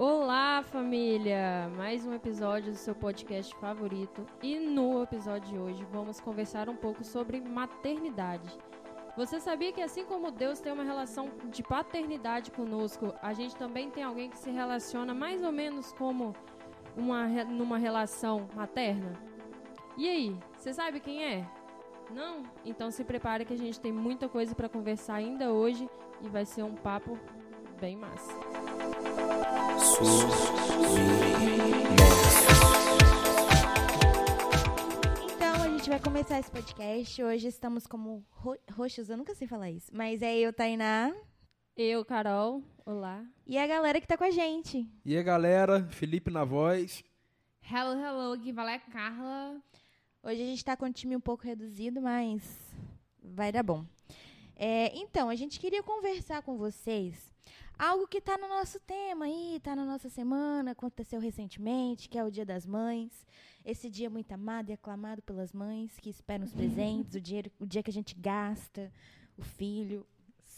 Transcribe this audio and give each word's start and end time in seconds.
Olá, 0.00 0.62
família! 0.62 1.68
Mais 1.76 2.06
um 2.06 2.14
episódio 2.14 2.70
do 2.70 2.78
seu 2.78 2.94
podcast 2.94 3.52
favorito. 3.56 4.24
E 4.40 4.56
no 4.56 5.02
episódio 5.02 5.50
de 5.50 5.58
hoje 5.58 5.84
vamos 5.90 6.20
conversar 6.20 6.68
um 6.68 6.76
pouco 6.76 7.02
sobre 7.02 7.40
maternidade. 7.40 8.48
Você 9.16 9.40
sabia 9.40 9.72
que 9.72 9.82
assim 9.82 10.04
como 10.04 10.30
Deus 10.30 10.60
tem 10.60 10.72
uma 10.72 10.84
relação 10.84 11.32
de 11.50 11.64
paternidade 11.64 12.52
conosco, 12.52 13.12
a 13.20 13.32
gente 13.32 13.56
também 13.56 13.90
tem 13.90 14.04
alguém 14.04 14.30
que 14.30 14.38
se 14.38 14.52
relaciona 14.52 15.12
mais 15.12 15.42
ou 15.42 15.50
menos 15.50 15.92
como 15.94 16.32
uma, 16.96 17.26
numa 17.46 17.76
relação 17.76 18.48
materna? 18.54 19.14
E 19.96 20.08
aí, 20.08 20.38
você 20.56 20.72
sabe 20.72 21.00
quem 21.00 21.24
é? 21.24 21.44
Não? 22.14 22.44
Então 22.64 22.88
se 22.92 23.02
prepare 23.02 23.44
que 23.44 23.54
a 23.54 23.58
gente 23.58 23.80
tem 23.80 23.90
muita 23.90 24.28
coisa 24.28 24.54
para 24.54 24.68
conversar 24.68 25.16
ainda 25.16 25.50
hoje 25.52 25.90
e 26.22 26.28
vai 26.28 26.44
ser 26.44 26.62
um 26.62 26.76
papo 26.76 27.18
bem 27.80 27.96
massa. 27.96 28.47
Então 35.36 35.62
a 35.62 35.68
gente 35.68 35.88
vai 35.88 36.00
começar 36.00 36.40
esse 36.40 36.50
podcast. 36.50 37.22
Hoje 37.22 37.46
estamos 37.46 37.86
como 37.86 38.26
ro 38.28 38.56
roxos, 38.72 39.08
eu 39.08 39.16
nunca 39.16 39.36
sei 39.36 39.46
falar 39.46 39.70
isso, 39.70 39.92
mas 39.94 40.20
é 40.20 40.36
eu, 40.36 40.52
Tainá. 40.52 41.14
Eu, 41.76 42.04
Carol. 42.04 42.60
Olá. 42.84 43.24
E 43.46 43.56
a 43.56 43.68
galera 43.68 44.00
que 44.00 44.06
tá 44.08 44.16
com 44.16 44.24
a 44.24 44.32
gente. 44.32 44.84
E 45.04 45.16
aí, 45.16 45.22
galera, 45.22 45.86
Felipe 45.90 46.28
na 46.28 46.42
voz. 46.44 47.04
Hello, 47.62 48.00
hello, 48.00 48.32
aqui 48.32 48.50
vai 48.50 48.74
é 48.74 48.78
Carla. 48.80 49.62
Hoje 50.24 50.42
a 50.42 50.46
gente 50.46 50.64
tá 50.64 50.76
com 50.76 50.86
um 50.86 50.92
time 50.92 51.14
um 51.14 51.20
pouco 51.20 51.44
reduzido, 51.44 52.02
mas 52.02 52.42
vai 53.22 53.52
dar 53.52 53.62
bom. 53.62 53.86
É, 54.56 54.90
então, 54.98 55.28
a 55.28 55.36
gente 55.36 55.60
queria 55.60 55.84
conversar 55.84 56.42
com 56.42 56.58
vocês 56.58 57.32
algo 57.78 58.08
que 58.08 58.18
está 58.18 58.36
no 58.36 58.48
nosso 58.48 58.80
tema 58.80 59.26
aí, 59.26 59.56
está 59.56 59.76
na 59.76 59.84
nossa 59.84 60.08
semana, 60.08 60.72
aconteceu 60.72 61.20
recentemente, 61.20 62.08
que 62.08 62.18
é 62.18 62.24
o 62.24 62.30
Dia 62.30 62.44
das 62.44 62.66
Mães. 62.66 63.26
Esse 63.64 63.88
dia 63.88 64.10
muito 64.10 64.32
amado 64.32 64.70
e 64.70 64.72
aclamado 64.72 65.22
pelas 65.22 65.52
mães 65.52 65.98
que 65.98 66.08
esperam 66.08 66.44
os 66.44 66.52
presentes, 66.52 67.14
o 67.14 67.20
dia, 67.20 67.44
o 67.60 67.66
dia 67.66 67.82
que 67.82 67.90
a 67.90 67.92
gente 67.92 68.14
gasta 68.14 68.90
o 69.36 69.42
filho, 69.42 70.06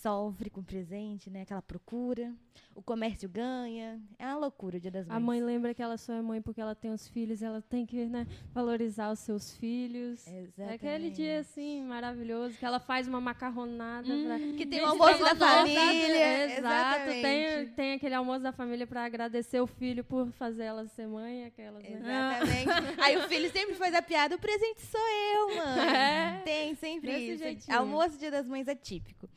sofre 0.00 0.48
com 0.48 0.60
o 0.60 0.64
presente, 0.64 1.28
né? 1.30 1.42
Aquela 1.42 1.62
procura. 1.62 2.32
O 2.74 2.82
comércio 2.82 3.28
ganha. 3.28 4.00
É 4.18 4.26
uma 4.26 4.36
loucura 4.36 4.78
o 4.78 4.80
Dia 4.80 4.90
das 4.90 5.06
Mães. 5.06 5.16
A 5.16 5.20
mãe 5.20 5.42
lembra 5.42 5.74
que 5.74 5.82
ela 5.82 5.98
só 5.98 6.14
é 6.14 6.22
mãe 6.22 6.40
porque 6.40 6.60
ela 6.60 6.74
tem 6.74 6.90
os 6.90 7.06
filhos, 7.08 7.42
ela 7.42 7.60
tem 7.60 7.84
que 7.84 8.06
né, 8.06 8.26
valorizar 8.54 9.10
os 9.10 9.18
seus 9.18 9.54
filhos. 9.56 10.26
Exatamente. 10.26 10.60
É 10.70 10.74
aquele 10.74 11.10
dia 11.10 11.40
assim 11.40 11.82
maravilhoso 11.82 12.56
que 12.56 12.64
ela 12.64 12.80
faz 12.80 13.06
uma 13.06 13.20
macarronada 13.20 14.06
pra... 14.06 14.36
Hum, 14.36 14.56
que 14.56 14.64
tem 14.64 14.80
o 14.80 14.86
almoço 14.86 15.18
da 15.18 15.34
família. 15.34 16.58
Exato, 16.58 17.04
tem, 17.04 17.44
Exatamente. 17.44 17.72
tem 17.72 17.92
aquele 17.94 18.14
almoço 18.14 18.42
da 18.42 18.52
família 18.52 18.86
para 18.86 19.04
agradecer 19.04 19.60
o 19.60 19.66
filho 19.66 20.02
por 20.02 20.30
fazer 20.32 20.64
ela 20.64 20.86
ser 20.86 21.06
mãe, 21.06 21.44
aquelas, 21.44 21.82
né? 21.82 21.98
Exatamente. 21.98 23.00
Aí 23.02 23.16
o 23.18 23.28
filho 23.28 23.50
sempre 23.50 23.74
faz 23.74 23.94
a 23.94 24.00
piada, 24.00 24.36
o 24.36 24.38
presente 24.38 24.80
sou 24.80 25.00
eu, 25.00 25.56
mãe. 25.56 25.88
É. 25.90 26.40
Tem 26.44 26.74
sempre 26.74 27.12
Desse 27.12 27.32
isso. 27.32 27.42
jeitinho. 27.42 27.76
Almoço 27.76 28.18
Dia 28.18 28.30
das 28.30 28.46
Mães 28.46 28.68
é 28.68 28.74
típico. 28.74 29.28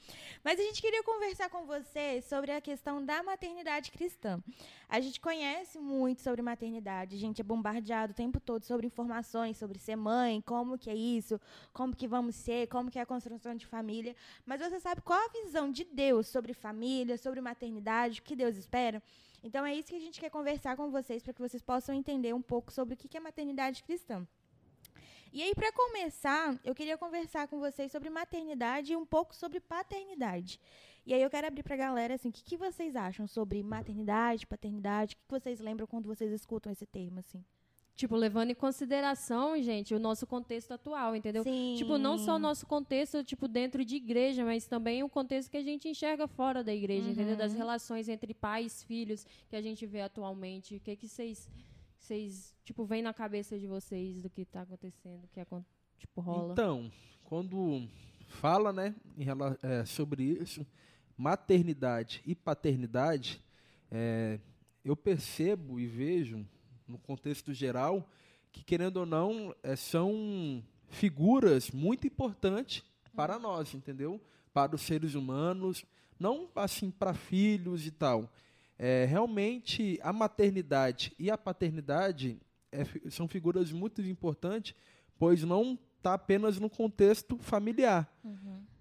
Mas 0.43 0.59
a 0.59 0.63
gente 0.63 0.81
queria 0.81 1.01
conversar 1.03 1.49
com 1.49 1.65
você 1.65 2.21
sobre 2.21 2.51
a 2.51 2.59
questão 2.59 3.03
da 3.03 3.23
maternidade 3.23 3.91
cristã. 3.91 4.43
A 4.89 4.99
gente 4.99 5.19
conhece 5.21 5.79
muito 5.79 6.21
sobre 6.21 6.41
maternidade, 6.41 7.15
a 7.15 7.19
gente 7.19 7.39
é 7.39 7.43
bombardeado 7.43 8.11
o 8.11 8.15
tempo 8.15 8.39
todo 8.39 8.63
sobre 8.63 8.85
informações 8.85 9.57
sobre 9.57 9.79
ser 9.79 9.95
mãe, 9.95 10.41
como 10.41 10.77
que 10.77 10.89
é 10.89 10.95
isso, 10.95 11.39
como 11.71 11.95
que 11.95 12.07
vamos 12.07 12.35
ser, 12.35 12.67
como 12.67 12.91
que 12.91 12.99
é 12.99 13.01
a 13.01 13.05
construção 13.05 13.55
de 13.55 13.65
família. 13.65 14.15
Mas 14.45 14.59
você 14.59 14.79
sabe 14.81 15.01
qual 15.01 15.19
a 15.19 15.31
visão 15.31 15.71
de 15.71 15.85
Deus 15.85 16.27
sobre 16.27 16.53
família, 16.53 17.17
sobre 17.17 17.39
maternidade, 17.39 18.19
o 18.19 18.23
que 18.23 18.35
Deus 18.35 18.57
espera? 18.57 19.01
Então 19.41 19.65
é 19.65 19.73
isso 19.73 19.89
que 19.89 19.95
a 19.95 19.99
gente 19.99 20.19
quer 20.19 20.29
conversar 20.29 20.75
com 20.75 20.91
vocês 20.91 21.23
para 21.23 21.33
que 21.33 21.41
vocês 21.41 21.61
possam 21.61 21.95
entender 21.95 22.33
um 22.33 22.41
pouco 22.41 22.71
sobre 22.71 22.95
o 22.95 22.97
que 22.97 23.15
é 23.15 23.19
maternidade 23.19 23.81
cristã. 23.83 24.27
E 25.33 25.41
aí, 25.41 25.55
para 25.55 25.71
começar, 25.71 26.59
eu 26.63 26.75
queria 26.75 26.95
conversar 26.95 27.47
com 27.47 27.59
vocês 27.59 27.91
sobre 27.91 28.07
maternidade 28.07 28.93
e 28.93 28.95
um 28.95 29.03
pouco 29.03 29.35
sobre 29.35 29.59
paternidade. 29.59 30.59
E 31.07 31.11
aí 31.11 31.23
eu 31.23 31.29
quero 31.29 31.47
abrir 31.47 31.63
para 31.63 31.73
a 31.73 31.77
galera 31.77 32.13
assim, 32.13 32.29
o 32.29 32.31
que, 32.31 32.43
que 32.43 32.55
vocês 32.55 32.95
acham 32.95 33.25
sobre 33.25 33.63
maternidade, 33.63 34.45
paternidade? 34.45 35.15
O 35.15 35.17
que, 35.17 35.23
que 35.23 35.31
vocês 35.31 35.59
lembram 35.59 35.87
quando 35.87 36.05
vocês 36.05 36.31
escutam 36.31 36.71
esse 36.71 36.85
termo 36.85 37.19
assim? 37.19 37.43
Tipo, 37.95 38.15
levando 38.15 38.51
em 38.51 38.55
consideração, 38.55 39.59
gente, 39.59 39.95
o 39.95 39.99
nosso 39.99 40.27
contexto 40.27 40.71
atual, 40.71 41.15
entendeu? 41.15 41.43
Sim. 41.43 41.75
Tipo, 41.77 41.97
não 41.97 42.19
só 42.19 42.35
o 42.35 42.39
nosso 42.39 42.67
contexto, 42.67 43.23
tipo, 43.23 43.47
dentro 43.47 43.83
de 43.83 43.95
igreja, 43.95 44.45
mas 44.45 44.67
também 44.67 45.03
o 45.03 45.09
contexto 45.09 45.49
que 45.49 45.57
a 45.57 45.63
gente 45.63 45.87
enxerga 45.87 46.27
fora 46.27 46.63
da 46.63 46.73
igreja, 46.73 47.09
entendeu? 47.09 47.35
Das 47.35 47.53
relações 47.53 48.07
entre 48.07 48.35
pais, 48.35 48.83
filhos, 48.83 49.25
que 49.49 49.55
a 49.55 49.61
gente 49.61 49.85
vê 49.85 50.01
atualmente. 50.01 50.75
O 50.75 50.79
que 50.79 50.95
que 50.95 51.07
vocês, 51.07 51.49
vocês, 52.03 52.53
tipo, 52.65 52.85
vem 52.85 53.01
na 53.01 53.13
cabeça 53.13 53.57
de 53.57 53.65
vocês 53.65 54.21
do 54.21 54.29
que 54.29 54.43
tá 54.43 54.61
acontecendo, 54.63 55.27
que, 55.31 55.39
acon- 55.39 55.63
tipo, 55.97 56.19
rola? 56.19 56.51
Então, 56.51 56.91
quando 57.23 57.87
fala, 58.27 58.73
né, 58.73 58.93
em 59.17 59.25
é, 59.61 59.85
sobre 59.85 60.23
isso, 60.23 60.65
maternidade 61.17 62.21
e 62.25 62.35
paternidade, 62.35 63.41
é, 63.89 64.37
eu 64.83 64.97
percebo 64.97 65.79
e 65.79 65.87
vejo, 65.87 66.45
no 66.85 66.97
contexto 66.97 67.53
geral, 67.53 68.09
que, 68.51 68.63
querendo 68.63 68.97
ou 68.97 69.05
não, 69.05 69.55
é, 69.63 69.75
são 69.77 70.61
figuras 70.89 71.71
muito 71.71 72.05
importantes 72.05 72.83
para 73.15 73.39
nós, 73.39 73.73
entendeu? 73.73 74.19
Para 74.53 74.75
os 74.75 74.81
seres 74.81 75.15
humanos, 75.15 75.85
não 76.19 76.49
assim 76.53 76.91
para 76.91 77.13
filhos 77.13 77.87
e 77.87 77.91
tal. 77.91 78.29
É, 78.85 79.05
realmente, 79.05 79.97
a 80.03 80.11
maternidade 80.11 81.13
e 81.17 81.31
a 81.31 81.37
paternidade 81.37 82.37
é 82.69 82.83
são 83.09 83.29
figuras 83.29 83.71
muito 83.71 84.01
importantes, 84.01 84.75
pois 85.17 85.41
não 85.41 85.79
está 85.97 86.15
apenas 86.15 86.59
no 86.59 86.69
contexto 86.69 87.37
familiar. 87.37 88.13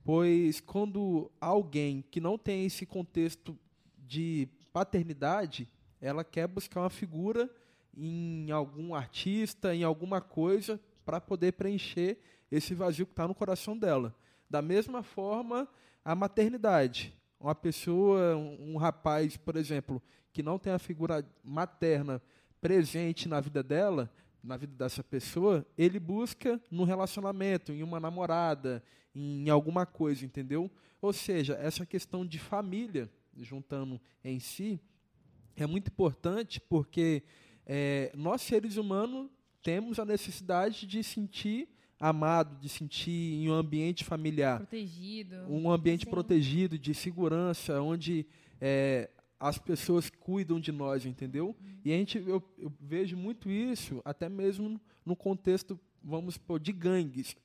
Pois 0.04 0.58
quando 0.58 1.30
alguém 1.40 2.04
que 2.10 2.20
não 2.20 2.36
tem 2.36 2.66
esse 2.66 2.84
contexto 2.84 3.56
de 3.96 4.48
paternidade, 4.72 5.68
ela 6.00 6.24
quer 6.24 6.48
buscar 6.48 6.80
uma 6.80 6.90
figura 6.90 7.48
em 7.96 8.50
algum 8.50 8.96
artista, 8.96 9.72
em 9.72 9.84
alguma 9.84 10.20
coisa, 10.20 10.80
para 11.04 11.20
poder 11.20 11.52
preencher 11.52 12.18
esse 12.50 12.74
vazio 12.74 13.06
que 13.06 13.12
está 13.12 13.28
no 13.28 13.36
coração 13.36 13.78
dela. 13.78 14.12
Da 14.50 14.60
mesma 14.60 15.04
forma, 15.04 15.68
a 16.04 16.12
maternidade. 16.16 17.14
Uma 17.42 17.56
pessoa, 17.56 18.36
um, 18.36 18.74
um 18.74 18.76
rapaz, 18.76 19.36
por 19.36 19.56
exemplo, 19.56 20.00
que 20.32 20.44
não 20.44 20.60
tem 20.60 20.72
a 20.72 20.78
figura 20.78 21.26
materna 21.42 22.22
presente 22.60 23.28
na 23.28 23.40
vida 23.40 23.64
dela, 23.64 24.08
na 24.40 24.56
vida 24.56 24.72
dessa 24.76 25.02
pessoa, 25.02 25.66
ele 25.76 25.98
busca 25.98 26.60
no 26.70 26.84
relacionamento, 26.84 27.72
em 27.72 27.82
uma 27.82 27.98
namorada, 27.98 28.80
em 29.12 29.50
alguma 29.50 29.84
coisa, 29.84 30.24
entendeu? 30.24 30.70
Ou 31.00 31.12
seja, 31.12 31.54
essa 31.54 31.84
questão 31.84 32.24
de 32.24 32.38
família, 32.38 33.10
juntando 33.36 34.00
em 34.22 34.38
si, 34.38 34.80
é 35.56 35.66
muito 35.66 35.88
importante 35.88 36.60
porque 36.60 37.24
é, 37.66 38.12
nós, 38.14 38.40
seres 38.42 38.76
humanos, 38.76 39.28
temos 39.60 39.98
a 39.98 40.04
necessidade 40.04 40.86
de 40.86 41.02
sentir 41.02 41.68
amado, 42.02 42.58
de 42.60 42.68
sentir 42.68 43.10
em 43.12 43.48
um 43.48 43.54
ambiente 43.54 44.02
familiar 44.02 44.58
Protegido. 44.58 45.36
um 45.48 45.70
ambiente 45.70 46.04
Sim. 46.04 46.10
protegido, 46.10 46.76
de 46.76 46.92
segurança, 46.92 47.80
onde 47.80 48.26
é, 48.60 49.08
as 49.38 49.56
pessoas 49.56 50.10
cuidam 50.10 50.58
de 50.58 50.72
nós, 50.72 51.06
entendeu? 51.06 51.56
E 51.84 51.92
a 51.92 51.96
gente, 51.96 52.18
eu, 52.18 52.42
eu 52.58 52.72
vejo 52.80 53.16
muito 53.16 53.48
isso, 53.48 54.02
até 54.04 54.28
mesmo 54.28 54.80
no 55.06 55.14
contexto, 55.14 55.78
vamos 56.02 56.34
supor, 56.34 56.58
de 56.58 56.72
gangues. 56.72 57.36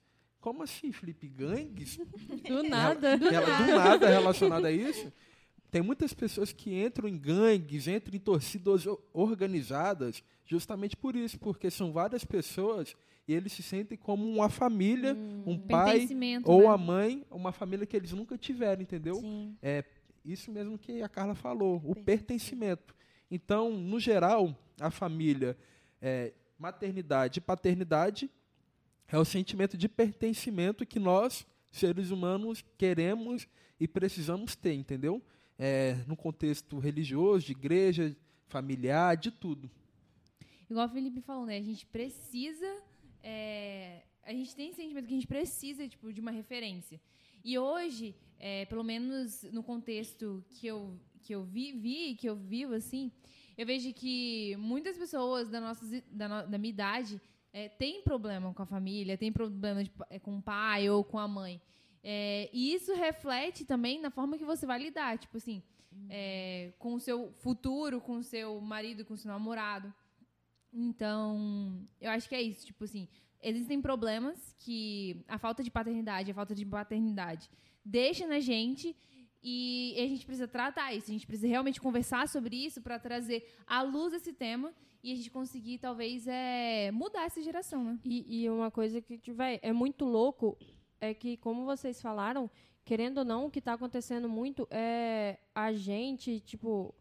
Como 0.42 0.64
assim, 0.64 0.92
Felipe? 0.92 1.28
Gangues? 1.28 2.00
Do 2.48 2.64
nada. 2.64 3.10
Ela, 3.10 3.58
do 3.58 3.68
nada 3.76 4.10
relacionado 4.10 4.66
a 4.66 4.72
isso. 4.72 5.12
Tem 5.70 5.82
muitas 5.82 6.14
pessoas 6.14 6.54
que 6.54 6.74
entram 6.74 7.08
em 7.08 7.18
gangues, 7.18 7.88
entram 7.88 8.16
em 8.16 8.20
torcidas 8.20 8.86
organizadas, 9.14 10.24
justamente 10.46 10.96
por 10.96 11.16
isso, 11.16 11.38
porque 11.40 11.70
são 11.70 11.92
várias 11.92 12.24
pessoas 12.24 12.96
e 13.28 13.34
eles 13.34 13.52
se 13.52 13.62
sentem 13.62 13.98
como 13.98 14.26
uma 14.26 14.50
família, 14.50 15.16
um 15.46 15.58
pai 15.58 16.08
ou 16.46 16.62
né? 16.62 16.68
a 16.68 16.78
mãe, 16.78 17.26
uma 17.30 17.52
família 17.52 17.86
que 17.86 17.98
eles 17.98 18.14
nunca 18.14 18.38
tiveram, 18.38 18.82
entendeu? 18.82 19.16
Sim. 19.16 19.58
É 19.62 19.84
isso 20.24 20.52
mesmo 20.52 20.78
que 20.78 21.02
a 21.02 21.10
Carla 21.10 21.36
falou, 21.36 21.78
o 21.78 21.96
Pertencimento. 21.96 22.06
pertencimento. 22.06 22.96
Então, 23.30 23.72
no 23.72 24.00
geral, 24.00 24.56
a 24.80 24.90
família, 24.90 25.58
é, 26.02 26.34
maternidade 26.58 27.40
e 27.40 27.42
paternidade 27.42 28.30
é 29.08 29.18
o 29.18 29.26
sentimento 29.26 29.78
de 29.78 29.88
pertencimento 29.88 30.86
que 30.86 31.00
nós, 31.00 31.46
seres 31.72 32.12
humanos, 32.12 32.64
queremos 32.78 33.48
e 33.80 33.88
precisamos 33.88 34.56
ter, 34.56 34.74
entendeu? 34.74 35.22
É, 35.60 35.96
no 36.08 36.16
contexto 36.16 36.78
religioso, 36.78 37.46
de 37.48 37.52
igreja, 37.52 38.16
familiar, 38.48 39.18
de 39.18 39.32
tudo. 39.32 39.70
Igual 40.70 40.86
o 40.86 40.90
Felipe 40.90 41.22
falou, 41.22 41.46
né? 41.46 41.58
A 41.58 41.62
gente 41.62 41.86
precisa. 41.86 42.82
é, 43.24 44.04
a 44.24 44.34
gente 44.34 44.54
tem 44.56 44.68
esse 44.70 44.82
sentimento 44.82 45.08
que 45.08 45.14
a 45.14 45.16
gente 45.16 45.28
precisa, 45.28 45.88
tipo, 45.88 46.12
de 46.12 46.20
uma 46.20 46.32
referência. 46.32 47.00
E 47.44 47.58
hoje, 47.58 48.14
é, 48.38 48.66
pelo 48.66 48.84
menos 48.84 49.44
no 49.54 49.64
contexto 49.64 50.44
que 50.50 50.68
eu, 50.68 51.00
que 51.24 51.34
eu 51.34 51.44
vi, 51.44 51.72
vi, 51.72 52.16
que 52.16 52.28
eu 52.28 52.36
vivo, 52.36 52.74
assim, 52.74 53.12
Eu 53.58 53.66
vejo 53.66 53.92
que 53.92 54.56
muitas 54.58 54.96
pessoas 54.98 55.50
da, 55.50 55.60
nossa, 55.60 55.84
da, 56.12 56.28
no, 56.30 56.48
da 56.52 56.58
minha 56.60 56.70
idade 56.70 57.20
é, 57.52 57.68
têm 57.68 58.04
problema 58.04 58.54
com 58.54 58.62
a 58.62 58.66
família, 58.68 59.18
têm 59.18 59.32
problema 59.32 59.84
de, 59.84 59.92
é, 60.12 60.20
com 60.20 60.38
o 60.38 60.42
pai 60.42 60.88
ou 60.90 61.04
com 61.04 61.18
a 61.18 61.28
mãe. 61.28 61.60
É, 62.10 62.50
e 62.54 62.74
isso 62.74 62.94
reflete 62.94 63.66
também 63.66 64.00
na 64.00 64.10
forma 64.10 64.38
que 64.38 64.46
você 64.46 64.66
vai 64.66 64.80
lidar, 64.80 65.18
tipo 65.18 65.36
assim, 65.36 65.62
é, 66.10 66.72
com 66.80 66.94
o 66.94 67.02
seu 67.02 67.34
futuro, 67.34 68.00
com 68.00 68.16
o 68.16 68.24
seu 68.24 68.62
marido, 68.62 69.04
com 69.04 69.14
o 69.14 69.18
seu 69.18 69.30
namorado. 69.30 69.94
Então, 70.72 71.86
eu 72.00 72.10
acho 72.12 72.30
que 72.30 72.36
é 72.36 72.42
isso, 72.42 72.66
tipo 72.66 72.86
assim, 72.86 73.10
existem 73.44 73.82
problemas 73.82 74.56
que 74.58 75.22
a 75.28 75.38
falta 75.38 75.62
de 75.62 75.70
paternidade, 75.70 76.32
a 76.32 76.34
falta 76.34 76.56
de 76.56 76.66
paternidade 76.66 77.50
deixa 77.84 78.26
na 78.26 78.40
gente 78.40 78.96
e 79.44 79.94
a 79.98 80.08
gente 80.08 80.26
precisa 80.26 80.48
tratar 80.48 80.94
isso, 80.94 81.10
a 81.10 81.14
gente 81.14 81.28
precisa 81.28 81.48
realmente 81.50 81.82
conversar 81.82 82.30
sobre 82.30 82.56
isso 82.56 82.82
para 82.82 82.98
trazer 82.98 83.46
à 83.68 83.82
luz 83.82 84.14
esse 84.14 84.32
tema 84.32 84.74
e 85.04 85.12
a 85.12 85.16
gente 85.16 85.30
conseguir, 85.30 85.78
talvez, 85.78 86.26
é, 86.26 86.90
mudar 86.90 87.26
essa 87.26 87.42
geração, 87.42 87.84
né? 87.84 88.00
E, 88.06 88.44
e 88.44 88.50
uma 88.50 88.72
coisa 88.72 89.02
que, 89.02 89.18
tiver 89.18 89.60
é 89.62 89.74
muito 89.74 90.06
louco 90.06 90.58
é 91.00 91.14
que, 91.14 91.38
como 91.38 91.66
vocês 91.66 92.02
falaram, 92.02 92.50
querendo 92.84 93.20
ou 93.20 93.26
não, 93.26 93.46
o 93.46 93.52
que 93.52 93.60
está 93.60 93.74
acontecendo 93.74 94.28
muito 94.28 94.68
é 94.72 95.38
a 95.54 95.74
gente, 95.74 96.40
tipo, 96.40 96.94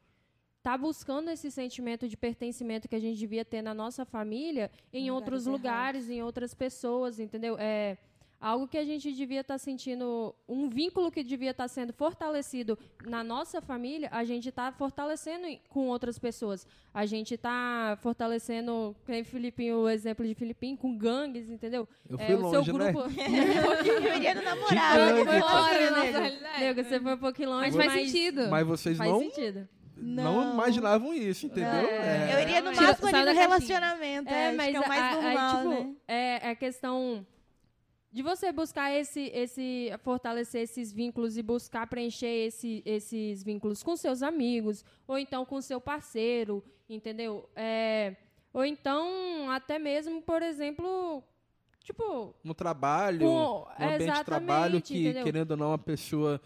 tá 0.63 0.77
buscando 0.77 1.31
esse 1.31 1.51
sentimento 1.51 2.09
de 2.09 2.17
pertencimento 2.17 2.89
que 2.89 2.97
a 2.97 3.01
gente 3.01 3.19
devia 3.19 3.45
ter 3.45 3.63
na 3.63 3.73
nossa 3.73 4.05
família 4.05 4.71
em, 4.93 5.07
em 5.07 5.11
outros 5.11 5.47
lugares, 5.47 6.05
errados. 6.05 6.19
em 6.19 6.23
outras 6.23 6.55
pessoas, 6.55 7.21
entendeu? 7.21 7.57
É 7.59 7.97
algo 8.41 8.69
que 8.69 8.79
a 8.79 8.85
gente 8.85 9.13
devia 9.13 9.41
estar 9.41 9.55
tá 9.55 9.59
sentindo, 9.59 10.35
um 10.49 10.69
vínculo 10.69 11.11
que 11.11 11.23
devia 11.23 11.51
estar 11.51 11.65
tá 11.65 11.69
sendo 11.69 11.93
fortalecido 11.93 12.79
na 13.05 13.25
nossa 13.25 13.61
família, 13.61 14.09
a 14.13 14.25
gente 14.25 14.49
está 14.49 14.71
fortalecendo 14.73 15.47
com 15.69 15.89
outras 15.89 16.19
pessoas. 16.19 16.67
A 16.93 17.07
gente 17.07 17.35
está 17.35 17.99
fortalecendo, 18.01 18.95
tem 19.05 19.25
Filipinho, 19.25 19.79
o 19.79 19.89
exemplo 19.89 20.27
de 20.27 20.35
Filipinho, 20.35 20.77
com 20.77 20.97
gangues, 20.97 21.49
entendeu? 21.49 21.89
Eu 22.09 22.19
fui 22.19 22.35
é, 22.35 22.37
longe, 22.37 22.59
o 22.59 22.65
seu 22.65 22.75
grupo. 22.75 23.01
Né? 23.27 24.09
eu 24.09 24.17
iria 24.17 24.35
no 24.35 24.43
namorado. 24.43 25.25
Foi 25.25 25.41
fora, 25.41 25.91
né? 25.91 26.75
Você 26.75 27.01
foi 27.01 27.15
um 27.15 27.19
pouquinho 27.19 27.51
longe, 27.51 27.77
mas 27.77 27.87
faz 27.87 27.93
sentido. 27.93 28.49
Mas 28.49 28.67
vocês 28.67 28.97
faz 28.97 29.11
não... 29.11 29.19
Sentido. 29.21 29.69
Não. 29.97 30.45
não. 30.45 30.53
imaginavam 30.55 31.15
isso, 31.15 31.47
entendeu? 31.47 31.89
É. 31.89 32.31
É. 32.31 32.35
Eu 32.35 32.43
iria 32.43 32.61
no 32.61 32.75
máximo 32.75 33.09
ali 33.09 33.25
no 33.25 33.33
relacionamento. 33.33 34.29
É, 34.29 34.53
mas 34.53 34.75
é 34.75 34.81
o 34.81 34.89
mais 34.89 35.15
normal, 35.15 35.57
tipo, 35.57 35.69
né? 35.71 35.95
É, 36.07 36.51
é 36.51 36.55
questão 36.55 37.27
de 38.17 38.23
você 38.23 38.51
buscar 38.51 38.91
esse, 38.91 39.31
esse 39.35 39.93
fortalecer 40.03 40.63
esses 40.63 40.91
vínculos 40.91 41.37
e 41.37 41.43
buscar 41.43 41.87
preencher 41.87 42.47
esse, 42.47 42.83
esses 42.87 43.43
vínculos 43.43 43.83
com 43.83 43.95
seus 43.95 44.23
amigos 44.23 44.83
ou 45.07 45.19
então 45.19 45.45
com 45.45 45.61
seu 45.61 45.79
parceiro, 45.79 46.65
entendeu? 46.89 47.47
É, 47.55 48.17
ou 48.55 48.65
então 48.65 49.51
até 49.51 49.79
mesmo, 49.79 50.23
por 50.23 50.41
exemplo, 50.41 51.23
tipo 51.85 52.35
no 52.43 52.55
trabalho, 52.55 53.19
com, 53.19 53.67
no 53.79 53.87
ambiente 53.87 54.17
de 54.17 54.25
trabalho 54.25 54.81
que 54.81 54.99
entendeu? 54.99 55.23
querendo 55.23 55.51
ou 55.51 55.57
não 55.59 55.73
a 55.75 55.79
pessoa 55.79 56.41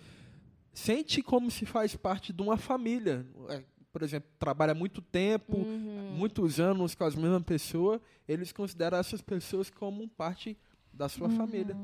sente 0.73 1.23
como 1.23 1.53
se 1.53 1.65
faz 1.65 1.95
parte 1.95 2.33
de 2.33 2.43
uma 2.43 2.57
família. 2.57 3.25
É, 3.49 3.63
por 3.93 4.03
exemplo, 4.03 4.29
trabalha 4.41 4.75
muito 4.75 5.01
tempo, 5.01 5.57
uhum. 5.57 6.15
muitos 6.17 6.59
anos 6.59 6.97
com 6.97 7.05
as 7.05 7.15
mesmas 7.15 7.45
pessoas, 7.45 8.01
eles 8.27 8.51
consideram 8.51 8.99
essas 8.99 9.23
pessoas 9.23 9.71
como 9.71 10.09
parte 10.09 10.59
da 10.93 11.09
sua 11.09 11.29
uhum. 11.29 11.37
família. 11.37 11.77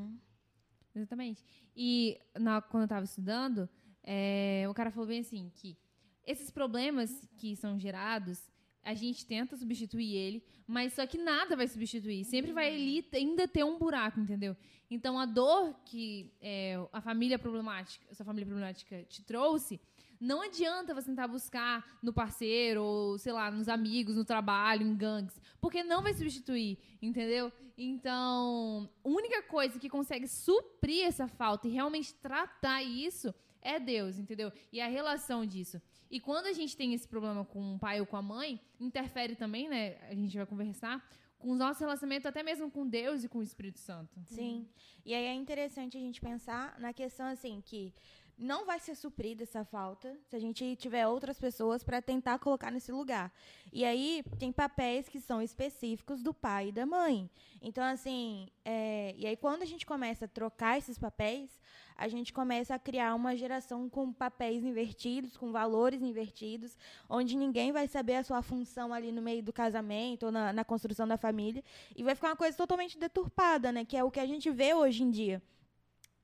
Exatamente. 0.95 1.43
E 1.75 2.19
na, 2.39 2.61
quando 2.61 2.83
eu 2.83 2.85
estava 2.85 3.05
estudando, 3.05 3.69
é, 4.03 4.65
o 4.69 4.73
cara 4.73 4.91
falou 4.91 5.07
bem 5.07 5.19
assim 5.19 5.51
que 5.53 5.77
esses 6.25 6.49
problemas 6.49 7.27
que 7.37 7.55
são 7.55 7.79
gerados, 7.79 8.51
a 8.83 8.93
gente 8.93 9.25
tenta 9.25 9.55
substituir 9.55 10.15
ele, 10.15 10.43
mas 10.65 10.93
só 10.93 11.05
que 11.05 11.17
nada 11.17 11.55
vai 11.55 11.67
substituir. 11.67 12.23
Sempre 12.25 12.51
vai 12.51 12.73
ali 12.73 13.05
ainda 13.13 13.47
ter 13.47 13.63
um 13.63 13.77
buraco, 13.77 14.19
entendeu? 14.19 14.55
Então 14.89 15.19
a 15.19 15.25
dor 15.25 15.73
que 15.85 16.33
é, 16.41 16.75
a 16.91 17.01
família 17.01 17.37
problemática, 17.37 18.05
essa 18.09 18.23
família 18.23 18.45
problemática 18.45 19.03
te 19.03 19.21
trouxe, 19.23 19.79
não 20.19 20.41
adianta 20.41 20.93
você 20.93 21.07
tentar 21.07 21.27
buscar 21.27 21.85
no 22.01 22.11
parceiro, 22.11 22.83
ou, 22.83 23.17
sei 23.17 23.33
lá, 23.33 23.51
nos 23.51 23.67
amigos, 23.67 24.15
no 24.15 24.25
trabalho, 24.25 24.85
em 24.85 24.95
gangues, 24.95 25.39
porque 25.61 25.83
não 25.83 26.01
vai 26.01 26.13
substituir, 26.13 26.77
entendeu? 27.01 27.51
Então, 27.77 28.89
única 29.03 29.43
coisa 29.43 29.77
que 29.77 29.89
consegue 29.89 30.27
suprir 30.27 31.05
essa 31.05 31.27
falta 31.27 31.67
e 31.67 31.71
realmente 31.71 32.13
tratar 32.15 32.81
isso 32.81 33.33
é 33.61 33.79
Deus, 33.79 34.17
entendeu? 34.17 34.51
E 34.71 34.79
a 34.79 34.87
relação 34.87 35.45
disso. 35.45 35.81
E 36.09 36.19
quando 36.19 36.47
a 36.47 36.53
gente 36.53 36.75
tem 36.75 36.93
esse 36.93 37.07
problema 37.07 37.43
com 37.43 37.75
o 37.75 37.79
pai 37.79 37.99
ou 37.99 38.05
com 38.05 38.15
a 38.15 38.21
mãe, 38.21 38.59
interfere 38.79 39.35
também, 39.35 39.67
né? 39.67 39.97
A 40.09 40.15
gente 40.15 40.35
vai 40.37 40.45
conversar 40.45 41.05
com 41.37 41.51
os 41.51 41.57
nossos 41.57 41.79
relacionamentos 41.79 42.25
até 42.25 42.41
mesmo 42.41 42.71
com 42.71 42.87
Deus 42.87 43.23
e 43.23 43.29
com 43.29 43.39
o 43.39 43.43
Espírito 43.43 43.79
Santo. 43.79 44.19
Sim. 44.25 44.67
E 45.05 45.13
aí 45.13 45.25
é 45.25 45.33
interessante 45.33 45.97
a 45.97 45.99
gente 45.99 46.19
pensar 46.19 46.79
na 46.79 46.93
questão 46.93 47.27
assim 47.27 47.61
que 47.61 47.93
não 48.37 48.65
vai 48.65 48.79
ser 48.79 48.93
suprida 48.95 49.43
essa 49.43 49.65
falta 49.65 50.15
se 50.27 50.35
a 50.35 50.39
gente 50.39 50.75
tiver 50.75 51.07
outras 51.07 51.39
pessoas 51.39 51.83
para 51.83 52.01
tentar 52.01 52.37
colocar 52.37 52.69
nesse 52.69 52.91
lugar. 52.91 53.33
E 53.73 53.83
aí 53.83 54.23
tem 54.37 54.51
papéis 54.51 55.09
que 55.09 55.19
são 55.19 55.41
específicos 55.41 56.21
do 56.21 56.33
pai 56.33 56.69
e 56.69 56.71
da 56.71 56.85
mãe. 56.85 57.29
Então, 57.61 57.83
assim, 57.83 58.47
é, 58.63 59.15
e 59.17 59.25
aí 59.25 59.35
quando 59.35 59.63
a 59.63 59.65
gente 59.65 59.85
começa 59.85 60.25
a 60.25 60.27
trocar 60.27 60.77
esses 60.77 60.99
papéis, 60.99 61.59
a 61.97 62.07
gente 62.07 62.31
começa 62.31 62.75
a 62.75 62.79
criar 62.79 63.15
uma 63.15 63.35
geração 63.35 63.89
com 63.89 64.13
papéis 64.13 64.63
invertidos, 64.63 65.35
com 65.35 65.51
valores 65.51 66.03
invertidos, 66.03 66.77
onde 67.09 67.35
ninguém 67.35 67.71
vai 67.71 67.87
saber 67.87 68.17
a 68.17 68.23
sua 68.23 68.43
função 68.43 68.93
ali 68.93 69.11
no 69.11 69.21
meio 69.21 69.41
do 69.41 69.51
casamento 69.51 70.27
ou 70.27 70.31
na, 70.31 70.53
na 70.53 70.63
construção 70.63 71.07
da 71.07 71.17
família. 71.17 71.63
E 71.95 72.03
vai 72.03 72.13
ficar 72.13 72.29
uma 72.29 72.35
coisa 72.35 72.55
totalmente 72.55 72.99
deturpada, 72.99 73.71
né? 73.71 73.83
Que 73.83 73.97
é 73.97 74.03
o 74.03 74.11
que 74.11 74.19
a 74.19 74.27
gente 74.27 74.51
vê 74.51 74.75
hoje 74.75 75.01
em 75.01 75.09
dia 75.09 75.41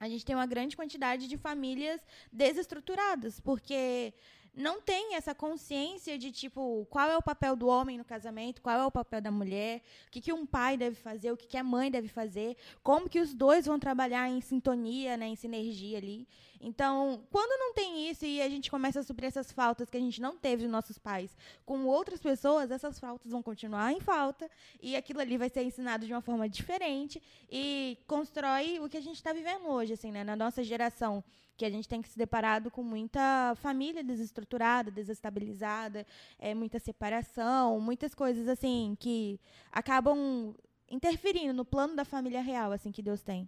a 0.04 0.10
gente 0.10 0.26
tem 0.26 0.36
uma 0.36 0.46
grande 0.46 0.76
quantidade 0.76 1.28
de 1.28 1.38
famílias 1.38 2.02
desestruturadas, 2.32 3.40
porque 3.40 4.14
não 4.54 4.82
tem 4.82 5.16
essa 5.16 5.34
consciência 5.34 6.18
de, 6.18 6.32
tipo, 6.32 6.86
qual 6.90 7.10
é 7.10 7.18
o 7.18 7.22
papel 7.22 7.56
do 7.56 7.68
homem 7.68 7.98
no 7.98 8.04
casamento, 8.04 8.62
qual 8.62 8.80
é 8.80 8.86
o 8.86 8.92
papel 8.92 9.22
da 9.22 9.32
mulher, 9.32 9.82
o 10.08 10.12
que, 10.12 10.22
que 10.22 10.34
um 10.34 10.46
pai 10.46 10.76
deve 10.76 10.96
fazer, 10.96 11.32
o 11.32 11.38
que, 11.38 11.48
que 11.48 11.58
a 11.58 11.64
mãe 11.64 11.90
deve 11.90 12.08
fazer, 12.08 12.58
como 12.84 13.10
que 13.10 13.20
os 13.20 13.34
dois 13.34 13.66
vão 13.66 13.80
trabalhar 13.80 14.30
em 14.30 14.42
sintonia, 14.42 15.16
né, 15.16 15.28
em 15.28 15.36
sinergia 15.36 15.98
ali. 15.98 16.28
Então, 16.66 17.22
quando 17.30 17.60
não 17.60 17.74
tem 17.74 18.10
isso 18.10 18.26
e 18.26 18.42
a 18.42 18.48
gente 18.48 18.72
começa 18.72 19.02
a 19.02 19.04
suprir 19.04 19.28
essas 19.28 19.52
faltas 19.52 19.90
que 19.90 19.98
a 19.98 20.00
gente 20.00 20.22
não 20.22 20.38
teve 20.38 20.64
dos 20.64 20.72
nossos 20.72 20.98
pais 20.98 21.36
com 21.66 21.86
outras 21.86 22.22
pessoas, 22.22 22.72
essas 22.72 22.98
faltas 22.98 23.30
vão 23.30 23.44
continuar 23.44 23.92
em 23.92 24.00
falta 24.00 24.50
e 24.82 24.96
aquilo 24.96 25.20
ali 25.20 25.38
vai 25.38 25.50
ser 25.50 25.64
ensinado 25.64 26.08
de 26.08 26.14
uma 26.14 26.22
forma 26.22 26.48
diferente 26.48 27.22
e 27.52 27.98
constrói 28.08 28.80
o 28.80 28.88
que 28.88 28.96
a 28.96 29.02
gente 29.02 29.18
está 29.18 29.34
vivendo 29.34 29.68
hoje, 29.68 29.92
assim, 29.92 30.10
né, 30.10 30.24
na 30.24 30.38
nossa 30.38 30.64
geração 30.64 31.22
que 31.58 31.66
a 31.66 31.70
gente 31.70 31.88
tem 31.88 32.02
que 32.02 32.10
se 32.10 32.18
deparado 32.18 32.72
com 32.72 32.82
muita 32.82 33.54
família 33.58 34.04
desestruturada, 34.04 34.90
desestabilizada, 34.90 36.08
é, 36.40 36.56
muita 36.56 36.80
separação, 36.80 37.80
muitas 37.80 38.16
coisas 38.16 38.48
assim 38.48 38.96
que 39.00 39.40
acabam 39.72 40.56
interferindo 40.90 41.54
no 41.54 41.66
plano 41.66 41.96
da 41.96 42.06
família 42.06 42.42
real, 42.42 42.72
assim 42.72 42.92
que 42.92 43.02
Deus 43.02 43.22
tem. 43.22 43.48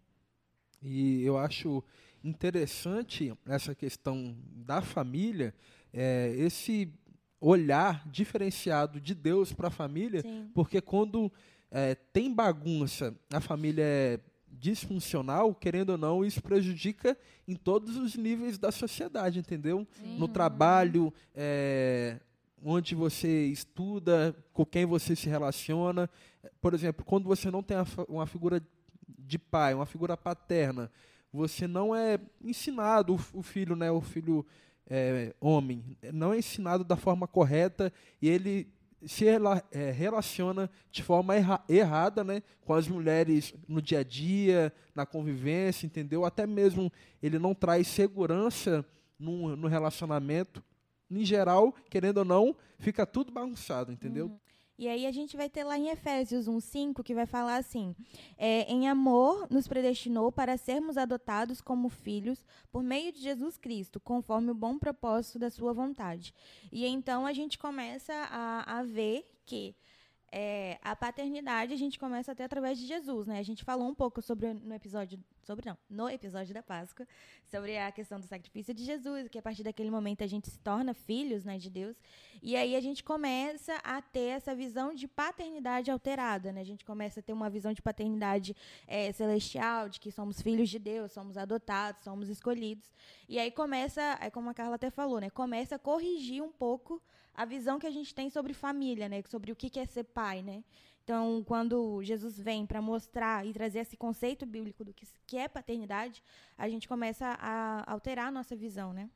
E 0.83 1.23
eu 1.23 1.37
acho 1.37 1.83
interessante 2.25 3.31
essa 3.45 3.75
questão 3.75 4.35
da 4.65 4.81
família, 4.81 5.53
é, 5.93 6.33
esse 6.37 6.91
olhar 7.39 8.03
diferenciado 8.09 8.99
de 8.99 9.13
Deus 9.13 9.53
para 9.53 9.67
a 9.67 9.71
família, 9.71 10.21
Sim. 10.21 10.49
porque 10.53 10.81
quando 10.81 11.31
é, 11.69 11.93
tem 11.93 12.33
bagunça, 12.33 13.15
a 13.31 13.39
família 13.39 13.83
é 13.83 14.19
disfuncional, 14.51 15.53
querendo 15.53 15.91
ou 15.91 15.97
não, 15.97 16.25
isso 16.25 16.41
prejudica 16.41 17.15
em 17.47 17.55
todos 17.55 17.97
os 17.97 18.15
níveis 18.15 18.57
da 18.57 18.71
sociedade, 18.71 19.37
entendeu? 19.37 19.85
Sim. 19.91 20.17
No 20.17 20.27
trabalho, 20.27 21.13
é, 21.35 22.19
onde 22.63 22.95
você 22.95 23.45
estuda, 23.45 24.35
com 24.51 24.65
quem 24.65 24.85
você 24.85 25.15
se 25.15 25.29
relaciona. 25.29 26.09
Por 26.59 26.73
exemplo, 26.73 27.05
quando 27.05 27.25
você 27.25 27.51
não 27.51 27.61
tem 27.61 27.77
uma 28.09 28.25
figura 28.25 28.59
de 29.19 29.37
pai, 29.37 29.75
uma 29.75 29.85
figura 29.85 30.17
paterna, 30.17 30.89
você 31.35 31.67
não 31.67 31.95
é 31.95 32.19
ensinado, 32.41 33.19
o 33.33 33.41
filho, 33.43 33.75
né, 33.75 33.91
o 33.91 34.01
filho 34.01 34.45
é, 34.89 35.33
homem, 35.39 35.97
não 36.13 36.33
é 36.33 36.37
ensinado 36.37 36.83
da 36.83 36.95
forma 36.95 37.27
correta 37.27 37.91
e 38.21 38.29
ele 38.29 38.67
se 39.05 39.25
é, 39.27 39.91
relaciona 39.91 40.69
de 40.91 41.03
forma 41.03 41.35
erra, 41.35 41.63
errada 41.69 42.23
né, 42.23 42.41
com 42.61 42.73
as 42.73 42.87
mulheres 42.87 43.53
no 43.67 43.81
dia 43.81 43.99
a 43.99 44.03
dia, 44.03 44.73
na 44.95 45.05
convivência, 45.05 45.85
entendeu? 45.85 46.25
Até 46.25 46.47
mesmo 46.47 46.91
ele 47.21 47.37
não 47.37 47.53
traz 47.53 47.87
segurança 47.87 48.85
no, 49.19 49.55
no 49.55 49.67
relacionamento. 49.67 50.63
Em 51.09 51.23
geral, 51.23 51.73
querendo 51.89 52.19
ou 52.19 52.25
não, 52.25 52.55
fica 52.79 53.05
tudo 53.05 53.31
bagunçado, 53.31 53.91
entendeu? 53.91 54.25
Uhum. 54.25 54.39
E 54.77 54.89
aí 54.89 55.05
a 55.05 55.11
gente 55.11 55.37
vai 55.37 55.49
ter 55.49 55.63
lá 55.63 55.77
em 55.77 55.87
Efésios 55.87 56.47
1:5 56.47 57.01
que 57.01 57.15
vai 57.15 57.25
falar 57.25 57.55
assim: 57.55 57.95
é, 58.37 58.63
em 58.71 58.89
amor 58.89 59.47
nos 59.49 59.67
predestinou 59.67 60.31
para 60.31 60.57
sermos 60.57 60.97
adotados 60.97 61.61
como 61.61 61.87
filhos 61.87 62.45
por 62.71 62.83
meio 62.83 63.11
de 63.11 63.21
Jesus 63.21 63.57
Cristo, 63.57 63.99
conforme 63.99 64.51
o 64.51 64.55
bom 64.55 64.77
propósito 64.77 65.39
da 65.39 65.49
sua 65.49 65.71
vontade. 65.71 66.33
E 66.71 66.85
então 66.85 67.25
a 67.25 67.31
gente 67.31 67.57
começa 67.57 68.13
a, 68.13 68.79
a 68.79 68.83
ver 68.83 69.25
que 69.45 69.75
é, 70.31 70.77
a 70.81 70.95
paternidade 70.95 71.73
a 71.73 71.77
gente 71.77 71.97
começa 71.97 72.31
até 72.31 72.43
através 72.43 72.77
de 72.77 72.85
Jesus, 72.85 73.27
né? 73.27 73.39
A 73.39 73.43
gente 73.43 73.63
falou 73.63 73.87
um 73.87 73.95
pouco 73.95 74.21
sobre 74.21 74.53
no 74.53 74.73
episódio, 74.73 75.19
sobre 75.43 75.69
não, 75.69 75.77
no 75.89 76.09
episódio 76.09 76.53
da 76.53 76.61
Páscoa, 76.61 77.07
sobre 77.45 77.77
a 77.77 77.91
questão 77.91 78.19
do 78.19 78.25
sacrifício 78.25 78.73
de 78.73 78.83
Jesus, 78.83 79.29
que 79.29 79.37
a 79.37 79.41
partir 79.41 79.63
daquele 79.63 79.89
momento 79.89 80.23
a 80.23 80.27
gente 80.27 80.49
se 80.49 80.59
torna 80.59 80.93
filhos, 80.93 81.45
né, 81.45 81.57
de 81.57 81.69
Deus. 81.69 81.95
E 82.41 82.55
aí 82.55 82.75
a 82.75 82.81
gente 82.81 83.03
começa 83.03 83.75
a 83.83 84.01
ter 84.01 84.29
essa 84.29 84.53
visão 84.53 84.93
de 84.93 85.07
paternidade 85.07 85.89
alterada, 85.89 86.51
né? 86.51 86.61
A 86.61 86.65
gente 86.65 86.83
começa 86.83 87.19
a 87.19 87.23
ter 87.23 87.33
uma 87.33 87.49
visão 87.49 87.71
de 87.73 87.81
paternidade 87.81 88.55
é, 88.87 89.11
celestial, 89.11 89.89
de 89.89 89.99
que 89.99 90.11
somos 90.11 90.41
filhos 90.41 90.69
de 90.69 90.79
Deus, 90.79 91.11
somos 91.11 91.37
adotados, 91.37 92.03
somos 92.03 92.29
escolhidos. 92.29 92.91
E 93.29 93.39
aí 93.39 93.51
começa, 93.51 94.17
é 94.21 94.29
como 94.29 94.49
a 94.49 94.53
Carla 94.53 94.75
até 94.75 94.89
falou, 94.89 95.19
né? 95.19 95.29
Começa 95.29 95.75
a 95.75 95.79
corrigir 95.79 96.43
um 96.43 96.51
pouco 96.51 97.01
a 97.35 97.45
visão 97.45 97.77
que 97.77 97.87
a 97.87 97.91
gente 97.91 98.13
tem 98.13 98.29
sobre 98.29 98.53
família, 98.53 99.09
né? 99.09 99.21
Sobre 99.27 99.51
o 99.51 99.55
que 99.55 99.79
é 99.79 99.85
ser 99.85 100.05
pai, 100.05 100.41
né? 100.41 100.63
Então, 101.05 101.43
quando 101.45 102.01
Jesus 102.01 102.39
vem 102.39 102.65
para 102.65 102.81
mostrar 102.81 103.45
e 103.45 103.53
trazer 103.53 103.79
esse 103.79 103.95
conceito 103.95 104.43
bíblico 104.43 104.83
do 104.83 104.91
que 105.27 105.37
é 105.37 105.47
paternidade, 105.47 106.23
a 106.57 106.67
gente 106.67 106.87
começa 106.87 107.27
a 107.39 107.91
alterar 107.91 108.29
a 108.29 108.31
nossa 108.31 108.55
visão, 108.55 108.91
né? 108.91 109.07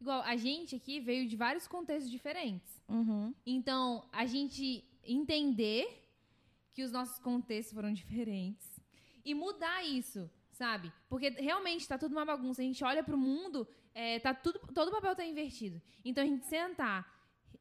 Igual, 0.00 0.22
a 0.22 0.36
gente 0.36 0.74
aqui 0.74 0.98
veio 0.98 1.28
de 1.28 1.36
vários 1.36 1.68
contextos 1.68 2.10
diferentes. 2.10 2.82
Uhum. 2.88 3.34
Então, 3.44 4.08
a 4.10 4.24
gente 4.24 4.84
entender 5.04 6.02
que 6.72 6.82
os 6.82 6.90
nossos 6.90 7.18
contextos 7.18 7.74
foram 7.74 7.92
diferentes 7.92 8.80
e 9.22 9.34
mudar 9.34 9.84
isso, 9.84 10.30
sabe? 10.50 10.90
Porque 11.10 11.28
realmente 11.28 11.82
está 11.82 11.98
tudo 11.98 12.12
uma 12.12 12.24
bagunça. 12.24 12.62
A 12.62 12.64
gente 12.64 12.82
olha 12.82 13.02
para 13.02 13.14
o 13.14 13.18
mundo, 13.18 13.68
é, 13.94 14.18
tá 14.18 14.32
tudo, 14.32 14.60
todo 14.72 14.88
o 14.88 14.92
papel 14.92 15.12
está 15.12 15.26
invertido. 15.26 15.80
Então, 16.02 16.24
a 16.24 16.26
gente 16.26 16.46
sentar 16.46 17.15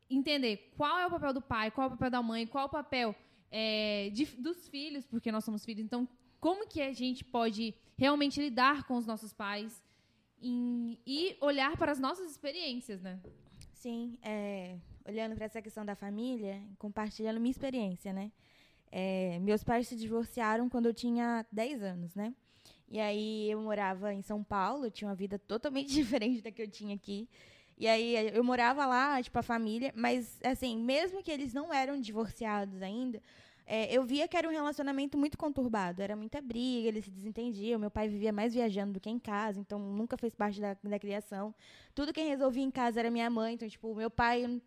entender 0.10 0.72
qual 0.78 1.00
é 1.00 1.08
o 1.08 1.10
papel 1.10 1.34
do 1.34 1.42
pai, 1.42 1.72
qual 1.72 1.86
é 1.86 1.88
o 1.88 1.92
papel 1.92 2.12
da 2.12 2.22
mãe, 2.22 2.46
qual 2.46 2.66
é 2.66 2.68
o 2.68 2.70
papel 2.70 3.16
é, 3.52 4.10
de, 4.12 4.26
dos 4.38 4.68
filhos, 4.68 5.06
porque 5.06 5.32
nós 5.32 5.44
somos 5.44 5.66
filhos. 5.66 5.84
Então, 5.84 6.08
como 6.40 6.68
que 6.68 6.82
a 6.82 6.94
gente 6.94 7.24
pode 7.24 7.74
realmente 7.98 8.40
lidar 8.40 8.86
com 8.86 8.96
os 8.96 9.06
nossos 9.06 9.34
pais 9.34 9.82
em, 10.42 10.98
e 11.06 11.38
olhar 11.42 11.78
para 11.78 11.92
as 11.92 12.00
nossas 12.00 12.30
experiências, 12.30 13.02
né? 13.02 13.20
Sim, 13.74 14.18
é, 14.22 14.78
olhando 15.08 15.36
para 15.36 15.46
essa 15.46 15.62
questão 15.62 15.86
da 15.86 15.96
família, 15.96 16.62
compartilhando 16.78 17.40
minha 17.40 17.52
experiência, 17.52 18.12
né? 18.12 18.32
É, 18.92 19.40
meus 19.40 19.64
pais 19.64 19.88
se 19.88 19.96
divorciaram 19.96 20.70
quando 20.70 20.86
eu 20.88 20.94
tinha 20.94 21.46
10 21.52 21.84
anos, 21.84 22.16
né? 22.16 22.34
E 22.88 23.00
aí 23.00 23.50
eu 23.50 23.62
morava 23.62 24.14
em 24.14 24.22
São 24.22 24.44
Paulo, 24.44 24.90
tinha 24.90 25.08
uma 25.08 25.16
vida 25.16 25.40
totalmente 25.40 25.92
diferente 25.94 26.42
da 26.42 26.52
que 26.52 26.62
eu 26.62 26.70
tinha 26.70 26.96
aqui. 26.96 27.28
E 27.78 27.88
aí 27.88 28.32
eu 28.34 28.44
morava 28.44 28.86
lá, 28.86 29.22
tipo, 29.22 29.38
a 29.38 29.44
família, 29.44 29.92
mas 29.96 30.40
assim, 30.44 30.78
mesmo 30.78 31.22
que 31.22 31.32
eles 31.32 31.54
não 31.54 31.74
eram 31.74 32.00
divorciados 32.00 32.82
ainda, 32.82 33.22
é, 33.68 33.92
eu 33.92 34.04
via 34.04 34.28
que 34.28 34.38
era 34.38 34.48
um 34.48 34.52
relacionamento 34.52 35.18
muito 35.18 35.38
conturbado. 35.38 36.02
Era 36.02 36.16
muita 36.16 36.40
briga, 36.42 36.88
eles 36.88 37.06
se 37.06 37.12
desentendiam. 37.12 37.80
Meu 37.80 37.90
pai 37.90 38.08
vivia 38.08 38.32
mais 38.32 38.54
viajando 38.54 38.94
do 38.94 39.00
que 39.00 39.10
em 39.10 39.20
casa, 39.20 39.60
então 39.60 39.80
nunca 39.80 40.18
fez 40.18 40.36
parte 40.36 40.62
da, 40.62 40.78
da 40.84 41.00
criação. 41.00 41.54
Tudo 41.94 42.14
quem 42.14 42.28
resolvia 42.28 42.64
em 42.64 42.72
casa 42.72 43.00
era 43.00 43.10
minha 43.10 43.30
mãe. 43.30 43.56
Então, 43.56 43.68
tipo, 43.68 43.94
meu 43.96 44.10
pai 44.10 44.62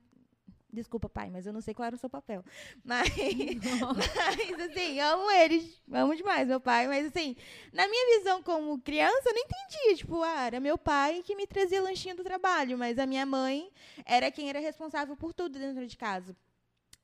Desculpa, 0.71 1.09
pai, 1.09 1.31
mas 1.31 1.47
eu 1.47 1.53
não 1.53 1.63
sei 1.63 1.73
qual 1.73 1.87
era 1.87 1.97
o 1.97 1.99
seu 1.99 2.11
papel. 2.11 2.45
Mas, 2.85 3.09
mas 3.09 4.61
assim, 4.71 5.01
amo 5.01 5.31
eles. 5.31 5.81
Amo 5.91 6.15
demais 6.15 6.47
meu 6.47 6.61
pai. 6.61 6.87
Mas, 6.87 7.07
assim, 7.07 7.35
na 7.73 7.89
minha 7.89 8.19
visão 8.19 8.43
como 8.43 8.79
criança, 8.81 9.31
eu 9.31 9.35
não 9.35 9.43
entendia. 9.43 9.97
Tipo, 9.97 10.23
ah, 10.23 10.45
era 10.47 10.61
meu 10.61 10.77
pai 10.77 11.23
que 11.25 11.35
me 11.35 11.47
trazia 11.47 11.81
lanchinho 11.83 12.17
do 12.17 12.23
trabalho. 12.23 12.77
Mas 12.77 12.99
a 12.99 13.07
minha 13.07 13.25
mãe 13.25 13.71
era 14.05 14.31
quem 14.31 14.51
era 14.51 14.59
responsável 14.59 15.17
por 15.17 15.33
tudo 15.33 15.59
dentro 15.59 15.87
de 15.87 15.97
casa. 15.97 16.37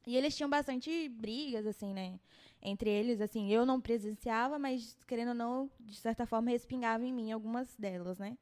E 0.06 0.16
eles 0.16 0.37
tinham 0.37 0.50
bastante 0.50 1.09
brigas, 1.09 1.66
assim, 1.66 1.92
né? 1.94 2.18
Entre 2.61 2.90
eles, 2.90 3.21
assim, 3.21 3.50
eu 3.50 3.64
não 3.64 3.80
presenciava, 3.80 4.59
mas, 4.59 4.97
querendo 5.06 5.28
ou 5.28 5.35
não, 5.35 5.71
de 5.80 5.97
certa 5.97 6.26
forma, 6.26 6.50
respingava 6.50 7.04
em 7.04 7.12
mim 7.12 7.33
algumas 7.33 7.75
delas, 7.76 8.18
né? 8.18 8.37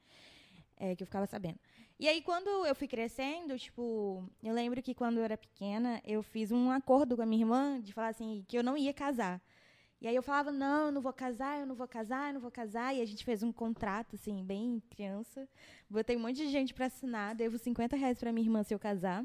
É, 0.76 0.97
que 0.97 1.02
eu 1.02 1.07
ficava 1.07 1.26
sabendo. 1.26 1.59
E 1.99 2.09
aí, 2.09 2.21
quando 2.23 2.49
eu 2.67 2.75
fui 2.75 2.89
crescendo, 2.89 3.59
tipo, 3.59 4.29
eu 4.43 4.53
lembro 4.53 4.83
que 4.83 4.95
quando 4.95 5.19
eu 5.19 5.25
era 5.25 5.37
pequena, 5.37 6.01
eu 6.05 6.23
fiz 6.23 6.51
um 6.51 6.71
acordo 6.71 7.17
com 7.17 7.23
a 7.23 7.27
minha 7.27 7.43
irmã 7.43 7.81
de 7.81 7.93
falar 7.93 8.09
assim, 8.09 8.45
que 8.49 8.57
eu 8.59 8.63
não 8.63 8.77
ia 8.77 8.93
casar. 8.93 9.41
E 10.01 10.09
aí 10.09 10.17
eu 10.17 10.23
falava, 10.23 10.51
não, 10.51 10.87
eu 10.87 10.93
não 10.93 11.01
vou 11.01 11.13
casar, 11.13 11.61
eu 11.61 11.67
não 11.67 11.77
vou 11.77 11.87
casar, 11.87 12.31
eu 12.31 12.35
não 12.35 12.41
vou 12.41 12.51
casar. 12.51 12.93
E 12.93 13.01
a 13.01 13.05
gente 13.05 13.25
fez 13.25 13.41
um 13.45 13.53
contrato, 13.53 14.17
assim, 14.17 14.43
bem 14.45 14.83
criança. 14.91 15.49
Botei 15.89 16.17
um 16.17 16.19
monte 16.19 16.39
de 16.39 16.49
gente 16.49 16.75
para 16.75 16.87
assinar, 16.87 17.37
devo 17.37 17.57
50 17.57 17.97
reais 17.97 18.19
para 18.19 18.33
minha 18.33 18.45
irmã 18.45 18.65
se 18.65 18.75
eu 18.75 18.81
casar. 18.81 19.25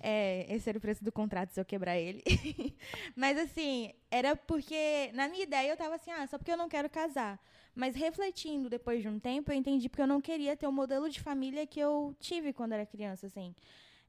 É, 0.00 0.44
esse 0.52 0.68
era 0.68 0.76
o 0.76 0.80
preço 0.80 1.04
do 1.04 1.12
contrato 1.12 1.50
se 1.50 1.60
eu 1.60 1.64
quebrar 1.64 1.96
ele. 1.96 2.20
Mas, 3.14 3.38
assim, 3.38 3.92
era 4.10 4.34
porque, 4.34 5.12
na 5.14 5.28
minha 5.28 5.44
ideia, 5.44 5.70
eu 5.70 5.76
tava 5.76 5.94
assim, 5.94 6.10
ah, 6.10 6.26
só 6.26 6.36
porque 6.36 6.50
eu 6.50 6.56
não 6.56 6.68
quero 6.68 6.90
casar. 6.90 7.40
Mas 7.74 7.94
refletindo 7.94 8.68
depois 8.68 9.00
de 9.02 9.08
um 9.08 9.18
tempo, 9.18 9.50
eu 9.50 9.56
entendi 9.56 9.88
porque 9.88 10.02
eu 10.02 10.06
não 10.06 10.20
queria 10.20 10.56
ter 10.56 10.66
o 10.66 10.72
modelo 10.72 11.08
de 11.08 11.20
família 11.20 11.66
que 11.66 11.80
eu 11.80 12.14
tive 12.20 12.52
quando 12.52 12.72
era 12.72 12.84
criança, 12.84 13.26
assim. 13.26 13.54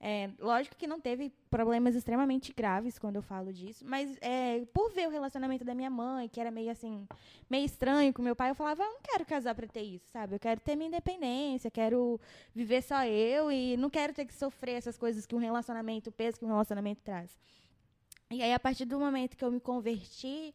É, 0.05 0.29
lógico 0.37 0.75
que 0.75 0.85
não 0.85 0.99
teve 0.99 1.31
problemas 1.49 1.95
extremamente 1.95 2.51
graves 2.51 2.99
quando 2.99 3.15
eu 3.15 3.21
falo 3.21 3.53
disso, 3.53 3.85
mas 3.87 4.17
é, 4.19 4.65
por 4.73 4.91
ver 4.91 5.07
o 5.07 5.09
relacionamento 5.09 5.63
da 5.63 5.73
minha 5.73 5.89
mãe, 5.89 6.27
que 6.27 6.41
era 6.41 6.51
meio 6.51 6.69
assim, 6.69 7.07
meio 7.49 7.63
estranho 7.63 8.11
com 8.11 8.21
meu 8.21 8.35
pai, 8.35 8.49
eu 8.49 8.55
falava, 8.55 8.83
eu 8.83 8.89
não 8.89 8.99
quero 9.01 9.25
casar 9.25 9.55
para 9.55 9.65
ter 9.65 9.81
isso, 9.81 10.05
sabe? 10.11 10.35
Eu 10.35 10.39
quero 10.41 10.59
ter 10.59 10.75
minha 10.75 10.89
independência, 10.89 11.71
quero 11.71 12.19
viver 12.53 12.81
só 12.83 13.05
eu 13.05 13.49
e 13.49 13.77
não 13.77 13.89
quero 13.89 14.11
ter 14.11 14.25
que 14.25 14.33
sofrer 14.33 14.73
essas 14.73 14.97
coisas 14.97 15.25
que 15.25 15.35
um 15.35 15.39
relacionamento, 15.39 16.09
o 16.09 16.13
peso 16.13 16.37
que 16.37 16.43
um 16.43 16.49
relacionamento 16.49 17.01
traz. 17.01 17.39
E 18.29 18.41
aí, 18.41 18.51
a 18.51 18.59
partir 18.59 18.83
do 18.83 18.99
momento 18.99 19.37
que 19.37 19.45
eu 19.45 19.51
me 19.51 19.61
converti, 19.61 20.53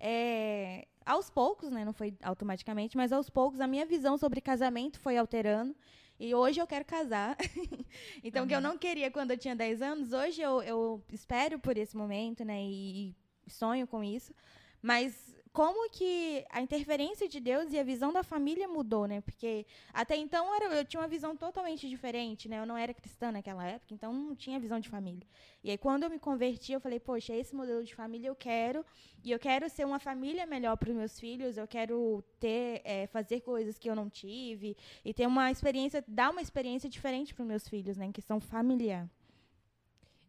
é, 0.00 0.86
aos 1.06 1.30
poucos, 1.30 1.70
né, 1.70 1.84
não 1.84 1.92
foi 1.92 2.14
automaticamente, 2.22 2.96
mas 2.96 3.12
aos 3.12 3.30
poucos 3.30 3.60
a 3.60 3.66
minha 3.66 3.86
visão 3.86 4.18
sobre 4.18 4.40
casamento 4.40 4.98
foi 4.98 5.16
alterando. 5.16 5.74
E 6.18 6.34
hoje 6.34 6.60
eu 6.60 6.66
quero 6.66 6.84
casar. 6.84 7.36
então, 8.24 8.44
o 8.44 8.48
que 8.48 8.54
eu 8.54 8.60
não 8.60 8.76
queria 8.76 9.10
quando 9.10 9.30
eu 9.30 9.38
tinha 9.38 9.54
10 9.54 9.82
anos, 9.82 10.12
hoje 10.12 10.40
eu, 10.42 10.62
eu 10.62 11.04
espero 11.12 11.58
por 11.58 11.76
esse 11.76 11.96
momento, 11.96 12.44
né? 12.44 12.60
E, 12.62 13.14
e 13.46 13.50
sonho 13.50 13.86
com 13.86 14.02
isso. 14.02 14.34
Mas 14.82 15.36
como 15.56 15.88
que 15.88 16.44
a 16.50 16.60
interferência 16.60 17.26
de 17.26 17.40
Deus 17.40 17.72
e 17.72 17.78
a 17.78 17.82
visão 17.82 18.12
da 18.12 18.22
família 18.22 18.68
mudou, 18.68 19.06
né? 19.06 19.22
Porque 19.22 19.64
até 19.90 20.14
então 20.14 20.54
era, 20.54 20.66
eu 20.66 20.84
tinha 20.84 21.00
uma 21.00 21.08
visão 21.08 21.34
totalmente 21.34 21.88
diferente, 21.88 22.46
né? 22.46 22.60
Eu 22.60 22.66
não 22.66 22.76
era 22.76 22.92
cristã 22.92 23.32
naquela 23.32 23.66
época, 23.66 23.94
então 23.94 24.12
não 24.12 24.36
tinha 24.36 24.60
visão 24.60 24.78
de 24.78 24.90
família. 24.90 25.26
E 25.64 25.70
aí 25.70 25.78
quando 25.78 26.02
eu 26.02 26.10
me 26.10 26.18
converti, 26.18 26.72
eu 26.72 26.80
falei, 26.80 27.00
poxa, 27.00 27.34
esse 27.34 27.54
modelo 27.56 27.82
de 27.82 27.94
família 27.94 28.28
eu 28.28 28.36
quero, 28.36 28.84
e 29.24 29.30
eu 29.30 29.38
quero 29.38 29.66
ser 29.70 29.86
uma 29.86 29.98
família 29.98 30.44
melhor 30.44 30.76
para 30.76 30.90
os 30.90 30.94
meus 30.94 31.18
filhos, 31.18 31.56
eu 31.56 31.66
quero 31.66 32.22
ter, 32.38 32.82
é, 32.84 33.06
fazer 33.06 33.40
coisas 33.40 33.78
que 33.78 33.88
eu 33.88 33.96
não 33.96 34.10
tive, 34.10 34.76
e 35.02 35.14
ter 35.14 35.26
uma 35.26 35.50
experiência, 35.50 36.04
dar 36.06 36.32
uma 36.32 36.42
experiência 36.42 36.90
diferente 36.90 37.34
para 37.34 37.44
os 37.44 37.48
meus 37.48 37.66
filhos, 37.66 37.96
né? 37.96 38.04
Em 38.04 38.12
questão 38.12 38.38
familiar. 38.40 39.08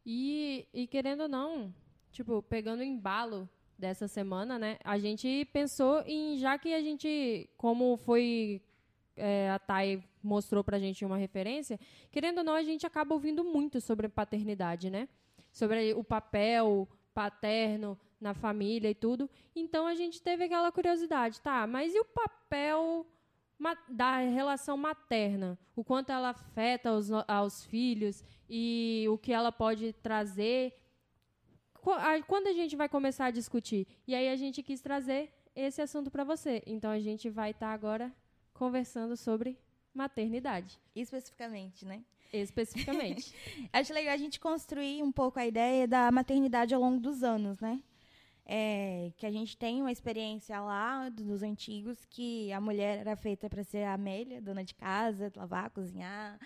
E, 0.05 0.65
e 0.73 0.87
querendo 0.87 1.23
ou 1.23 1.27
não, 1.27 1.75
tipo, 2.13 2.41
pegando 2.43 2.81
embalo 2.81 3.49
dessa 3.77 4.07
semana, 4.07 4.57
né? 4.57 4.77
A 4.83 4.97
gente 4.97 5.45
pensou 5.53 6.01
em, 6.05 6.37
já 6.37 6.57
que 6.57 6.73
a 6.73 6.81
gente, 6.81 7.49
como 7.57 7.95
foi 7.97 8.61
é, 9.15 9.49
a 9.49 9.59
Thay 9.59 10.03
mostrou 10.23 10.63
pra 10.63 10.79
gente 10.79 11.05
uma 11.05 11.17
referência, 11.17 11.79
querendo 12.11 12.39
ou 12.39 12.43
não, 12.43 12.53
a 12.53 12.63
gente 12.63 12.85
acaba 12.85 13.13
ouvindo 13.13 13.43
muito 13.43 13.79
sobre 13.79 14.07
paternidade, 14.09 14.89
né? 14.89 15.07
Sobre 15.51 15.93
o 15.93 16.03
papel 16.03 16.87
paterno 17.13 17.97
na 18.19 18.33
família 18.33 18.89
e 18.89 18.95
tudo. 18.95 19.29
Então 19.55 19.87
a 19.87 19.95
gente 19.95 20.21
teve 20.21 20.43
aquela 20.43 20.71
curiosidade, 20.71 21.41
tá? 21.41 21.65
Mas 21.65 21.93
e 21.93 21.99
o 21.99 22.05
papel 22.05 23.05
da 23.89 24.17
relação 24.17 24.77
materna? 24.77 25.57
O 25.75 25.83
quanto 25.83 26.11
ela 26.11 26.29
afeta 26.29 26.89
aos, 26.89 27.09
aos 27.27 27.65
filhos 27.65 28.23
e 28.49 29.05
o 29.09 29.17
que 29.17 29.33
ela 29.33 29.51
pode 29.51 29.93
trazer 29.93 30.73
quando 32.27 32.47
a 32.47 32.53
gente 32.53 32.75
vai 32.75 32.89
começar 32.89 33.25
a 33.25 33.31
discutir? 33.31 33.87
E 34.07 34.13
aí 34.13 34.29
a 34.29 34.35
gente 34.35 34.61
quis 34.61 34.81
trazer 34.81 35.31
esse 35.55 35.81
assunto 35.81 36.11
para 36.11 36.23
você. 36.23 36.61
Então 36.65 36.91
a 36.91 36.99
gente 36.99 37.29
vai 37.29 37.51
estar 37.51 37.67
tá 37.67 37.73
agora 37.73 38.13
conversando 38.53 39.15
sobre 39.15 39.57
maternidade. 39.93 40.79
Especificamente, 40.95 41.85
né? 41.85 42.03
Especificamente. 42.31 43.33
Acho 43.71 43.93
legal 43.93 44.13
a 44.13 44.17
gente 44.17 44.39
construir 44.39 45.01
um 45.01 45.11
pouco 45.11 45.39
a 45.39 45.45
ideia 45.45 45.87
da 45.87 46.11
maternidade 46.11 46.73
ao 46.73 46.81
longo 46.81 46.99
dos 46.99 47.23
anos, 47.23 47.59
né? 47.59 47.81
É, 48.45 49.11
que 49.17 49.25
a 49.25 49.31
gente 49.31 49.57
tem 49.57 49.81
uma 49.81 49.91
experiência 49.91 50.57
lá 50.61 51.09
dos 51.09 51.43
antigos 51.43 52.05
que 52.05 52.51
a 52.53 52.61
mulher 52.61 52.99
era 52.99 53.15
feita 53.17 53.49
para 53.49 53.61
ser 53.61 53.83
a 53.83 53.93
Amélia, 53.93 54.41
dona 54.41 54.63
de 54.63 54.73
casa, 54.73 55.31
lavar, 55.35 55.69
cozinhar, 55.69 56.39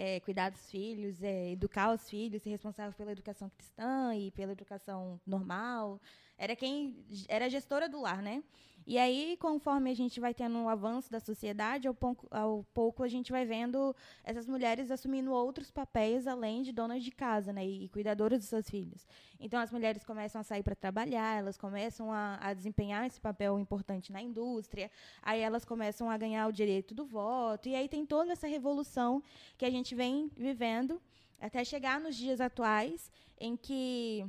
é, 0.00 0.20
cuidar 0.20 0.48
dos 0.50 0.70
filhos, 0.70 1.20
é, 1.24 1.50
educar 1.50 1.92
os 1.92 2.08
filhos, 2.08 2.40
ser 2.40 2.50
responsável 2.50 2.92
pela 2.92 3.10
educação 3.10 3.50
cristã 3.50 4.14
e 4.14 4.30
pela 4.30 4.52
educação 4.52 5.20
normal. 5.26 6.00
Era 6.38 6.54
quem 6.54 7.04
era 7.26 7.50
gestora 7.50 7.88
do 7.88 8.00
lar, 8.00 8.22
né? 8.22 8.44
E 8.88 8.96
aí, 8.96 9.36
conforme 9.38 9.90
a 9.90 9.94
gente 9.94 10.18
vai 10.18 10.32
tendo 10.32 10.56
um 10.56 10.66
avanço 10.66 11.12
da 11.12 11.20
sociedade, 11.20 11.86
ao 11.86 11.92
pouco, 11.92 12.26
ao 12.30 12.64
pouco 12.72 13.02
a 13.02 13.08
gente 13.08 13.30
vai 13.30 13.44
vendo 13.44 13.94
essas 14.24 14.46
mulheres 14.46 14.90
assumindo 14.90 15.30
outros 15.30 15.70
papéis 15.70 16.26
além 16.26 16.62
de 16.62 16.72
donas 16.72 17.04
de 17.04 17.10
casa, 17.10 17.52
né? 17.52 17.66
E, 17.66 17.90
cuidadoras 17.90 18.38
dos 18.38 18.48
seus 18.48 18.66
filhos. 18.70 19.06
Então, 19.38 19.60
as 19.60 19.70
mulheres 19.70 20.02
começam 20.04 20.40
a 20.40 20.42
sair 20.42 20.62
para 20.62 20.74
trabalhar, 20.74 21.36
elas 21.36 21.58
começam 21.58 22.10
a, 22.10 22.38
a 22.40 22.54
desempenhar 22.54 23.06
esse 23.06 23.20
papel 23.20 23.58
importante 23.58 24.10
na 24.10 24.22
indústria, 24.22 24.90
aí 25.20 25.42
elas 25.42 25.66
começam 25.66 26.10
a 26.10 26.16
ganhar 26.16 26.48
o 26.48 26.52
direito 26.52 26.94
do 26.94 27.04
voto, 27.04 27.68
e 27.68 27.74
aí 27.74 27.90
tem 27.90 28.06
toda 28.06 28.32
essa 28.32 28.46
revolução 28.46 29.22
que 29.58 29.66
a 29.66 29.70
gente 29.70 29.94
vem 29.94 30.30
vivendo 30.34 30.98
até 31.38 31.62
chegar 31.62 32.00
nos 32.00 32.16
dias 32.16 32.40
atuais, 32.40 33.10
em 33.38 33.54
que 33.54 34.24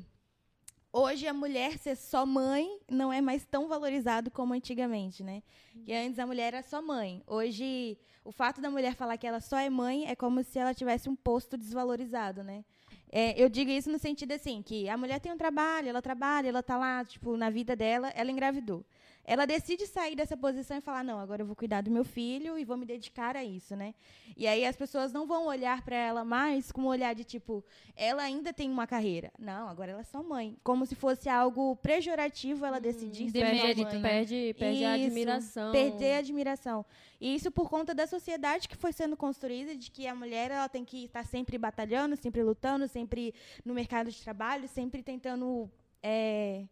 hoje 0.91 1.27
a 1.27 1.33
mulher 1.33 1.77
ser 1.77 1.95
só 1.95 2.25
mãe 2.25 2.79
não 2.89 3.11
é 3.11 3.21
mais 3.21 3.45
tão 3.45 3.67
valorizado 3.67 4.31
como 4.31 4.53
antigamente, 4.53 5.23
né? 5.23 5.43
Que 5.85 5.93
antes 5.93 6.19
a 6.19 6.25
mulher 6.25 6.53
era 6.53 6.63
só 6.63 6.81
mãe. 6.81 7.23
Hoje, 7.25 7.97
o 8.23 8.31
fato 8.31 8.61
da 8.61 8.69
mulher 8.69 8.95
falar 8.95 9.17
que 9.17 9.27
ela 9.27 9.39
só 9.39 9.57
é 9.57 9.69
mãe 9.69 10.07
é 10.07 10.15
como 10.15 10.43
se 10.43 10.59
ela 10.59 10.73
tivesse 10.73 11.09
um 11.09 11.15
posto 11.15 11.57
desvalorizado, 11.57 12.43
né? 12.43 12.63
É, 13.11 13.41
eu 13.41 13.49
digo 13.49 13.71
isso 13.71 13.89
no 13.89 13.97
sentido 13.97 14.33
assim, 14.33 14.61
que 14.61 14.87
a 14.87 14.95
mulher 14.95 15.19
tem 15.19 15.31
um 15.31 15.37
trabalho, 15.37 15.89
ela 15.89 16.01
trabalha, 16.01 16.49
ela 16.49 16.59
está 16.59 16.77
lá, 16.77 17.03
tipo, 17.03 17.35
na 17.35 17.49
vida 17.49 17.75
dela, 17.75 18.09
ela 18.09 18.31
engravidou 18.31 18.85
ela 19.29 19.45
decide 19.45 19.85
sair 19.85 20.15
dessa 20.15 20.35
posição 20.35 20.75
e 20.75 20.81
falar: 20.81 21.03
não, 21.03 21.19
agora 21.19 21.43
eu 21.43 21.45
vou 21.45 21.55
cuidar 21.55 21.81
do 21.81 21.91
meu 21.91 22.03
filho 22.03 22.57
e 22.57 22.65
vou 22.65 22.75
me 22.75 22.83
dedicar 22.83 23.37
a 23.37 23.43
isso, 23.43 23.75
né? 23.75 23.93
E 24.35 24.47
aí 24.47 24.65
as 24.65 24.75
pessoas 24.75 25.13
não 25.13 25.27
vão 25.27 25.45
olhar 25.45 25.83
para 25.83 25.95
ela 25.95 26.25
mais 26.25 26.71
com 26.71 26.81
um 26.81 26.87
olhar 26.87 27.13
de 27.13 27.23
tipo, 27.23 27.63
ela 27.95 28.23
ainda 28.23 28.51
tem 28.51 28.71
uma 28.71 28.87
carreira. 28.87 29.31
Não, 29.37 29.69
agora 29.69 29.91
ela 29.91 30.01
é 30.01 30.03
só 30.03 30.23
mãe. 30.23 30.57
Como 30.63 30.83
se 30.83 30.95
fosse 30.95 31.29
algo 31.29 31.75
pejorativo 31.75 32.65
ela 32.65 32.79
decidir 32.79 33.25
hum, 33.25 33.29
ser 33.29 33.39
perde, 33.41 33.83
mãe. 33.83 34.01
Perde, 34.01 34.55
perde 34.57 34.83
a 34.83 34.97
Isso, 34.97 35.05
admiração. 35.05 35.71
Perder 35.71 36.13
a 36.15 36.17
admiração. 36.17 36.85
E 37.21 37.35
isso 37.35 37.51
por 37.51 37.69
conta 37.69 37.93
da 37.93 38.07
sociedade 38.07 38.67
que 38.67 38.75
foi 38.75 38.91
sendo 38.91 39.15
construída, 39.15 39.75
de 39.75 39.91
que 39.91 40.07
a 40.07 40.15
mulher 40.15 40.49
ela 40.49 40.67
tem 40.67 40.83
que 40.83 41.05
estar 41.05 41.23
sempre 41.23 41.55
batalhando, 41.55 42.15
sempre 42.15 42.41
lutando, 42.41 42.87
sempre 42.87 43.35
no 43.63 43.75
mercado 43.75 44.09
de 44.09 44.19
trabalho, 44.23 44.67
sempre 44.67 45.03
tentando. 45.03 45.69
É, 46.01 46.63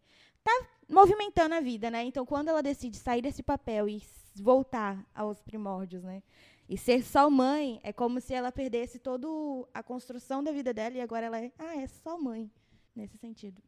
tá 0.42 0.77
movimentando 0.88 1.54
a 1.54 1.60
vida, 1.60 1.90
né? 1.90 2.02
Então, 2.04 2.24
quando 2.24 2.48
ela 2.48 2.62
decide 2.62 2.96
sair 2.96 3.22
desse 3.22 3.42
papel 3.42 3.88
e 3.88 4.02
voltar 4.36 5.06
aos 5.14 5.40
primórdios, 5.42 6.02
né? 6.02 6.22
E 6.68 6.76
ser 6.76 7.02
só 7.02 7.30
mãe 7.30 7.80
é 7.82 7.92
como 7.92 8.20
se 8.20 8.34
ela 8.34 8.52
perdesse 8.52 8.98
toda 8.98 9.26
a 9.72 9.82
construção 9.82 10.42
da 10.42 10.52
vida 10.52 10.72
dela 10.72 10.96
e 10.96 11.00
agora 11.00 11.26
ela 11.26 11.40
é, 11.40 11.52
ah, 11.58 11.76
é 11.76 11.86
só 11.86 12.18
mãe, 12.18 12.50
nesse 12.94 13.16
sentido. 13.16 13.62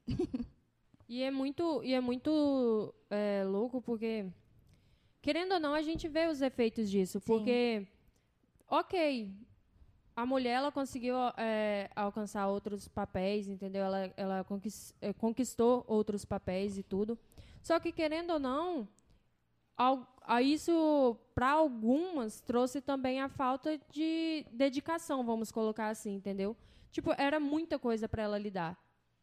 e 1.08 1.22
é 1.22 1.30
muito, 1.30 1.82
e 1.82 1.94
é 1.94 2.00
muito 2.00 2.94
é, 3.08 3.42
louco 3.44 3.80
porque, 3.80 4.26
querendo 5.22 5.52
ou 5.52 5.60
não, 5.60 5.74
a 5.74 5.82
gente 5.82 6.08
vê 6.08 6.26
os 6.26 6.42
efeitos 6.42 6.90
disso. 6.90 7.20
Sim. 7.20 7.26
Porque, 7.26 7.86
ok, 8.68 9.32
a 10.20 10.26
mulher 10.26 10.52
ela 10.52 10.70
conseguiu 10.70 11.16
é, 11.38 11.90
alcançar 11.96 12.46
outros 12.46 12.86
papéis, 12.86 13.48
entendeu? 13.48 13.82
Ela, 13.82 14.12
ela 14.16 14.46
é, 15.00 15.12
conquistou 15.14 15.82
outros 15.88 16.26
papéis 16.26 16.76
e 16.76 16.82
tudo. 16.82 17.18
Só 17.62 17.80
que, 17.80 17.90
querendo 17.90 18.34
ou 18.34 18.38
não, 18.38 18.86
a 20.26 20.42
isso 20.42 21.16
para 21.34 21.52
algumas 21.52 22.40
trouxe 22.42 22.82
também 22.82 23.20
a 23.20 23.30
falta 23.30 23.80
de 23.90 24.44
dedicação, 24.52 25.24
vamos 25.24 25.50
colocar 25.50 25.88
assim, 25.88 26.16
entendeu? 26.16 26.54
Tipo, 26.92 27.14
era 27.16 27.40
muita 27.40 27.78
coisa 27.78 28.06
para 28.06 28.22
ela 28.22 28.38
lidar. 28.38 28.76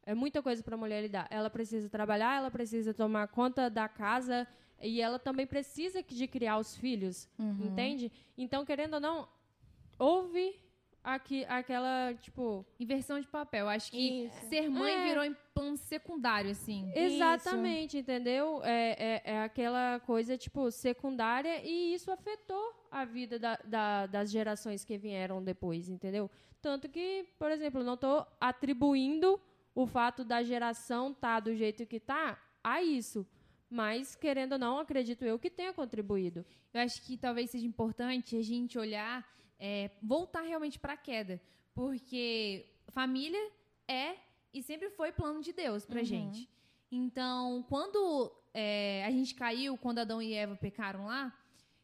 É 0.04 0.16
muita 0.16 0.42
coisa 0.42 0.64
para 0.64 0.74
a 0.74 0.78
mulher 0.80 1.02
lidar. 1.02 1.28
Ela 1.30 1.50
precisa 1.50 1.88
trabalhar, 1.90 2.38
ela 2.38 2.50
precisa 2.50 2.92
tomar 2.92 3.28
conta 3.28 3.70
da 3.70 3.88
casa 3.88 4.48
e 4.82 5.00
ela 5.00 5.20
também 5.20 5.46
precisa 5.46 6.02
de 6.02 6.28
criar 6.28 6.58
os 6.58 6.76
filhos, 6.76 7.30
uhum. 7.38 7.68
entende? 7.68 8.12
Então, 8.36 8.66
querendo 8.66 8.96
ou 8.96 9.00
não, 9.00 9.28
houve 10.00 10.67
aqui, 11.08 11.46
aquela, 11.46 12.14
tipo. 12.22 12.66
Inversão 12.80 13.20
de 13.20 13.28
papel. 13.28 13.68
Acho 13.70 13.92
que 13.92 14.26
Isso. 14.26 14.50
ser 14.50 14.70
mãe 14.70 14.94
é. 14.94 15.06
virou 15.06 15.24
em 15.24 15.36
plano 15.54 15.78
secundário, 15.78 16.52
assim. 16.52 16.92
Exatamente, 16.94 17.98
isso. 17.98 17.98
entendeu? 17.98 18.62
É, 18.64 19.22
é, 19.24 19.34
é, 19.34 19.44
aquela 19.44 20.00
coisa, 20.02 20.38
tipo, 20.38 20.70
secundária 20.70 21.62
e 21.64 21.94
isso 21.94 22.12
afetou 22.12 22.74
a 22.92 23.06
vida 23.06 23.40
da, 23.40 23.58
da, 23.64 24.06
das 24.06 24.30
gerações 24.30 24.84
que 24.84 24.98
vieram 24.98 25.44
depois, 25.44 25.88
entendeu? 25.88 26.30
Tanto 26.62 26.90
que, 26.90 27.26
por 27.40 27.50
exemplo, 27.50 27.84
não 27.84 27.94
estou 27.94 28.26
atribuindo 28.40 29.40
o 29.74 29.86
fato 29.86 30.26
da 30.26 30.44
geração 30.44 31.14
tá 31.14 31.40
do 31.40 31.56
jeito 31.56 31.86
que 31.86 32.00
tá 32.00 32.38
a 32.64 32.82
isso. 32.82 33.26
Mas, 33.70 34.16
querendo 34.16 34.54
ou 34.54 34.60
não, 34.60 34.80
acredito 34.80 35.24
eu 35.24 35.38
que 35.38 35.50
tenha 35.50 35.74
contribuído. 35.74 36.46
Eu 36.74 36.82
acho 36.82 37.02
que 37.02 37.18
talvez 37.18 37.50
seja 37.50 37.66
importante 37.66 38.36
a 38.36 38.42
gente 38.42 38.78
olhar 38.78 39.26
é, 39.60 39.92
voltar 40.02 40.42
realmente 40.42 40.80
para 40.80 40.94
a 40.94 40.98
queda. 40.98 41.42
Porque 41.74 42.66
família 42.90 43.52
é 43.88 44.16
e 44.54 44.64
sempre 44.64 44.90
foi 44.90 45.12
plano 45.12 45.42
de 45.42 45.54
Deus 45.54 45.86
para 45.86 46.00
uhum. 46.00 46.06
gente. 46.06 46.50
Então, 46.92 47.66
quando 47.70 48.32
é, 48.54 49.04
a 49.06 49.12
gente 49.12 49.36
caiu, 49.36 49.78
quando 49.78 50.00
Adão 50.00 50.22
e 50.22 50.34
Eva 50.34 50.56
pecaram 50.56 51.06
lá, 51.06 51.38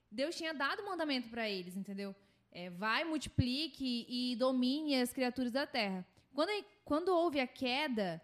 Deus 0.10 0.36
tinha 0.36 0.54
dado 0.54 0.84
mandamento 0.84 1.30
para 1.30 1.50
eles, 1.50 1.76
entendeu? 1.76 2.16
É, 2.52 2.70
vai, 2.70 3.04
multiplique 3.04 4.06
e 4.08 4.36
domine 4.36 4.96
as 4.96 5.12
criaturas 5.12 5.52
da 5.52 5.66
terra. 5.66 6.06
Quando, 6.34 6.50
quando 6.86 7.10
houve 7.10 7.40
a 7.40 7.48
queda, 7.48 8.22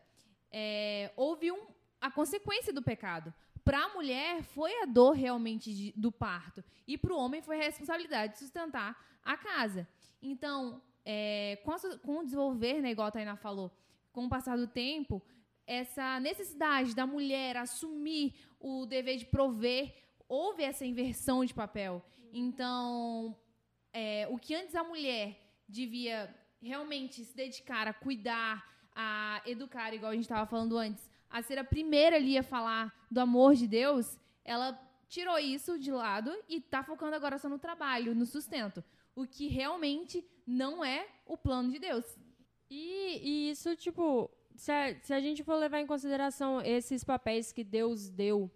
é, 0.52 1.12
houve 1.16 1.52
um, 1.52 1.68
a 2.00 2.10
consequência 2.10 2.72
do 2.72 2.82
pecado. 2.82 3.34
Para 3.70 3.84
a 3.84 3.90
mulher 3.90 4.42
foi 4.42 4.82
a 4.82 4.86
dor 4.88 5.12
realmente 5.12 5.72
de, 5.72 5.94
do 5.96 6.12
parto 6.12 6.64
e 6.88 6.98
para 6.98 7.14
o 7.14 7.18
homem 7.20 7.40
foi 7.40 7.56
a 7.60 7.66
responsabilidade 7.66 8.34
de 8.34 8.40
sustentar 8.40 9.00
a 9.24 9.38
casa. 9.38 9.88
Então, 10.20 10.82
é, 11.06 11.60
com, 11.64 11.72
a, 11.74 11.80
com, 12.00 12.18
o 12.18 12.24
desenvolver, 12.24 12.82
né, 12.82 12.90
igual 12.90 13.10
a 13.10 13.12
Tainá 13.12 13.36
falou, 13.36 13.72
com 14.12 14.26
o 14.26 14.30
passar 14.30 14.58
do 14.58 14.66
tempo, 14.66 15.22
essa 15.68 16.20
necessidade 16.20 16.96
da 16.96 17.06
mulher 17.06 17.58
assumir 17.58 18.34
o 18.60 18.88
dever 18.88 19.18
de 19.18 19.28
prover, 19.28 19.94
houve 20.28 20.64
essa 20.64 20.84
inversão 20.84 21.46
de 21.46 21.54
papel. 21.54 22.04
Então, 22.34 23.38
é, 23.94 24.28
o 24.32 24.40
que 24.40 24.56
antes 24.56 24.74
a 24.74 24.84
mulher 24.84 25.40
devia 25.68 26.36
realmente 26.60 27.24
se 27.24 27.36
dedicar 27.36 27.88
a 27.88 27.94
cuidar, 27.94 28.68
a 28.96 29.44
educar, 29.46 29.94
igual 29.94 30.12
a 30.12 30.16
gente 30.16 30.24
estava 30.24 30.48
falando 30.48 30.76
antes, 30.76 31.08
a 31.30 31.42
ser 31.42 31.58
a 31.58 31.64
primeira 31.64 32.16
ali 32.16 32.38
a 32.38 32.44
falar 32.44 32.94
do 33.10 33.20
amor 33.20 33.56
de 33.56 33.68
Deus, 33.68 34.18
ela 34.44 34.80
tirou 35.08 35.38
isso 35.40 35.78
de 35.80 35.92
lado 35.92 36.32
e 36.48 36.58
está 36.58 36.84
focando 36.84 37.16
agora 37.16 37.38
só 37.38 37.50
no 37.50 37.60
trabalho, 37.60 38.16
no 38.16 38.26
sustento 38.26 38.84
o 39.20 39.28
que 39.28 39.48
realmente 39.48 40.26
não 40.48 40.84
é 40.84 41.06
o 41.26 41.38
plano 41.38 41.72
de 41.72 41.80
Deus. 41.80 42.06
E, 42.70 43.20
e 43.22 43.50
isso, 43.52 43.76
tipo, 43.76 44.32
se 44.56 44.72
a, 44.72 44.96
se 45.02 45.14
a 45.14 45.20
gente 45.20 45.44
for 45.44 45.56
levar 45.56 45.82
em 45.82 45.88
consideração 45.88 46.62
esses 46.62 47.04
papéis 47.04 47.52
que 47.52 47.64
Deus 47.64 48.10
deu, 48.10 48.50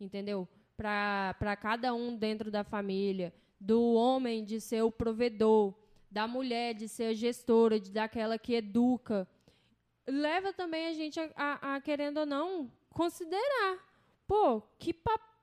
entendeu? 0.00 0.48
Para 0.74 1.56
cada 1.60 1.92
um 1.92 2.16
dentro 2.16 2.50
da 2.50 2.64
família, 2.64 3.34
do 3.60 3.92
homem 3.92 4.42
de 4.42 4.58
ser 4.58 4.82
o 4.82 4.90
provedor, 4.90 5.74
da 6.10 6.26
mulher 6.26 6.74
de 6.74 6.88
ser 6.88 7.08
a 7.08 7.14
gestora, 7.14 7.78
de 7.78 7.90
daquela 7.90 8.38
que 8.38 8.54
educa, 8.54 9.28
leva 10.06 10.52
também 10.52 10.86
a 10.86 10.92
gente 10.92 11.18
a, 11.18 11.30
a, 11.36 11.74
a 11.76 11.80
querendo 11.80 12.18
ou 12.18 12.26
não, 12.26 12.70
considerar. 12.90 13.78
Pô, 14.26 14.60
que 14.78 14.94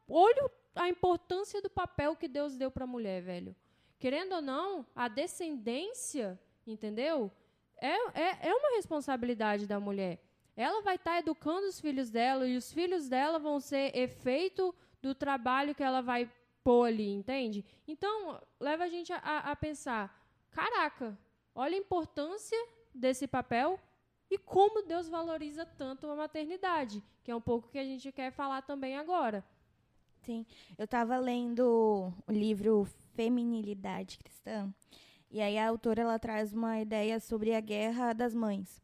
olha 0.07 0.51
a 0.75 0.89
importância 0.89 1.61
do 1.61 1.69
papel 1.69 2.15
que 2.15 2.27
Deus 2.27 2.55
deu 2.55 2.71
para 2.71 2.83
a 2.83 2.87
mulher, 2.87 3.21
velho 3.21 3.55
querendo 4.03 4.35
ou 4.35 4.41
não, 4.41 4.85
a 4.93 5.07
descendência, 5.07 6.37
entendeu? 6.67 7.31
É, 7.77 8.19
é, 8.19 8.49
é 8.49 8.53
uma 8.53 8.75
responsabilidade 8.75 9.65
da 9.65 9.79
mulher. 9.79 10.21
Ela 10.57 10.81
vai 10.81 10.95
estar 10.95 11.11
tá 11.11 11.19
educando 11.19 11.67
os 11.67 11.79
filhos 11.79 12.09
dela 12.09 12.45
e 12.45 12.57
os 12.57 12.69
filhos 12.69 13.07
dela 13.07 13.39
vão 13.39 13.61
ser 13.61 13.95
efeito 13.97 14.75
do 15.01 15.15
trabalho 15.15 15.73
que 15.73 15.81
ela 15.81 16.01
vai 16.01 16.29
pôr 16.65 16.83
ali, 16.83 17.07
entende? 17.13 17.63
Então, 17.87 18.41
leva 18.59 18.83
a 18.83 18.89
gente 18.89 19.13
a, 19.13 19.19
a 19.19 19.55
pensar: 19.55 20.13
caraca, 20.51 21.17
olha 21.55 21.77
a 21.77 21.79
importância 21.79 22.61
desse 22.93 23.25
papel 23.25 23.79
e 24.33 24.37
como 24.39 24.81
Deus 24.81 25.07
valoriza 25.07 25.63
tanto 25.63 26.09
a 26.09 26.15
maternidade, 26.15 27.03
que 27.23 27.29
é 27.29 27.35
um 27.35 27.41
pouco 27.41 27.69
que 27.69 27.77
a 27.77 27.83
gente 27.83 28.11
quer 28.11 28.31
falar 28.31 28.63
também 28.63 28.97
agora. 28.97 29.45
Sim, 30.21 30.43
eu 30.75 30.85
estava 30.85 31.17
lendo 31.17 32.11
o 32.27 32.31
livro 32.31 32.87
Feminilidade 33.13 34.17
Cristã, 34.17 34.73
e 35.29 35.39
aí 35.39 35.55
a 35.55 35.69
autora 35.69 36.01
ela 36.01 36.17
traz 36.17 36.51
uma 36.51 36.79
ideia 36.79 37.19
sobre 37.19 37.53
a 37.53 37.59
guerra 37.59 38.11
das 38.11 38.33
mães, 38.33 38.81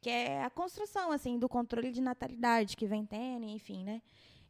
que 0.00 0.08
é 0.08 0.44
a 0.44 0.50
construção 0.50 1.10
assim 1.10 1.40
do 1.40 1.48
controle 1.48 1.90
de 1.90 2.00
natalidade 2.00 2.76
que 2.76 2.86
vem 2.86 3.04
tendo, 3.04 3.46
enfim, 3.46 3.82
né? 3.82 4.00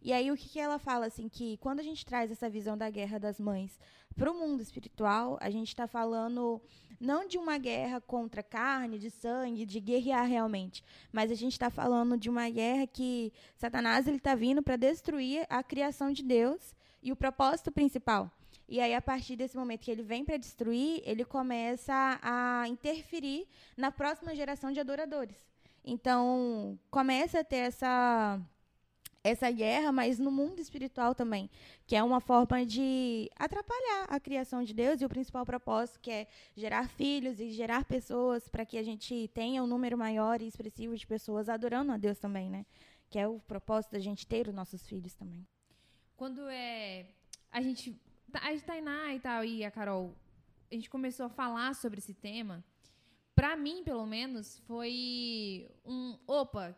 E 0.03 0.13
aí 0.13 0.31
o 0.31 0.37
que, 0.37 0.51
que 0.51 0.61
ela 0.61 0.79
fala 0.79 1.07
assim 1.07 1.27
que 1.27 1.57
quando 1.57 1.81
a 1.81 1.83
gente 1.83 2.05
traz 2.05 2.31
essa 2.31 2.51
visão 2.51 2.77
da 2.77 2.91
guerra 2.91 3.19
das 3.19 3.41
mães 3.41 3.81
para 4.15 4.31
o 4.31 4.35
mundo 4.35 4.63
espiritual, 4.63 5.39
a 5.41 5.51
gente 5.51 5.69
está 5.69 5.87
falando 5.87 6.61
não 7.01 7.27
de 7.27 7.37
uma 7.37 7.59
guerra 7.59 8.01
contra 8.01 8.43
carne, 8.43 8.99
de 8.99 9.11
sangue, 9.11 9.67
de 9.67 9.81
guerrear 9.81 10.27
realmente, 10.27 10.83
mas 11.13 11.31
a 11.31 11.35
gente 11.35 11.53
está 11.53 11.71
falando 11.71 12.17
de 12.17 12.31
uma 12.31 12.49
guerra 12.49 12.87
que 12.87 13.33
Satanás 13.57 14.07
ele 14.07 14.17
está 14.17 14.35
vindo 14.35 14.63
para 14.63 14.77
destruir 14.77 15.47
a 15.51 15.63
criação 15.63 16.13
de 16.13 16.23
Deus 16.23 16.75
e 17.03 17.13
o 17.13 17.17
propósito 17.17 17.71
principal. 17.71 18.31
E 18.67 18.81
aí, 18.81 18.95
a 18.95 19.03
partir 19.03 19.37
desse 19.37 19.57
momento 19.57 19.83
que 19.83 19.91
ele 19.91 20.03
vem 20.03 20.25
para 20.25 20.39
destruir, 20.39 21.03
ele 21.05 21.25
começa 21.25 22.19
a 22.23 22.67
interferir 22.67 23.47
na 23.77 23.93
próxima 23.93 24.35
geração 24.35 24.73
de 24.73 24.81
adoradores. 24.81 25.37
Então, 25.85 26.79
começa 26.91 27.41
a 27.41 27.45
ter 27.45 27.57
essa 27.57 28.41
essa 29.25 29.51
guerra, 29.51 29.91
mas 29.91 30.19
no 30.19 30.31
mundo 30.31 30.61
espiritual 30.61 31.15
também, 31.15 31.49
que 31.87 31.97
é 31.97 32.03
uma 32.03 32.21
forma 32.21 32.65
de 32.67 33.31
atrapalhar 33.37 34.05
a 34.11 34.21
criação 34.21 34.63
de 34.63 34.75
Deus 34.75 35.01
e 35.01 35.05
o 35.07 35.09
principal 35.09 35.47
propósito 35.47 35.99
que 35.99 36.11
é 36.11 36.27
gerar 36.55 36.87
filhos 36.91 37.41
e 37.41 37.51
gerar 37.51 37.87
pessoas 37.87 38.47
para 38.49 38.67
que 38.67 38.77
a 38.77 38.83
gente 38.83 39.29
tenha 39.33 39.63
um 39.63 39.67
número 39.67 39.97
maior 39.97 40.43
e 40.43 40.47
expressivo 40.47 40.95
de 40.95 41.07
pessoas 41.07 41.49
adorando 41.49 41.91
a 41.91 41.97
Deus 41.97 42.19
também, 42.19 42.51
né? 42.51 42.67
Que 43.09 43.19
é 43.19 43.27
o 43.27 43.41
propósito 43.41 43.93
da 43.93 43.99
gente 43.99 44.27
ter 44.27 44.47
os 44.47 44.55
nossos 44.55 44.87
filhos 44.87 45.15
também. 45.15 45.47
Quando 46.17 46.47
é 46.49 47.07
a 47.51 47.63
gente 47.63 47.99
a 48.35 48.61
Tainá 48.61 49.15
e 49.15 49.21
tal 49.21 49.43
e 49.43 49.65
a 49.65 49.71
Carol, 49.71 50.15
a 50.71 50.75
gente 50.75 50.91
começou 50.91 51.27
a 51.27 51.31
falar 51.31 51.75
sobre 51.75 51.99
esse 51.99 52.13
tema, 52.13 52.63
para 53.35 53.57
mim, 53.57 53.83
pelo 53.83 54.07
menos, 54.07 54.59
foi 54.67 55.69
um, 55.85 56.19
opa, 56.27 56.77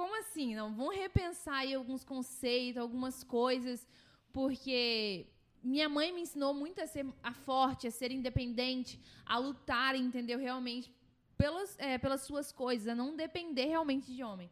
como 0.00 0.18
assim? 0.18 0.54
Não, 0.54 0.74
vamos 0.74 0.96
repensar 0.96 1.56
aí 1.56 1.74
alguns 1.74 2.02
conceitos, 2.02 2.80
algumas 2.80 3.22
coisas, 3.22 3.86
porque 4.32 5.26
minha 5.62 5.90
mãe 5.90 6.10
me 6.10 6.22
ensinou 6.22 6.54
muito 6.54 6.80
a 6.80 6.86
ser 6.86 7.04
a 7.22 7.34
forte, 7.34 7.86
a 7.86 7.90
ser 7.90 8.10
independente, 8.10 8.98
a 9.26 9.36
lutar, 9.36 9.94
entendeu? 9.94 10.38
Realmente 10.38 10.90
pelas, 11.36 11.78
é, 11.78 11.98
pelas 11.98 12.22
suas 12.22 12.50
coisas, 12.50 12.88
a 12.88 12.94
não 12.94 13.14
depender 13.14 13.66
realmente 13.66 14.10
de 14.10 14.24
homem. 14.24 14.50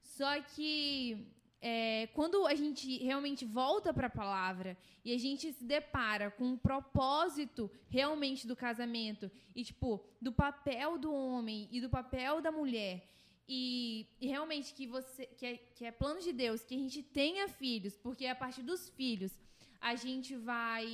Só 0.00 0.40
que 0.40 1.26
é, 1.60 2.06
quando 2.14 2.46
a 2.46 2.54
gente 2.54 3.04
realmente 3.04 3.44
volta 3.44 3.92
para 3.92 4.06
a 4.06 4.16
palavra 4.22 4.78
e 5.04 5.12
a 5.12 5.18
gente 5.18 5.52
se 5.52 5.62
depara 5.62 6.30
com 6.30 6.54
o 6.54 6.58
propósito 6.58 7.70
realmente 7.90 8.46
do 8.46 8.56
casamento 8.56 9.30
e 9.54 9.62
tipo 9.62 10.02
do 10.18 10.32
papel 10.32 10.96
do 10.96 11.12
homem 11.12 11.68
e 11.70 11.82
do 11.82 11.90
papel 11.90 12.40
da 12.40 12.50
mulher 12.50 13.10
e, 13.52 14.06
e, 14.20 14.28
realmente 14.28 14.72
que 14.72 14.86
você 14.86 15.26
que 15.26 15.44
é, 15.44 15.56
que 15.56 15.84
é 15.84 15.90
plano 15.90 16.20
de 16.20 16.32
Deus 16.32 16.62
que 16.62 16.76
a 16.76 16.78
gente 16.78 17.02
tenha 17.02 17.48
filhos, 17.48 17.96
porque 17.96 18.24
é 18.24 18.30
a 18.30 18.34
partir 18.34 18.62
dos 18.62 18.88
filhos 18.90 19.32
a 19.80 19.96
gente 19.96 20.36
vai 20.36 20.86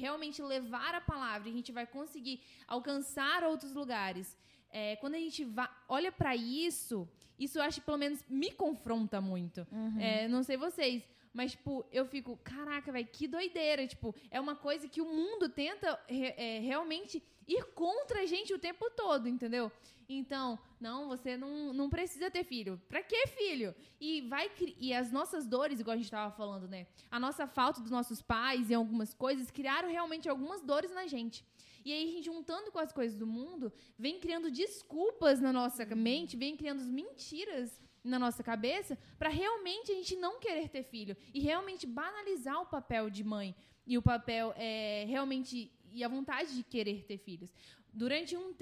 realmente 0.00 0.42
levar 0.42 0.92
a 0.94 1.00
palavra, 1.00 1.48
a 1.48 1.52
gente 1.52 1.70
vai 1.70 1.86
conseguir 1.86 2.40
alcançar 2.66 3.44
outros 3.44 3.72
lugares. 3.74 4.36
É, 4.72 4.96
quando 4.96 5.14
a 5.14 5.18
gente 5.18 5.44
va, 5.44 5.70
olha 5.88 6.10
para 6.10 6.34
isso, 6.34 7.08
isso 7.38 7.58
eu 7.58 7.62
acho 7.62 7.80
pelo 7.82 7.98
menos 7.98 8.24
me 8.28 8.50
confronta 8.50 9.20
muito. 9.20 9.64
Uhum. 9.70 10.00
É, 10.00 10.26
não 10.26 10.42
sei 10.42 10.56
vocês, 10.56 11.04
mas, 11.32 11.52
tipo, 11.52 11.86
eu 11.92 12.04
fico, 12.06 12.36
caraca, 12.42 12.90
velho, 12.90 13.06
que 13.06 13.28
doideira. 13.28 13.86
Tipo, 13.86 14.14
é 14.30 14.40
uma 14.40 14.56
coisa 14.56 14.88
que 14.88 15.00
o 15.00 15.06
mundo 15.06 15.48
tenta 15.48 15.98
re, 16.08 16.34
é, 16.36 16.58
realmente 16.58 17.22
ir 17.50 17.64
contra 17.74 18.20
a 18.20 18.26
gente 18.26 18.54
o 18.54 18.58
tempo 18.58 18.88
todo, 18.90 19.28
entendeu? 19.28 19.72
Então, 20.08 20.58
não, 20.80 21.08
você 21.08 21.36
não, 21.36 21.72
não 21.72 21.90
precisa 21.90 22.30
ter 22.30 22.44
filho. 22.44 22.80
Pra 22.88 23.02
que 23.02 23.26
filho? 23.28 23.74
E 24.00 24.22
vai 24.22 24.50
e 24.78 24.92
as 24.94 25.10
nossas 25.10 25.46
dores, 25.46 25.80
igual 25.80 25.94
a 25.94 25.98
gente 25.98 26.10
tava 26.10 26.34
falando, 26.34 26.68
né? 26.68 26.86
A 27.10 27.18
nossa 27.18 27.46
falta 27.46 27.80
dos 27.80 27.90
nossos 27.90 28.22
pais 28.22 28.70
em 28.70 28.74
algumas 28.74 29.14
coisas 29.14 29.50
criaram 29.50 29.88
realmente 29.88 30.28
algumas 30.28 30.62
dores 30.62 30.92
na 30.92 31.06
gente. 31.06 31.44
E 31.84 31.92
aí, 31.92 32.20
juntando 32.22 32.70
com 32.70 32.78
as 32.78 32.92
coisas 32.92 33.18
do 33.18 33.26
mundo, 33.26 33.72
vem 33.98 34.20
criando 34.20 34.50
desculpas 34.50 35.40
na 35.40 35.52
nossa 35.52 35.84
mente, 35.86 36.36
vem 36.36 36.56
criando 36.56 36.82
mentiras 36.84 37.80
na 38.02 38.18
nossa 38.18 38.42
cabeça 38.42 38.98
para 39.18 39.28
realmente 39.28 39.92
a 39.92 39.94
gente 39.94 40.16
não 40.16 40.38
querer 40.38 40.68
ter 40.68 40.82
filho 40.82 41.16
e 41.34 41.40
realmente 41.40 41.86
banalizar 41.86 42.60
o 42.60 42.66
papel 42.66 43.10
de 43.10 43.22
mãe 43.22 43.54
e 43.86 43.98
o 43.98 44.02
papel 44.02 44.54
é, 44.56 45.04
realmente 45.08 45.72
e 45.92 46.04
a 46.04 46.08
vontade 46.08 46.54
de 46.54 46.62
querer 46.62 47.04
ter 47.04 47.18
filhos. 47.18 47.52
Durante 47.92 48.36
um 48.36 48.54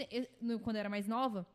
quando 0.62 0.76
eu 0.76 0.80
era 0.80 0.88
mais 0.88 1.06
nova, 1.06 1.46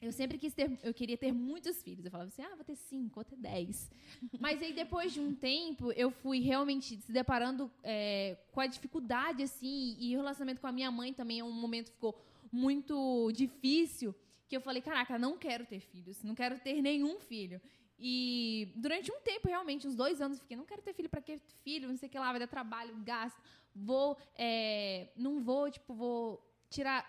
eu 0.00 0.12
sempre 0.12 0.38
quis 0.38 0.54
ter, 0.54 0.70
eu 0.82 0.94
queria 0.94 1.16
ter 1.16 1.32
muitos 1.32 1.82
filhos. 1.82 2.04
Eu 2.04 2.10
falava 2.10 2.28
assim, 2.28 2.42
ah, 2.42 2.54
vou 2.54 2.64
ter 2.64 2.76
cinco, 2.76 3.16
vou 3.16 3.24
ter 3.24 3.36
dez. 3.36 3.90
Mas 4.38 4.62
aí 4.62 4.72
depois 4.72 5.12
de 5.12 5.20
um 5.20 5.34
tempo, 5.34 5.90
eu 5.92 6.10
fui 6.10 6.40
realmente 6.40 6.96
se 6.98 7.10
deparando 7.10 7.70
é, 7.82 8.36
com 8.52 8.60
a 8.60 8.66
dificuldade 8.66 9.42
assim 9.42 9.96
e 9.98 10.14
o 10.14 10.18
relacionamento 10.18 10.60
com 10.60 10.66
a 10.66 10.72
minha 10.72 10.90
mãe 10.90 11.12
também 11.12 11.40
é 11.40 11.44
um 11.44 11.52
momento 11.52 11.90
ficou 11.90 12.20
muito 12.52 13.30
difícil 13.32 14.14
que 14.48 14.56
eu 14.56 14.60
falei, 14.62 14.80
caraca, 14.80 15.18
não 15.18 15.36
quero 15.36 15.66
ter 15.66 15.80
filhos, 15.80 16.22
não 16.22 16.34
quero 16.34 16.58
ter 16.58 16.80
nenhum 16.80 17.20
filho. 17.20 17.60
E 17.98 18.72
durante 18.76 19.10
um 19.10 19.20
tempo, 19.20 19.48
realmente, 19.48 19.86
uns 19.86 19.96
dois 19.96 20.20
anos, 20.20 20.38
eu 20.38 20.42
fiquei, 20.42 20.56
não 20.56 20.64
quero 20.64 20.82
ter 20.82 20.92
filho, 20.92 21.08
para 21.08 21.20
que 21.20 21.38
filho? 21.64 21.88
Não 21.88 21.96
sei 21.96 22.08
o 22.08 22.12
que 22.12 22.18
lá, 22.18 22.30
vai 22.30 22.38
dar 22.38 22.46
trabalho, 22.46 22.94
gasto. 23.04 23.40
Vou, 23.74 24.16
é, 24.36 25.08
não 25.16 25.40
vou, 25.40 25.70
tipo, 25.70 25.92
vou 25.94 26.40
tirar 26.70 27.04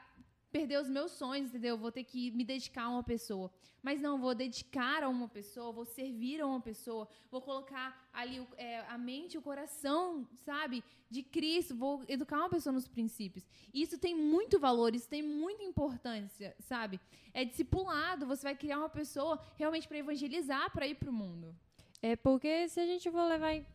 perder 0.52 0.82
os 0.82 0.90
meus 0.90 1.12
sonhos, 1.12 1.50
entendeu? 1.50 1.78
Vou 1.78 1.92
ter 1.92 2.04
que 2.04 2.32
me 2.32 2.44
dedicar 2.44 2.84
a 2.84 2.90
uma 2.90 3.04
pessoa. 3.04 3.52
Mas 3.82 4.02
não, 4.02 4.20
vou 4.20 4.36
dedicar 4.36 5.04
a 5.04 5.10
uma 5.10 5.28
pessoa, 5.28 5.72
vou 5.72 5.86
servir 5.86 6.42
a 6.42 6.46
uma 6.46 6.60
pessoa, 6.60 7.08
vou 7.32 7.42
colocar 7.42 8.10
ali 8.12 8.46
é, 8.58 8.80
a 8.82 8.98
mente 8.98 9.38
o 9.38 9.42
coração, 9.42 10.28
sabe, 10.44 10.84
de 11.10 11.24
Cristo, 11.24 11.76
vou 11.76 12.04
educar 12.08 12.40
uma 12.40 12.50
pessoa 12.50 12.74
nos 12.74 12.88
princípios. 12.88 13.48
Isso 13.74 13.98
tem 13.98 14.14
muito 14.16 14.60
valor, 14.60 14.94
isso 14.94 15.08
tem 15.08 15.24
muita 15.24 15.64
importância, 15.64 16.56
sabe? 16.60 17.00
É 17.34 17.46
discipulado, 17.46 18.26
você 18.26 18.44
vai 18.44 18.56
criar 18.56 18.80
uma 18.80 18.90
pessoa 18.90 19.40
realmente 19.56 19.88
para 19.88 19.98
evangelizar, 19.98 20.72
para 20.72 20.88
ir 20.88 20.96
para 20.96 21.10
o 21.10 21.14
mundo. 21.14 21.56
É 22.02 22.16
porque 22.16 22.68
se 22.68 22.80
a 22.80 22.86
gente 22.86 23.10
for 23.10 23.28
levar 23.28 23.54
em 23.54 23.66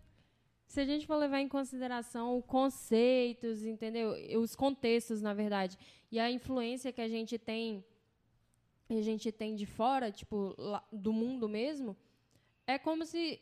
se 0.74 0.80
a 0.80 0.84
gente 0.84 1.06
for 1.06 1.14
levar 1.14 1.40
em 1.40 1.48
consideração 1.48 2.36
os 2.36 2.44
conceitos, 2.44 3.64
entendeu? 3.64 4.12
Os 4.40 4.56
contextos, 4.56 5.22
na 5.22 5.32
verdade, 5.32 5.78
e 6.10 6.18
a 6.18 6.28
influência 6.28 6.92
que 6.92 7.00
a 7.00 7.06
gente 7.08 7.38
tem, 7.38 7.84
a 8.90 9.00
gente 9.00 9.30
tem 9.30 9.54
de 9.54 9.66
fora, 9.66 10.10
tipo, 10.10 10.56
do 10.90 11.12
mundo 11.12 11.48
mesmo, 11.48 11.96
é 12.66 12.76
como 12.76 13.06
se 13.06 13.40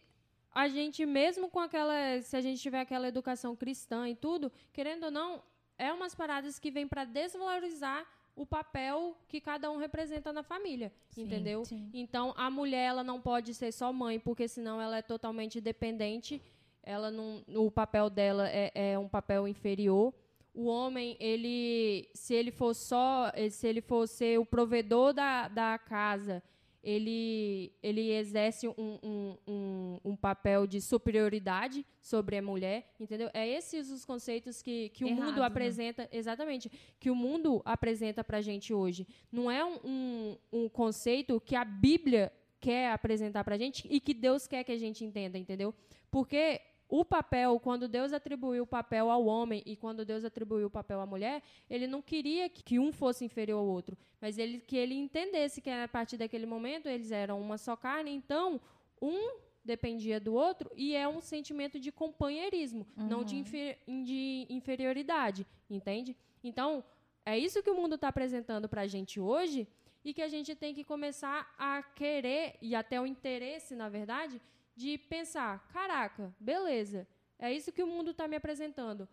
a 0.55 0.69
gente 0.69 1.07
mesmo 1.07 1.49
com 1.49 1.59
aquela, 1.59 2.21
se 2.21 2.37
a 2.37 2.43
gente 2.43 2.61
tiver 2.61 2.81
aquela 2.81 3.09
educação 3.09 3.57
cristã 3.57 4.07
e 4.11 4.15
tudo, 4.15 4.53
querendo 4.71 5.05
ou 5.05 5.11
não, 5.11 5.43
é 5.79 5.91
umas 5.91 6.15
paradas 6.15 6.59
que 6.59 6.71
vêm 6.71 6.87
para 6.87 7.07
desvalorizar 7.07 8.07
o 8.37 8.45
papel 8.45 9.17
que 9.27 9.41
cada 9.41 9.71
um 9.71 9.79
representa 9.79 10.35
na 10.35 10.43
família, 10.43 10.93
sim, 11.09 11.23
entendeu? 11.23 11.65
Sim. 11.65 11.89
Então 11.95 12.35
a 12.37 12.51
mulher 12.51 12.89
ela 12.89 13.03
não 13.03 13.19
pode 13.23 13.55
ser 13.55 13.73
só 13.73 13.91
mãe, 13.91 14.21
porque 14.21 14.47
senão 14.47 14.79
ela 14.79 14.99
é 14.99 15.03
totalmente 15.03 15.63
dependente 15.63 16.43
ela 16.83 17.11
não, 17.11 17.43
o 17.49 17.71
papel 17.71 18.11
dela 18.11 18.49
é, 18.49 18.71
é 18.75 18.99
um 18.99 19.09
papel 19.09 19.47
inferior. 19.47 20.13
O 20.55 20.67
homem, 20.67 21.17
ele, 21.19 22.09
se 22.13 22.35
ele 22.35 22.51
for 22.51 22.75
só, 22.75 23.33
se 23.51 23.67
ele 23.67 23.81
for 23.81 24.07
ser 24.07 24.39
o 24.39 24.45
provedor 24.45 25.15
da, 25.15 25.49
da 25.49 25.79
casa, 25.79 26.43
ele, 26.83 27.73
ele 27.83 28.11
exerce 28.11 28.67
um, 28.67 28.75
um, 28.77 29.39
um, 29.47 30.01
um, 30.05 30.17
papel 30.17 30.67
de 30.67 30.81
superioridade 30.81 31.87
sobre 32.01 32.37
a 32.37 32.43
mulher, 32.43 32.93
entendeu? 32.99 33.31
É 33.33 33.49
esses 33.49 33.89
os 33.89 34.05
conceitos 34.05 34.61
que, 34.61 34.89
que 34.89 35.05
Errado, 35.05 35.19
o 35.19 35.25
mundo 35.25 35.41
né? 35.41 35.47
apresenta, 35.47 36.09
exatamente, 36.11 36.71
que 36.99 37.09
o 37.09 37.15
mundo 37.15 37.63
apresenta 37.65 38.25
para 38.25 38.39
a 38.39 38.43
gente 38.43 38.75
hoje. 38.75 39.07
Não 39.31 39.49
é 39.49 39.65
um, 39.65 40.37
um, 40.53 40.69
conceito 40.69 41.41
que 41.41 41.55
a 41.55 41.65
Bíblia 41.65 42.33
quer 42.61 42.91
apresentar 42.91 43.45
para 43.45 43.55
a 43.55 43.59
gente 43.59 43.87
e 43.89 44.01
que 44.01 44.13
Deus 44.13 44.49
quer 44.49 44.65
que 44.65 44.73
a 44.73 44.79
gente 44.79 45.05
entenda, 45.05 45.39
entendeu? 45.39 45.73
Porque 46.11 46.61
o 46.93 47.07
papel, 47.07 47.59
quando 47.59 47.89
Deus 47.89 48.13
atribuiu 48.13 48.65
o 48.65 48.67
papel 48.67 49.11
ao 49.11 49.25
homem 49.25 49.63
e 49.65 49.75
quando 49.75 50.05
Deus 50.05 50.27
atribuiu 50.27 50.67
o 50.67 50.71
papel 50.71 51.01
à 51.01 51.07
mulher, 51.07 51.43
ele 51.71 51.87
não 51.87 52.03
queria 52.03 52.51
que 52.51 52.79
um 52.79 52.93
fosse 52.93 53.25
inferior 53.25 53.61
ao 53.61 53.67
outro, 53.67 53.97
mas 54.21 54.37
ele 54.37 54.59
que 54.59 54.77
ele 54.77 54.95
entendesse 54.95 55.63
que 55.63 55.71
a 55.71 55.89
partir 55.89 56.19
daquele 56.19 56.45
momento 56.45 56.91
eles 56.91 57.11
eram 57.11 57.41
uma 57.41 57.57
só 57.57 57.75
carne, 57.75 58.11
então 58.11 58.61
um 59.01 59.39
dependia 59.65 60.21
do 60.21 60.35
outro 60.35 60.71
e 60.77 60.95
é 60.95 61.09
um 61.09 61.23
sentimento 61.23 61.81
de 61.81 61.91
companheirismo, 61.91 62.87
uhum. 62.95 63.09
não 63.09 63.25
de, 63.25 63.37
infer, 63.37 63.79
de 63.87 64.47
inferioridade, 64.51 65.47
entende? 65.71 66.15
Então, 66.45 66.85
é 67.25 67.39
isso 67.39 67.63
que 67.63 67.71
o 67.71 67.75
mundo 67.75 67.95
está 67.95 68.09
apresentando 68.09 68.69
para 68.69 68.83
a 68.83 68.87
gente 68.87 69.19
hoje 69.19 69.67
e 70.05 70.13
que 70.13 70.21
a 70.21 70.29
gente 70.29 70.55
tem 70.55 70.75
que 70.75 70.85
começar 70.85 71.55
a 71.57 71.83
querer 71.83 72.59
e 72.61 72.75
até 72.75 73.01
o 73.01 73.07
interesse, 73.07 73.75
na 73.75 73.89
verdade, 73.89 74.43
de 74.75 74.99
pensar, 74.99 75.69
caraca, 75.73 76.35
beleza, 76.39 77.07
é 77.39 77.53
isso 77.53 77.73
que 77.73 77.83
o 77.83 77.87
mundo 77.87 78.13
está 78.13 78.27
me 78.27 78.37
apresentando. 78.37 79.09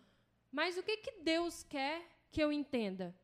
Mas 0.51 0.77
o 0.77 0.83
que, 0.83 0.97
que 0.97 1.21
Deus 1.21 1.63
quer 1.63 2.01
que 2.31 2.41
eu 2.41 2.51
entenda? 2.51 3.15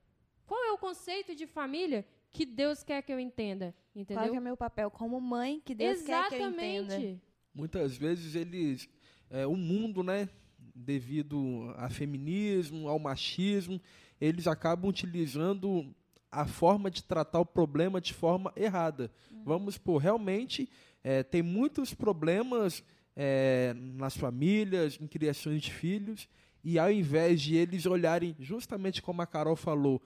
Qual 0.45 0.63
é 0.63 0.71
o 0.71 0.77
conceito 0.77 1.35
de 1.35 1.47
família 1.47 2.05
que 2.31 2.45
Deus 2.45 2.83
quer 2.83 3.01
que 3.01 3.11
eu 3.11 3.19
entenda? 3.19 3.73
Entendeu? 3.95 4.23
Qual 4.23 4.35
é 4.35 4.39
o 4.39 4.43
meu 4.43 4.57
papel 4.57 4.91
como 4.91 5.19
mãe 5.19 5.61
que 5.63 5.73
Deus 5.73 5.99
Exatamente. 5.99 6.29
quer 6.29 6.37
que 6.37 6.43
eu 6.43 6.49
entenda? 6.49 7.21
muitas 7.55 7.95
vezes 7.95 8.35
eles, 8.35 8.89
é, 9.29 9.47
o 9.47 9.55
mundo, 9.55 10.03
né, 10.03 10.27
devido 10.75 11.73
a 11.77 11.89
feminismo, 11.89 12.89
ao 12.89 12.99
machismo, 12.99 13.81
eles 14.19 14.45
acabam 14.45 14.89
utilizando 14.89 15.95
a 16.29 16.45
forma 16.45 16.91
de 16.91 17.01
tratar 17.01 17.39
o 17.39 17.45
problema 17.45 18.01
de 18.01 18.13
forma 18.13 18.51
errada. 18.57 19.09
Uhum. 19.31 19.43
Vamos 19.45 19.77
por 19.77 19.97
realmente 19.97 20.69
é, 21.07 21.21
tem 21.21 21.43
muitos 21.43 21.93
problemas 21.93 22.83
é, 23.15 23.75
nas 23.75 24.17
famílias, 24.17 24.97
em 24.99 25.05
criações 25.05 25.61
de 25.61 25.71
filhos, 25.71 26.27
e 26.63 26.79
ao 26.79 26.91
invés 26.91 27.43
de 27.43 27.55
eles 27.55 27.85
olharem 27.85 28.35
justamente 28.39 29.03
como 29.03 29.21
a 29.21 29.27
Carol 29.27 29.55
falou, 29.55 30.01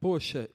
poxa, 0.00 0.50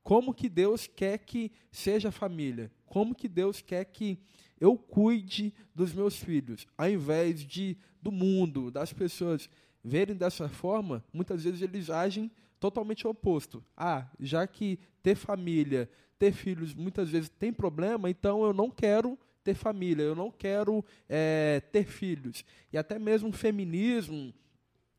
como 0.00 0.32
que 0.32 0.48
Deus 0.48 0.86
quer 0.86 1.18
que 1.18 1.50
seja 1.72 2.10
a 2.10 2.12
família? 2.12 2.70
Como 2.84 3.16
que 3.16 3.26
Deus 3.26 3.60
quer 3.60 3.84
que 3.86 4.16
eu 4.60 4.78
cuide 4.78 5.52
dos 5.74 5.92
meus 5.92 6.22
filhos? 6.22 6.64
Ao 6.78 6.88
invés 6.88 7.44
de 7.44 7.76
do 8.00 8.12
mundo, 8.12 8.70
das 8.70 8.92
pessoas 8.92 9.50
verem 9.82 10.14
dessa 10.14 10.48
forma, 10.48 11.04
muitas 11.12 11.42
vezes 11.42 11.62
eles 11.62 11.90
agem 11.90 12.30
totalmente 12.60 13.08
oposto. 13.08 13.60
Ah, 13.76 14.08
já 14.20 14.46
que 14.46 14.78
ter 15.02 15.16
família, 15.16 15.90
ter 16.18 16.32
filhos 16.32 16.74
muitas 16.74 17.10
vezes 17.10 17.28
tem 17.28 17.52
problema, 17.52 18.10
então 18.10 18.44
eu 18.44 18.52
não 18.52 18.70
quero 18.70 19.18
ter 19.44 19.54
família, 19.54 20.02
eu 20.02 20.14
não 20.14 20.30
quero 20.30 20.84
é, 21.08 21.62
ter 21.72 21.84
filhos. 21.84 22.44
E 22.72 22.78
até 22.78 22.98
mesmo 22.98 23.28
o 23.28 23.32
feminismo, 23.32 24.34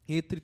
entre, 0.07 0.41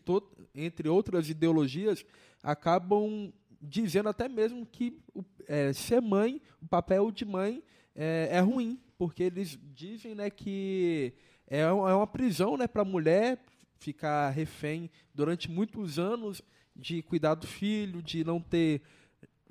entre 0.54 0.90
outras 0.90 1.30
ideologias, 1.30 2.06
acabam 2.42 3.32
dizendo 3.62 4.10
até 4.10 4.28
mesmo 4.28 4.66
que 4.66 5.00
é, 5.48 5.72
ser 5.72 6.02
mãe, 6.02 6.42
o 6.62 6.68
papel 6.68 7.12
de 7.12 7.24
mãe 7.24 7.64
é, 7.96 8.28
é, 8.32 8.40
ruim, 8.42 8.78
porque 8.98 9.24
eles 9.24 9.58
dizem 9.74 10.14
né, 10.14 10.30
que 10.30 11.14
é, 11.48 11.60
é 11.60 11.72
uma 11.72 12.08
prisão 12.08 12.58
né, 12.58 12.68
para 12.68 12.82
a 12.82 12.86
mulher 12.86 13.40
ficar 13.78 14.30
refém 14.32 14.90
durante 15.14 15.50
muitos 15.50 15.98
anos 15.98 16.42
de 16.76 17.02
cuidar 17.02 17.36
do 17.36 17.48
filho, 17.48 18.02
de 18.02 18.24
não 18.24 18.42
ter 18.42 18.82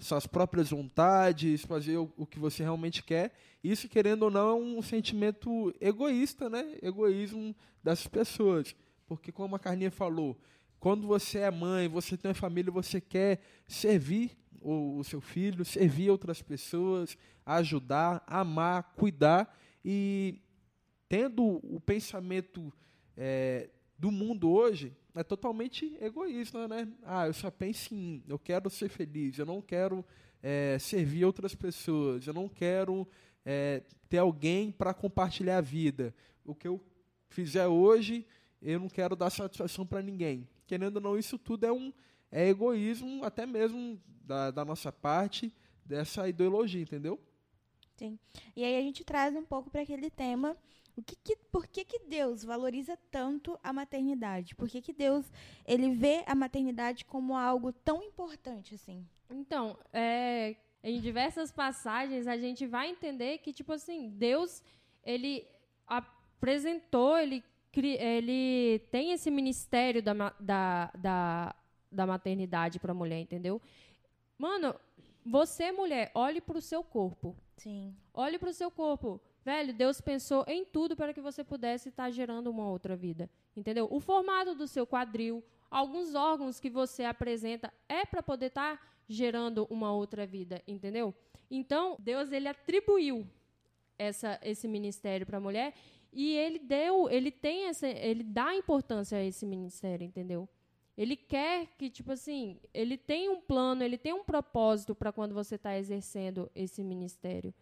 suas 0.02 0.26
próprias 0.26 0.70
vontades, 0.70 1.64
fazer 1.64 1.96
o, 1.96 2.12
o, 2.16 2.26
que 2.26 2.38
você 2.38 2.62
realmente 2.62 3.02
quer. 3.02 3.32
Isso, 3.62 3.88
querendo 3.88 4.24
ou 4.24 4.30
não, 4.30 4.48
é 4.50 4.54
um 4.54 4.82
sentimento 4.82 5.74
egoísta, 5.80 6.50
né? 6.50 6.76
Egoísmo 6.82 7.54
das 7.82 8.06
pessoas. 8.06 8.74
Porque, 9.06 9.30
como 9.30 9.54
a 9.54 9.58
Carninha 9.58 9.90
falou, 9.90 10.36
quando 10.80 11.06
você 11.06 11.38
é 11.38 11.50
mãe, 11.50 11.88
você 11.88 12.16
tem 12.16 12.28
uma 12.28 12.34
família, 12.34 12.72
você 12.72 13.00
quer 13.00 13.40
servir 13.68 14.36
o, 14.60 14.98
o 14.98 15.04
seu 15.04 15.20
filho, 15.20 15.64
servir 15.64 16.10
outras 16.10 16.42
pessoas, 16.42 17.16
ajudar, 17.46 18.22
amar, 18.26 18.94
cuidar. 18.96 19.56
E 19.84 20.40
tendo 21.08 21.60
o 21.62 21.80
pensamento 21.80 22.72
é, 23.16 23.70
do 24.02 24.10
mundo 24.10 24.50
hoje, 24.50 24.92
é 25.14 25.22
totalmente 25.22 25.96
egoísta, 26.00 26.66
né? 26.66 26.88
Ah, 27.04 27.28
eu 27.28 27.32
só 27.32 27.52
penso 27.52 27.94
em 27.94 28.20
eu 28.26 28.36
quero 28.36 28.68
ser 28.68 28.88
feliz, 28.88 29.38
eu 29.38 29.46
não 29.46 29.62
quero 29.62 30.04
é, 30.42 30.76
servir 30.80 31.24
outras 31.24 31.54
pessoas, 31.54 32.26
eu 32.26 32.34
não 32.34 32.48
quero 32.48 33.06
é, 33.44 33.80
ter 34.08 34.18
alguém 34.18 34.72
para 34.72 34.92
compartilhar 34.92 35.58
a 35.58 35.60
vida. 35.60 36.12
O 36.44 36.52
que 36.52 36.66
eu 36.66 36.84
fizer 37.28 37.68
hoje, 37.68 38.26
eu 38.60 38.80
não 38.80 38.88
quero 38.88 39.14
dar 39.14 39.30
satisfação 39.30 39.86
para 39.86 40.02
ninguém. 40.02 40.48
Querendo 40.66 40.96
ou 40.96 41.02
não, 41.02 41.16
isso 41.16 41.38
tudo 41.38 41.64
é 41.64 41.70
um 41.70 41.92
é 42.28 42.48
egoísmo, 42.48 43.22
até 43.22 43.46
mesmo 43.46 44.00
da, 44.24 44.50
da 44.50 44.64
nossa 44.64 44.90
parte, 44.90 45.54
dessa 45.84 46.28
ideologia, 46.28 46.82
entendeu? 46.82 47.20
Sim. 47.94 48.18
E 48.56 48.64
aí 48.64 48.76
a 48.76 48.82
gente 48.82 49.04
traz 49.04 49.36
um 49.36 49.44
pouco 49.44 49.70
para 49.70 49.82
aquele 49.82 50.10
tema 50.10 50.56
o 50.96 51.02
que, 51.02 51.16
que 51.16 51.36
por 51.36 51.66
que, 51.66 51.84
que 51.84 51.98
Deus 52.00 52.44
valoriza 52.44 52.96
tanto 53.10 53.58
a 53.62 53.72
maternidade? 53.72 54.54
Por 54.54 54.68
que, 54.68 54.82
que 54.82 54.92
Deus 54.92 55.30
ele 55.66 55.94
vê 55.94 56.22
a 56.26 56.34
maternidade 56.34 57.04
como 57.04 57.36
algo 57.36 57.72
tão 57.72 58.02
importante 58.02 58.74
assim? 58.74 59.06
Então, 59.30 59.78
é, 59.92 60.56
em 60.82 61.00
diversas 61.00 61.50
passagens 61.50 62.26
a 62.26 62.36
gente 62.36 62.66
vai 62.66 62.90
entender 62.90 63.38
que 63.38 63.52
tipo 63.52 63.72
assim 63.72 64.10
Deus 64.10 64.62
ele 65.02 65.46
apresentou 65.86 67.18
ele 67.18 67.42
ele 67.74 68.80
tem 68.90 69.12
esse 69.12 69.30
ministério 69.30 70.02
da, 70.02 70.12
da, 70.38 70.92
da, 70.94 71.54
da 71.90 72.06
maternidade 72.06 72.78
para 72.78 72.92
a 72.92 72.94
mulher, 72.94 73.18
entendeu? 73.18 73.62
Mano, 74.36 74.74
você 75.24 75.72
mulher, 75.72 76.10
olhe 76.14 76.40
para 76.40 76.58
o 76.58 76.60
seu 76.60 76.84
corpo. 76.84 77.34
Sim. 77.56 77.96
Olhe 78.12 78.38
para 78.38 78.50
o 78.50 78.52
seu 78.52 78.70
corpo. 78.70 79.18
Velho, 79.44 79.74
Deus 79.74 80.00
pensou 80.00 80.44
em 80.46 80.64
tudo 80.64 80.94
para 80.94 81.12
que 81.12 81.20
você 81.20 81.42
pudesse 81.42 81.88
estar 81.88 82.10
gerando 82.10 82.48
uma 82.50 82.68
outra 82.68 82.94
vida. 82.94 83.28
Entendeu? 83.56 83.88
O 83.90 83.98
formato 83.98 84.54
do 84.54 84.68
seu 84.68 84.86
quadril, 84.86 85.42
alguns 85.70 86.14
órgãos 86.14 86.60
que 86.60 86.70
você 86.70 87.04
apresenta 87.04 87.72
é 87.88 88.04
para 88.04 88.22
poder 88.22 88.46
estar 88.46 88.80
gerando 89.08 89.66
uma 89.68 89.92
outra 89.92 90.24
vida, 90.26 90.62
entendeu? 90.66 91.14
Então, 91.50 91.96
Deus 91.98 92.30
ele 92.32 92.48
atribuiu 92.48 93.26
essa, 93.98 94.38
esse 94.42 94.66
ministério 94.68 95.26
para 95.26 95.38
a 95.38 95.40
mulher 95.40 95.74
e 96.12 96.34
ele 96.36 96.58
deu, 96.58 97.10
ele 97.10 97.30
tem 97.30 97.66
essa, 97.66 97.86
ele 97.86 98.22
dá 98.22 98.54
importância 98.54 99.18
a 99.18 99.22
esse 99.22 99.44
ministério, 99.44 100.04
entendeu? 100.04 100.48
Ele 100.96 101.16
quer 101.16 101.68
que, 101.78 101.88
tipo 101.88 102.12
assim, 102.12 102.60
ele 102.72 102.98
tem 102.98 103.28
um 103.30 103.40
plano, 103.40 103.82
ele 103.82 103.96
tem 103.96 104.12
um 104.12 104.22
propósito 104.22 104.94
para 104.94 105.10
quando 105.10 105.34
você 105.34 105.54
está 105.54 105.76
exercendo 105.76 106.50
esse 106.54 106.84
ministério. 106.84 107.52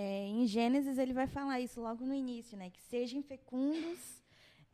É, 0.00 0.28
em 0.28 0.46
Gênesis 0.46 0.96
ele 0.96 1.12
vai 1.12 1.26
falar 1.26 1.60
isso 1.60 1.80
logo 1.80 2.06
no 2.06 2.14
início, 2.14 2.56
né? 2.56 2.70
Que 2.70 2.80
sejam 2.82 3.20
fecundos 3.20 4.22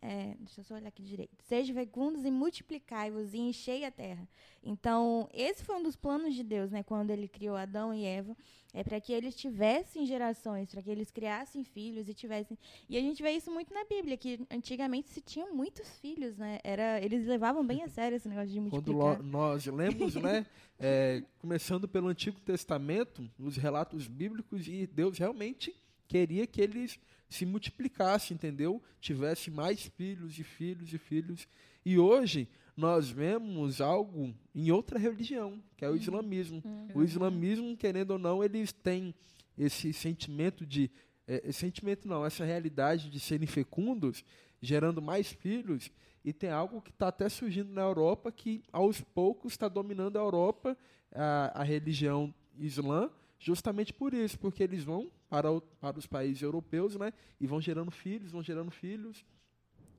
é, 0.06 0.36
deixa 0.38 0.60
eu 0.60 0.64
só 0.64 0.74
olhar 0.74 0.88
aqui 0.88 1.02
direito. 1.02 1.34
Sejam 1.44 1.74
fecundos 1.74 2.26
e 2.26 2.30
multiplicai-vos 2.30 3.32
e 3.32 3.38
enchei 3.38 3.86
a 3.86 3.90
terra. 3.90 4.28
Então, 4.62 5.26
esse 5.32 5.64
foi 5.64 5.76
um 5.76 5.82
dos 5.82 5.96
planos 5.96 6.34
de 6.34 6.42
Deus, 6.42 6.70
né? 6.70 6.82
Quando 6.82 7.10
ele 7.10 7.26
criou 7.26 7.56
Adão 7.56 7.94
e 7.94 8.04
Eva. 8.04 8.36
É 8.74 8.84
para 8.84 9.00
que 9.00 9.12
eles 9.12 9.34
tivessem 9.34 10.04
gerações, 10.04 10.68
para 10.70 10.82
que 10.82 10.90
eles 10.90 11.10
criassem 11.10 11.64
filhos 11.64 12.08
e 12.08 12.12
tivessem. 12.12 12.58
E 12.86 12.98
a 12.98 13.00
gente 13.00 13.22
vê 13.22 13.30
isso 13.30 13.50
muito 13.50 13.72
na 13.72 13.84
Bíblia, 13.84 14.16
que 14.16 14.40
antigamente 14.50 15.08
se 15.08 15.22
tinham 15.22 15.54
muitos 15.54 15.88
filhos, 16.00 16.36
né? 16.36 16.58
Era, 16.62 17.00
eles 17.00 17.24
levavam 17.26 17.64
bem 17.64 17.82
a 17.82 17.88
sério 17.88 18.16
esse 18.16 18.28
negócio 18.28 18.50
de 18.50 18.60
multiplicar. 18.60 19.16
Quando 19.16 19.22
nós 19.24 19.64
lemos, 19.66 20.14
né? 20.16 20.44
É, 20.76 21.22
começando 21.38 21.86
pelo 21.86 22.08
Antigo 22.08 22.40
Testamento, 22.40 23.30
os 23.38 23.56
relatos 23.56 24.08
bíblicos, 24.08 24.66
e 24.66 24.88
Deus 24.88 25.16
realmente 25.16 25.72
queria 26.08 26.48
que 26.48 26.60
eles 26.60 26.98
se 27.34 27.44
multiplicasse, 27.44 28.32
entendeu? 28.32 28.82
Tivesse 29.00 29.50
mais 29.50 29.82
filhos 29.96 30.38
e 30.38 30.44
filhos 30.44 30.92
e 30.92 30.98
filhos. 30.98 31.48
E 31.84 31.98
hoje 31.98 32.48
nós 32.76 33.10
vemos 33.10 33.80
algo 33.80 34.34
em 34.54 34.70
outra 34.70 34.98
religião, 34.98 35.62
que 35.76 35.84
é 35.84 35.88
o 35.88 35.92
uhum. 35.92 35.96
islamismo. 35.96 36.62
Uhum. 36.64 36.88
O 36.94 37.02
islamismo, 37.02 37.76
querendo 37.76 38.12
ou 38.12 38.18
não, 38.18 38.42
eles 38.42 38.72
têm 38.72 39.14
esse 39.58 39.92
sentimento 39.92 40.64
de. 40.64 40.90
É, 41.26 41.50
sentimento 41.52 42.06
não, 42.06 42.24
essa 42.24 42.44
realidade 42.44 43.10
de 43.10 43.18
serem 43.18 43.46
fecundos, 43.46 44.24
gerando 44.60 45.02
mais 45.02 45.32
filhos. 45.32 45.90
E 46.24 46.32
tem 46.32 46.50
algo 46.50 46.80
que 46.80 46.90
está 46.90 47.08
até 47.08 47.28
surgindo 47.28 47.72
na 47.72 47.82
Europa 47.82 48.32
que, 48.32 48.62
aos 48.72 49.00
poucos, 49.00 49.52
está 49.52 49.68
dominando 49.68 50.16
a 50.16 50.20
Europa, 50.20 50.76
a, 51.12 51.60
a 51.60 51.62
religião 51.62 52.34
islã, 52.58 53.10
justamente 53.44 53.92
por 53.92 54.14
isso, 54.14 54.38
porque 54.38 54.62
eles 54.62 54.82
vão 54.82 55.10
para, 55.28 55.52
o, 55.52 55.60
para 55.60 55.98
os 55.98 56.06
países 56.06 56.40
europeus, 56.40 56.96
né? 56.96 57.12
E 57.38 57.46
vão 57.46 57.60
gerando 57.60 57.90
filhos, 57.90 58.32
vão 58.32 58.42
gerando 58.42 58.70
filhos. 58.70 59.22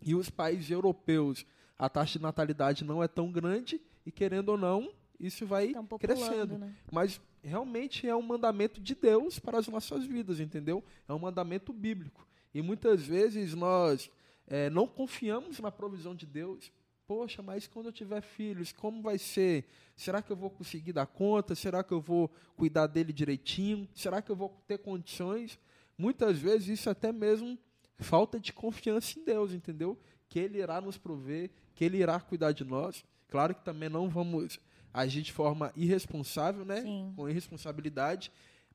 E 0.01 0.15
os 0.15 0.31
países 0.31 0.71
europeus, 0.71 1.45
a 1.77 1.87
taxa 1.87 2.17
de 2.17 2.23
natalidade 2.23 2.83
não 2.83 3.03
é 3.03 3.07
tão 3.07 3.31
grande 3.31 3.79
e 4.03 4.11
querendo 4.11 4.49
ou 4.49 4.57
não, 4.57 4.91
isso 5.19 5.45
vai 5.45 5.73
crescendo. 5.99 6.57
Né? 6.57 6.73
Mas 6.91 7.21
realmente 7.43 8.09
é 8.09 8.15
um 8.15 8.21
mandamento 8.23 8.81
de 8.81 8.95
Deus 8.95 9.37
para 9.37 9.59
as 9.59 9.67
nossas 9.67 10.05
vidas, 10.05 10.39
entendeu? 10.39 10.83
É 11.07 11.13
um 11.13 11.19
mandamento 11.19 11.71
bíblico. 11.71 12.27
E 12.51 12.63
muitas 12.63 13.05
vezes 13.05 13.53
nós 13.53 14.09
é, 14.47 14.71
não 14.71 14.87
confiamos 14.87 15.59
na 15.59 15.71
provisão 15.71 16.15
de 16.15 16.25
Deus. 16.25 16.71
Poxa, 17.07 17.41
mas 17.43 17.67
quando 17.67 17.87
eu 17.87 17.91
tiver 17.91 18.21
filhos, 18.21 18.71
como 18.71 19.01
vai 19.01 19.17
ser? 19.19 19.65
Será 19.95 20.23
que 20.23 20.31
eu 20.31 20.35
vou 20.35 20.49
conseguir 20.49 20.91
dar 20.91 21.05
conta? 21.05 21.53
Será 21.53 21.83
que 21.83 21.91
eu 21.91 22.01
vou 22.01 22.31
cuidar 22.55 22.87
dele 22.87 23.13
direitinho? 23.13 23.87
Será 23.93 24.21
que 24.23 24.31
eu 24.31 24.35
vou 24.35 24.49
ter 24.67 24.79
condições? 24.79 25.59
Muitas 25.97 26.39
vezes 26.39 26.79
isso 26.79 26.89
é 26.89 26.93
até 26.93 27.11
mesmo 27.11 27.59
falta 27.99 28.39
de 28.39 28.51
confiança 28.51 29.19
em 29.19 29.23
Deus, 29.23 29.53
entendeu? 29.53 29.97
Que 30.27 30.39
Ele 30.39 30.57
irá 30.57 30.81
nos 30.81 30.97
prover, 30.97 31.51
que 31.75 31.85
Ele 31.85 31.97
irá 31.97 32.19
cuidar 32.19 32.51
de 32.51 32.63
nós. 32.63 33.05
Claro 33.29 33.53
que 33.53 33.63
também 33.63 33.87
não 33.87 34.09
vamos 34.09 34.59
agir 34.91 35.21
de 35.21 35.31
forma 35.31 35.71
irresponsável, 35.75 36.65
né? 36.65 36.81
Sim. 36.81 37.13
Com 37.15 37.29
irresponsabilidade. 37.29 38.31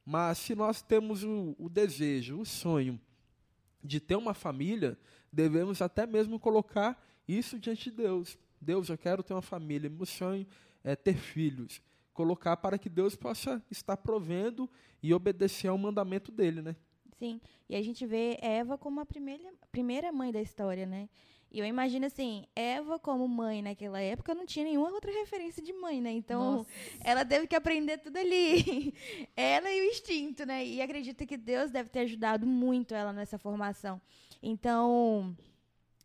Mas 0.07 0.39
se 0.39 0.55
nós 0.55 0.81
temos 0.81 1.25
o, 1.25 1.57
o 1.59 1.69
desejo, 1.69 2.41
o 2.41 2.47
sonho 2.47 3.01
de 3.83 3.99
ter 3.99 4.15
uma 4.17 4.35
família, 4.35 4.97
devemos 5.33 5.83
até 5.83 6.07
mesmo 6.07 6.39
colocar 6.39 7.10
isso 7.39 7.59
diante 7.59 7.91
de 7.91 7.97
Deus. 7.97 8.39
Deus, 8.61 8.89
eu 8.89 8.99
quero 8.99 9.23
ter 9.23 9.33
uma 9.33 9.43
família, 9.43 9.89
meu 9.89 10.07
sonho 10.07 10.47
é 10.85 10.95
ter 10.95 11.17
filhos. 11.17 11.81
Colocar 12.13 12.57
para 12.57 12.79
que 12.79 12.89
Deus 12.89 13.15
possa 13.15 13.63
estar 13.71 13.97
provendo 13.97 14.69
e 15.03 15.15
obedecer 15.15 15.69
ao 15.69 15.79
mandamento 15.79 16.31
dele, 16.31 16.61
né? 16.61 16.77
Sim. 17.19 17.41
E 17.69 17.77
a 17.77 17.83
gente 17.83 18.05
vê 18.07 18.39
Eva 18.41 18.77
como 18.77 19.01
a 19.01 19.07
primeira, 19.07 19.53
primeira 19.71 20.11
mãe 20.11 20.33
da 20.33 20.41
história, 20.41 20.87
né? 20.87 21.09
E 21.53 21.59
eu 21.59 21.67
imagino 21.67 22.07
assim, 22.07 22.47
Eva 22.55 22.99
como 22.99 23.27
mãe 23.27 23.61
naquela 23.61 24.01
época 24.01 24.35
não 24.35 24.47
tinha 24.47 24.65
nenhuma 24.65 24.91
outra 24.91 25.11
referência 25.11 25.61
de 25.61 25.73
mãe, 25.73 26.01
né? 26.01 26.13
Então, 26.13 26.59
Nossa. 26.59 26.71
ela 27.03 27.25
teve 27.25 27.49
que 27.49 27.57
aprender 27.57 27.99
tudo 27.99 28.17
ali. 28.17 28.95
ela 29.37 29.71
e 29.71 29.81
o 29.81 29.85
instinto, 29.91 30.47
né? 30.47 30.65
E 30.65 30.81
acredito 30.81 31.27
que 31.27 31.37
Deus 31.37 31.71
deve 31.71 31.89
ter 31.89 32.01
ajudado 32.01 32.47
muito 32.47 32.95
ela 32.95 33.13
nessa 33.13 33.37
formação. 33.37 34.01
Então, 34.41 35.37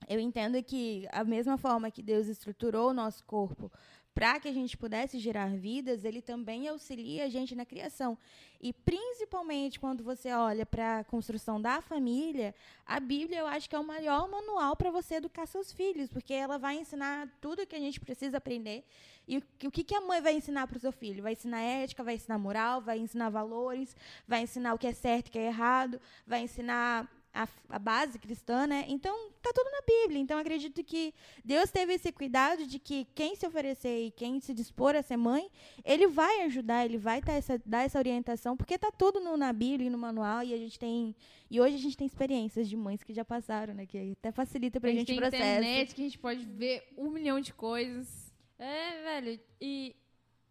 eu 0.07 0.19
entendo 0.19 0.61
que 0.63 1.07
a 1.11 1.23
mesma 1.23 1.57
forma 1.57 1.91
que 1.91 2.03
Deus 2.03 2.27
estruturou 2.27 2.89
o 2.89 2.93
nosso 2.93 3.23
corpo 3.25 3.71
para 4.15 4.39
que 4.39 4.47
a 4.47 4.53
gente 4.53 4.77
pudesse 4.77 5.19
gerar 5.19 5.49
vidas, 5.49 6.05
ele 6.05 6.21
também 6.21 6.69
auxilia 6.69 7.25
a 7.25 7.29
gente 7.29 7.53
na 7.53 7.65
criação. 7.65 8.17
E 8.61 8.71
principalmente 8.71 9.77
quando 9.77 10.05
você 10.05 10.31
olha 10.31 10.65
para 10.65 10.99
a 10.99 11.03
construção 11.03 11.61
da 11.61 11.81
família, 11.81 12.55
a 12.85 12.97
Bíblia 12.97 13.39
eu 13.39 13.45
acho 13.45 13.69
que 13.69 13.75
é 13.75 13.79
o 13.79 13.83
maior 13.83 14.29
manual 14.29 14.73
para 14.77 14.89
você 14.89 15.15
educar 15.15 15.45
seus 15.45 15.73
filhos, 15.73 16.09
porque 16.09 16.33
ela 16.33 16.57
vai 16.57 16.77
ensinar 16.77 17.27
tudo 17.41 17.67
que 17.67 17.75
a 17.75 17.79
gente 17.79 17.99
precisa 17.99 18.37
aprender. 18.37 18.85
E 19.27 19.37
o 19.37 19.43
o 19.65 19.71
que, 19.71 19.83
que 19.83 19.93
a 19.93 19.99
mãe 19.99 20.21
vai 20.21 20.33
ensinar 20.33 20.65
para 20.65 20.77
o 20.77 20.79
seu 20.79 20.93
filho? 20.93 21.21
Vai 21.21 21.33
ensinar 21.33 21.59
ética, 21.59 22.01
vai 22.01 22.15
ensinar 22.15 22.37
moral, 22.37 22.79
vai 22.81 22.97
ensinar 22.97 23.29
valores, 23.29 23.97
vai 24.25 24.43
ensinar 24.43 24.73
o 24.73 24.77
que 24.77 24.87
é 24.87 24.93
certo 24.93 25.27
e 25.27 25.29
o 25.29 25.31
que 25.33 25.39
é 25.39 25.47
errado, 25.47 25.99
vai 26.25 26.41
ensinar 26.41 27.11
a, 27.35 27.47
a 27.69 27.77
base 27.77 28.17
cristã, 28.17 28.65
né? 28.65 28.85
Então, 28.87 29.29
tá 29.41 29.51
tudo 29.53 29.69
na 29.69 29.81
Bíblia. 29.81 30.19
Então, 30.21 30.39
acredito 30.39 30.83
que 30.83 31.13
Deus 31.43 31.69
teve 31.69 31.93
esse 31.93 32.11
cuidado 32.11 32.65
de 32.65 32.79
que 32.79 33.05
quem 33.13 33.35
se 33.35 33.45
oferecer 33.45 34.07
e 34.07 34.11
quem 34.11 34.39
se 34.39 34.53
dispor 34.53 34.95
a 34.95 35.03
ser 35.03 35.17
mãe, 35.17 35.49
ele 35.83 36.07
vai 36.07 36.41
ajudar, 36.43 36.85
ele 36.85 36.97
vai 36.97 37.21
dar 37.21 37.33
essa, 37.33 37.61
dar 37.65 37.83
essa 37.83 37.99
orientação, 37.99 38.55
porque 38.55 38.77
tá 38.77 38.91
tudo 38.91 39.19
no- 39.19 39.35
na 39.37 39.51
Bíblia 39.51 39.87
e 39.87 39.89
no 39.91 39.97
manual, 39.97 40.41
e 40.43 40.53
a 40.53 40.57
gente 40.57 40.79
tem. 40.79 41.13
E 41.51 41.59
hoje 41.59 41.75
a 41.75 41.79
gente 41.79 41.97
tem 41.97 42.07
experiências 42.07 42.67
de 42.69 42.75
mães 42.77 43.03
que 43.03 43.13
já 43.13 43.25
passaram, 43.25 43.73
né? 43.73 43.85
Que 43.85 44.13
até 44.17 44.31
facilita 44.31 44.79
pra 44.79 44.89
a 44.89 44.93
gente, 44.93 44.99
gente 45.07 45.07
tem 45.07 45.17
o 45.17 45.21
processo. 45.21 45.43
internet 45.43 45.93
que 45.93 46.01
a 46.01 46.03
gente 46.05 46.17
pode 46.19 46.45
ver 46.45 46.87
um 46.97 47.09
milhão 47.11 47.39
de 47.39 47.53
coisas. 47.53 48.33
É, 48.57 49.03
velho, 49.03 49.39
e, 49.59 49.95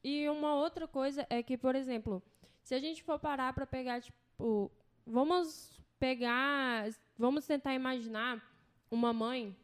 e 0.05 0.29
uma 0.29 0.55
outra 0.55 0.87
coisa 0.87 1.27
é 1.31 1.43
que, 1.43 1.57
por 1.57 1.75
exemplo, 1.75 2.23
se 2.63 2.75
a 2.75 2.79
gente 2.79 3.03
for 3.03 3.19
parar 3.19 3.53
pra 3.55 3.67
pegar, 3.67 4.01
tipo, 4.03 4.71
vamos 5.07 5.83
pegar, 6.05 6.91
vamos 7.17 7.47
tentar 7.47 7.73
imaginar 7.73 8.39
uma 8.91 9.11
mãe 9.11 9.57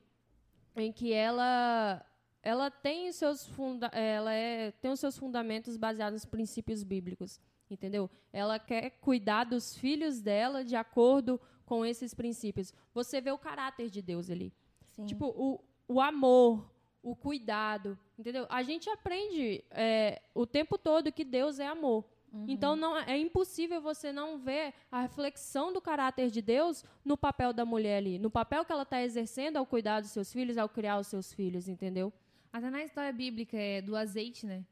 em 0.74 0.90
que 0.90 1.12
ela 1.12 2.02
ela 2.42 2.70
tem 2.70 3.10
os 3.10 3.16
seus 3.16 3.46
funda 3.46 3.88
ela 3.88 4.32
é, 4.32 4.70
tem 4.70 4.90
os 4.90 4.98
seus 4.98 5.18
fundamentos 5.18 5.76
baseados 5.76 6.22
nos 6.22 6.24
princípios 6.24 6.82
bíblicos, 6.82 7.38
entendeu? 7.70 8.08
Ela 8.32 8.58
quer 8.58 8.88
cuidar 9.02 9.44
dos 9.44 9.76
filhos 9.76 10.22
dela 10.22 10.64
de 10.64 10.74
acordo 10.74 11.38
com 11.66 11.84
esses 11.84 12.14
princípios. 12.14 12.72
Você 12.94 13.20
vê 13.20 13.30
o 13.30 13.36
caráter 13.36 13.90
de 13.90 14.00
Deus 14.00 14.30
ali. 14.30 14.50
Sim. 14.96 15.04
Tipo, 15.04 15.26
o, 15.26 15.60
o 15.86 16.00
amor, 16.00 16.72
o 17.02 17.14
cuidado, 17.14 17.98
entendeu? 18.18 18.46
A 18.48 18.62
gente 18.62 18.88
aprende 18.88 19.62
é, 19.72 20.22
o 20.34 20.46
tempo 20.46 20.78
todo 20.78 21.12
que 21.12 21.22
Deus 21.22 21.58
é 21.58 21.66
amor. 21.66 22.02
Então 22.46 22.76
não 22.76 22.96
é 22.96 23.18
impossível 23.18 23.80
você 23.80 24.12
não 24.12 24.38
ver 24.38 24.72
a 24.90 25.02
reflexão 25.02 25.72
do 25.72 25.80
caráter 25.80 26.30
de 26.30 26.40
Deus 26.40 26.84
no 27.04 27.16
papel 27.16 27.52
da 27.52 27.64
mulher 27.64 27.98
ali, 27.98 28.18
no 28.18 28.30
papel 28.30 28.64
que 28.64 28.72
ela 28.72 28.82
está 28.82 29.02
exercendo 29.02 29.56
ao 29.56 29.66
cuidar 29.66 30.00
dos 30.00 30.10
seus 30.10 30.32
filhos, 30.32 30.56
ao 30.56 30.68
criar 30.68 30.98
os 30.98 31.08
seus 31.08 31.32
filhos, 31.32 31.68
entendeu? 31.68 32.12
Até 32.52 32.70
na 32.70 32.84
história 32.84 33.12
bíblica 33.12 33.56
é 33.56 33.82
do 33.82 33.96
azeite, 33.96 34.46
né? 34.46 34.64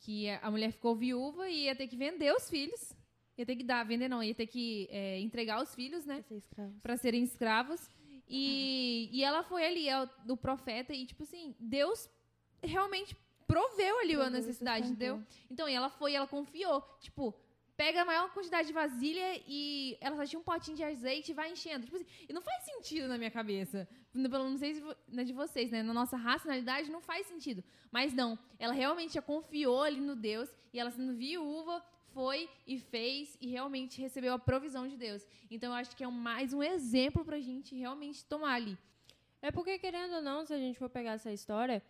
Que 0.00 0.28
a 0.30 0.50
mulher 0.50 0.72
ficou 0.72 0.94
viúva 0.94 1.48
e 1.48 1.64
ia 1.64 1.74
ter 1.74 1.88
que 1.88 1.96
vender 1.96 2.32
os 2.34 2.48
filhos. 2.50 2.94
Ia 3.36 3.44
ter 3.44 3.56
que 3.56 3.64
dar, 3.64 3.84
vender 3.84 4.08
não, 4.08 4.22
ia 4.22 4.34
ter 4.34 4.46
que 4.46 4.88
é, 4.90 5.20
entregar 5.20 5.62
os 5.62 5.74
filhos, 5.74 6.06
né? 6.06 6.22
Ser 6.22 6.36
escravo. 6.36 6.74
Pra 6.82 6.96
serem 6.96 7.22
escravos. 7.22 7.88
E, 8.28 9.08
e 9.12 9.22
ela 9.22 9.42
foi 9.42 9.64
ali, 9.64 9.88
é 9.88 10.02
o, 10.02 10.08
do 10.24 10.36
profeta, 10.36 10.92
e 10.92 11.06
tipo 11.06 11.22
assim, 11.22 11.54
Deus 11.60 12.10
realmente 12.62 13.16
proveu 13.46 13.98
ali 14.00 14.14
a 14.14 14.18
Proveu 14.18 14.32
e 14.32 14.36
necessidade, 14.38 14.88
entendeu? 14.88 15.22
Então, 15.50 15.68
e 15.68 15.74
ela 15.74 15.88
foi, 15.88 16.14
ela 16.14 16.26
confiou. 16.26 16.82
Tipo, 17.00 17.34
pega 17.76 18.02
a 18.02 18.04
maior 18.04 18.32
quantidade 18.32 18.68
de 18.68 18.72
vasilha 18.72 19.42
e 19.46 19.96
ela 20.00 20.16
só 20.16 20.26
tinha 20.26 20.40
um 20.40 20.42
potinho 20.42 20.76
de 20.76 20.82
azeite 20.82 21.30
e 21.30 21.34
vai 21.34 21.52
enchendo. 21.52 21.84
Tipo 21.84 21.96
assim, 21.96 22.06
e 22.28 22.32
não 22.32 22.40
faz 22.40 22.64
sentido 22.64 23.06
na 23.06 23.18
minha 23.18 23.30
cabeça. 23.30 23.88
Pelo 24.12 24.48
não 24.48 24.56
sei 24.56 24.74
se 24.74 24.82
na 25.08 25.22
de 25.22 25.32
vocês, 25.32 25.70
né? 25.70 25.82
Na 25.82 25.92
nossa 25.92 26.16
racionalidade 26.16 26.90
não 26.90 27.00
faz 27.00 27.26
sentido. 27.26 27.62
Mas 27.90 28.12
não, 28.12 28.38
ela 28.58 28.72
realmente 28.72 29.14
já 29.14 29.22
confiou 29.22 29.82
ali 29.82 30.00
no 30.00 30.16
Deus 30.16 30.50
e 30.72 30.80
ela 30.80 30.90
sendo 30.90 31.14
viúva 31.14 31.84
foi 32.14 32.48
e 32.66 32.78
fez 32.78 33.36
e 33.42 33.48
realmente 33.48 34.00
recebeu 34.00 34.32
a 34.32 34.38
provisão 34.38 34.88
de 34.88 34.96
Deus. 34.96 35.26
Então 35.50 35.70
eu 35.70 35.76
acho 35.76 35.94
que 35.94 36.02
é 36.02 36.08
mais 36.08 36.54
um 36.54 36.62
exemplo 36.62 37.22
pra 37.22 37.38
gente 37.40 37.76
realmente 37.76 38.24
tomar 38.24 38.54
ali. 38.54 38.78
É 39.42 39.50
porque, 39.50 39.78
querendo 39.78 40.14
ou 40.14 40.22
não, 40.22 40.46
se 40.46 40.54
a 40.54 40.58
gente 40.58 40.78
for 40.78 40.88
pegar 40.88 41.12
essa 41.12 41.30
história, 41.30 41.82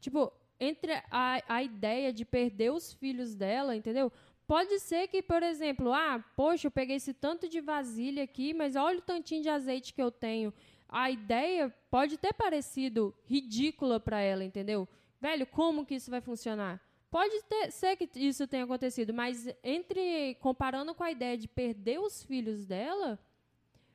tipo, 0.00 0.32
entre 0.62 0.92
a, 1.10 1.42
a 1.48 1.62
ideia 1.62 2.12
de 2.12 2.24
perder 2.24 2.70
os 2.70 2.92
filhos 2.92 3.34
dela, 3.34 3.74
entendeu? 3.74 4.12
Pode 4.46 4.78
ser 4.78 5.08
que, 5.08 5.20
por 5.20 5.42
exemplo, 5.42 5.92
ah, 5.92 6.24
poxa, 6.36 6.68
eu 6.68 6.70
peguei 6.70 6.96
esse 6.96 7.12
tanto 7.12 7.48
de 7.48 7.60
vasilha 7.60 8.22
aqui, 8.22 8.54
mas 8.54 8.76
olha 8.76 8.98
o 8.98 9.02
tantinho 9.02 9.42
de 9.42 9.48
azeite 9.48 9.92
que 9.92 10.00
eu 10.00 10.10
tenho. 10.10 10.54
A 10.88 11.10
ideia 11.10 11.74
pode 11.90 12.16
ter 12.16 12.32
parecido 12.32 13.12
ridícula 13.24 13.98
para 13.98 14.20
ela, 14.20 14.44
entendeu? 14.44 14.88
Velho, 15.20 15.46
como 15.46 15.84
que 15.84 15.96
isso 15.96 16.10
vai 16.10 16.20
funcionar? 16.20 16.80
Pode 17.10 17.42
ter, 17.44 17.72
ser 17.72 17.96
que 17.96 18.08
isso 18.14 18.46
tenha 18.46 18.64
acontecido, 18.64 19.12
mas 19.12 19.48
entre 19.64 20.36
comparando 20.40 20.94
com 20.94 21.02
a 21.02 21.10
ideia 21.10 21.36
de 21.36 21.48
perder 21.48 21.98
os 21.98 22.22
filhos 22.22 22.64
dela, 22.64 23.18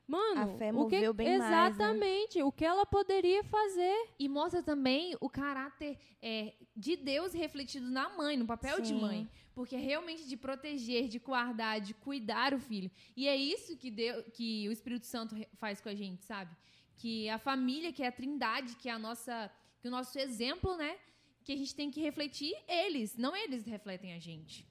mano, 0.08 0.42
A 0.42 0.48
fé 0.58 0.70
o 0.72 0.88
que 0.88 0.96
moveu 0.96 1.14
bem 1.14 1.38
mais, 1.38 1.40
né? 1.40 1.68
exatamente 1.68 2.42
o 2.42 2.52
que 2.52 2.64
ela 2.64 2.86
poderia 2.86 3.44
fazer? 3.44 4.10
E 4.18 4.30
mostra 4.30 4.64
também 4.64 5.16
o 5.20 5.30
caráter 5.30 5.98
é, 6.22 6.54
de 6.76 6.96
Deus 6.96 7.34
refletido 7.34 7.90
na 7.90 8.10
mãe, 8.10 8.38
no 8.38 8.46
papel 8.46 8.80
de 8.80 8.90
Sim. 8.90 9.02
mãe. 9.02 9.30
Porque 9.54 9.76
é 9.76 9.80
realmente 9.80 10.28
de 10.28 10.38
proteger, 10.38 11.08
de 11.08 11.20
guardar, 11.20 11.82
de 11.82 11.94
cuidar 11.94 12.54
o 12.54 12.60
filho. 12.60 12.90
E 13.16 13.28
é 13.28 13.36
isso 13.36 13.76
que, 13.76 13.90
Deus, 13.92 14.24
que 14.34 14.70
o 14.70 14.72
Espírito 14.72 15.06
Santo 15.06 15.36
faz 15.56 15.82
com 15.82 15.90
a 15.90 15.96
gente, 15.96 16.24
sabe? 16.24 16.56
Que 16.96 17.28
a 17.30 17.38
família, 17.38 17.92
que 17.92 18.04
é 18.04 18.08
a 18.08 18.12
trindade, 18.12 18.76
que 18.76 18.88
é 18.88 18.92
a 18.92 19.00
nossa, 19.00 19.52
que 19.82 19.88
o 19.88 19.92
nosso 19.92 20.18
exemplo, 20.18 20.76
né? 20.78 20.96
Que 21.44 21.52
a 21.54 21.58
gente 21.58 21.76
tem 21.76 21.90
que 21.90 22.00
refletir 22.00 22.56
eles, 22.68 23.18
não 23.18 23.36
eles 23.36 23.66
refletem 23.66 24.14
a 24.14 24.20
gente. 24.20 24.66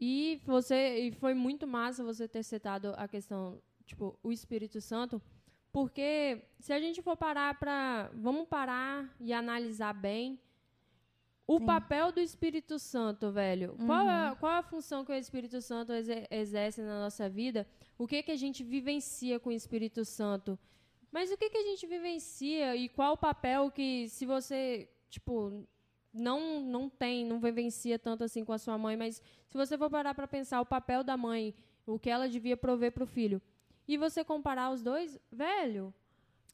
E 0.00 0.40
você 0.44 1.06
e 1.06 1.12
foi 1.12 1.32
muito 1.32 1.66
massa 1.66 2.04
você 2.04 2.28
ter 2.28 2.42
citado 2.42 2.94
a 2.96 3.08
questão, 3.08 3.62
tipo, 3.86 4.18
o 4.22 4.30
Espírito 4.32 4.80
Santo, 4.80 5.22
porque 5.72 6.42
se 6.58 6.72
a 6.72 6.80
gente 6.80 7.00
for 7.02 7.16
parar 7.16 7.58
para, 7.58 8.10
vamos 8.14 8.48
parar 8.48 9.14
e 9.20 9.32
analisar 9.32 9.92
bem 9.92 10.38
o 11.46 11.58
Sim. 11.58 11.66
papel 11.66 12.10
do 12.10 12.20
Espírito 12.20 12.78
Santo, 12.78 13.30
velho. 13.30 13.76
Qual, 13.86 14.10
é, 14.10 14.34
qual 14.34 14.52
é 14.52 14.58
a 14.58 14.62
função 14.62 15.04
que 15.04 15.12
o 15.12 15.14
Espírito 15.14 15.60
Santo 15.62 15.92
exer- 15.92 16.26
exerce 16.30 16.82
na 16.82 16.98
nossa 17.00 17.28
vida? 17.28 17.66
O 17.96 18.06
que 18.06 18.22
que 18.22 18.32
a 18.32 18.36
gente 18.36 18.64
vivencia 18.64 19.38
com 19.38 19.50
o 19.50 19.52
Espírito 19.52 20.04
Santo? 20.04 20.58
Mas 21.12 21.30
o 21.30 21.36
que 21.36 21.48
que 21.48 21.56
a 21.58 21.62
gente 21.62 21.86
vivencia 21.86 22.74
e 22.74 22.88
qual 22.88 23.12
o 23.14 23.16
papel 23.16 23.70
que 23.70 24.08
se 24.08 24.26
você, 24.26 24.88
tipo, 25.08 25.66
não 26.12 26.60
não 26.60 26.88
tem, 26.88 27.24
não 27.24 27.38
vivencia 27.38 27.98
tanto 27.98 28.24
assim 28.24 28.44
com 28.44 28.52
a 28.52 28.58
sua 28.58 28.76
mãe, 28.76 28.96
mas 28.96 29.22
se 29.46 29.56
você 29.56 29.78
for 29.78 29.88
parar 29.88 30.14
para 30.14 30.26
pensar 30.26 30.60
o 30.60 30.66
papel 30.66 31.04
da 31.04 31.16
mãe, 31.16 31.54
o 31.86 31.98
que 31.98 32.10
ela 32.10 32.28
devia 32.28 32.56
prover 32.56 32.90
para 32.92 33.04
o 33.04 33.06
filho, 33.06 33.40
e 33.86 33.96
você 33.96 34.24
comparar 34.24 34.70
os 34.70 34.82
dois, 34.82 35.18
velho, 35.30 35.92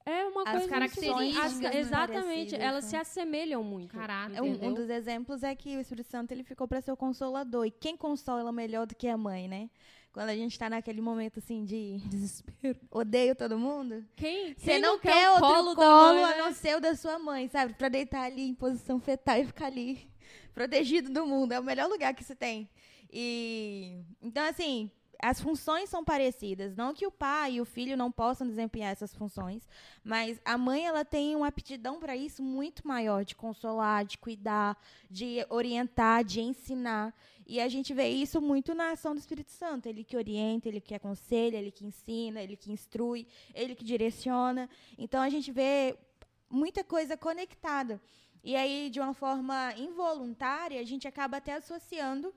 é 0.04 0.24
uma 0.26 0.42
As 0.42 0.50
coisa 0.50 0.68
características, 0.68 1.44
as- 1.52 1.60
né? 1.60 1.76
exatamente, 1.78 2.26
Parecidas, 2.50 2.60
elas 2.60 2.84
né? 2.84 2.90
se 2.90 2.96
assemelham 2.96 3.62
muito. 3.62 3.94
Caráter. 3.96 4.36
É 4.36 4.42
um, 4.42 4.66
um 4.68 4.74
dos 4.74 4.90
exemplos 4.90 5.42
é 5.42 5.54
que 5.54 5.76
o 5.76 5.80
Espírito 5.80 6.08
Santo 6.10 6.32
ele 6.32 6.42
ficou 6.42 6.66
para 6.66 6.80
ser 6.80 6.90
o 6.92 6.96
consolador. 6.96 7.64
E 7.66 7.70
quem 7.70 7.96
consola 7.96 8.50
melhor 8.50 8.86
do 8.86 8.94
que 8.96 9.06
a 9.06 9.16
mãe, 9.16 9.46
né? 9.46 9.70
Quando 10.12 10.28
a 10.28 10.34
gente 10.36 10.58
tá 10.58 10.68
naquele 10.68 11.00
momento 11.00 11.38
assim 11.38 11.64
de 11.64 11.96
Desespero. 12.04 12.78
odeio 12.90 13.34
todo 13.34 13.58
mundo. 13.58 14.04
Quem, 14.16 14.48
Você 14.54 14.72
quem 14.72 14.78
não, 14.80 14.98
quer, 14.98 15.12
quer 15.12 15.30
o 15.30 15.34
outro 15.34 15.48
colo 15.48 15.74
colo, 15.74 16.14
mãe, 16.20 16.24
a 16.24 16.28
né? 16.28 16.38
não 16.38 16.52
ser 16.52 16.76
o 16.76 16.80
da 16.80 16.94
sua 16.96 17.18
mãe, 17.18 17.48
sabe? 17.48 17.72
Pra 17.74 17.88
deitar 17.88 18.24
ali 18.24 18.42
em 18.42 18.54
posição 18.54 19.00
fetal 19.00 19.38
e 19.38 19.46
ficar 19.46 19.66
ali 19.66 20.06
protegido 20.52 21.08
do 21.10 21.24
mundo. 21.24 21.52
É 21.52 21.60
o 21.60 21.62
melhor 21.64 21.88
lugar 21.88 22.12
que 22.12 22.22
você 22.24 22.34
tem. 22.34 22.68
E 23.10 24.02
então 24.20 24.44
assim, 24.44 24.90
as 25.22 25.40
funções 25.40 25.88
são 25.88 26.04
parecidas, 26.04 26.74
não 26.74 26.92
que 26.92 27.06
o 27.06 27.10
pai 27.10 27.54
e 27.54 27.60
o 27.60 27.64
filho 27.64 27.96
não 27.96 28.10
possam 28.10 28.44
desempenhar 28.44 28.90
essas 28.90 29.14
funções, 29.14 29.68
mas 30.02 30.40
a 30.44 30.58
mãe 30.58 30.84
ela 30.84 31.04
tem 31.04 31.36
uma 31.36 31.46
aptidão 31.46 32.00
para 32.00 32.16
isso 32.16 32.42
muito 32.42 32.86
maior 32.86 33.24
de 33.24 33.36
consolar, 33.36 34.04
de 34.04 34.18
cuidar, 34.18 34.76
de 35.08 35.46
orientar, 35.48 36.24
de 36.24 36.40
ensinar. 36.40 37.14
E 37.46 37.60
a 37.60 37.68
gente 37.68 37.94
vê 37.94 38.08
isso 38.08 38.40
muito 38.40 38.74
na 38.74 38.90
ação 38.90 39.14
do 39.14 39.20
Espírito 39.20 39.52
Santo, 39.52 39.86
ele 39.88 40.02
que 40.02 40.16
orienta, 40.16 40.68
ele 40.68 40.80
que 40.80 40.92
aconselha, 40.92 41.56
ele 41.56 41.70
que 41.70 41.86
ensina, 41.86 42.42
ele 42.42 42.56
que 42.56 42.72
instrui, 42.72 43.28
ele 43.54 43.76
que 43.76 43.84
direciona. 43.84 44.68
Então 44.98 45.22
a 45.22 45.30
gente 45.30 45.52
vê 45.52 45.96
muita 46.50 46.82
coisa 46.82 47.16
conectada. 47.16 48.00
E 48.42 48.56
aí, 48.56 48.90
de 48.90 48.98
uma 48.98 49.14
forma 49.14 49.72
involuntária, 49.76 50.80
a 50.80 50.84
gente 50.84 51.06
acaba 51.06 51.36
até 51.36 51.54
associando 51.54 52.34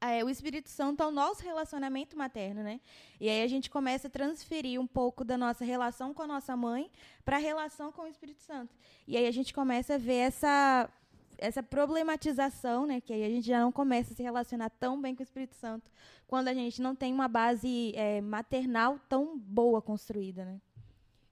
é, 0.00 0.22
o 0.24 0.28
Espírito 0.28 0.68
Santo 0.68 1.02
ao 1.02 1.10
nosso 1.10 1.42
relacionamento 1.42 2.16
materno, 2.16 2.62
né? 2.62 2.80
E 3.20 3.28
aí 3.28 3.42
a 3.42 3.46
gente 3.46 3.70
começa 3.70 4.08
a 4.08 4.10
transferir 4.10 4.80
um 4.80 4.86
pouco 4.86 5.24
da 5.24 5.38
nossa 5.38 5.64
relação 5.64 6.12
com 6.12 6.22
a 6.22 6.26
nossa 6.26 6.56
mãe 6.56 6.90
para 7.24 7.36
a 7.36 7.40
relação 7.40 7.90
com 7.90 8.02
o 8.02 8.06
Espírito 8.06 8.42
Santo. 8.42 8.74
E 9.06 9.16
aí 9.16 9.26
a 9.26 9.30
gente 9.30 9.54
começa 9.54 9.94
a 9.94 9.98
ver 9.98 10.16
essa 10.16 10.90
essa 11.36 11.62
problematização, 11.62 12.86
né? 12.86 13.00
Que 13.00 13.12
aí 13.12 13.24
a 13.24 13.28
gente 13.28 13.46
já 13.46 13.60
não 13.60 13.72
começa 13.72 14.12
a 14.12 14.16
se 14.16 14.22
relacionar 14.22 14.70
tão 14.70 15.00
bem 15.00 15.14
com 15.14 15.22
o 15.22 15.24
Espírito 15.24 15.54
Santo 15.54 15.90
quando 16.26 16.48
a 16.48 16.54
gente 16.54 16.80
não 16.80 16.94
tem 16.94 17.12
uma 17.12 17.28
base 17.28 17.92
é, 17.96 18.20
maternal 18.20 18.98
tão 19.08 19.38
boa 19.38 19.82
construída, 19.82 20.44
né? 20.44 20.60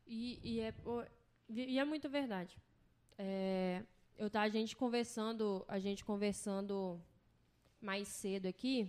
E, 0.07 0.39
e, 0.43 0.61
é, 0.61 0.75
e 1.49 1.79
é 1.79 1.85
muito 1.85 2.09
verdade. 2.09 2.57
É, 3.17 3.83
eu 4.19 4.29
tá 4.29 4.43
a 4.43 4.49
gente 4.49 4.77
conversando, 4.77 5.65
a 5.69 5.79
gente 5.79 6.05
conversando 6.05 7.01
mais 7.83 8.09
cedo 8.09 8.47
aqui, 8.47 8.89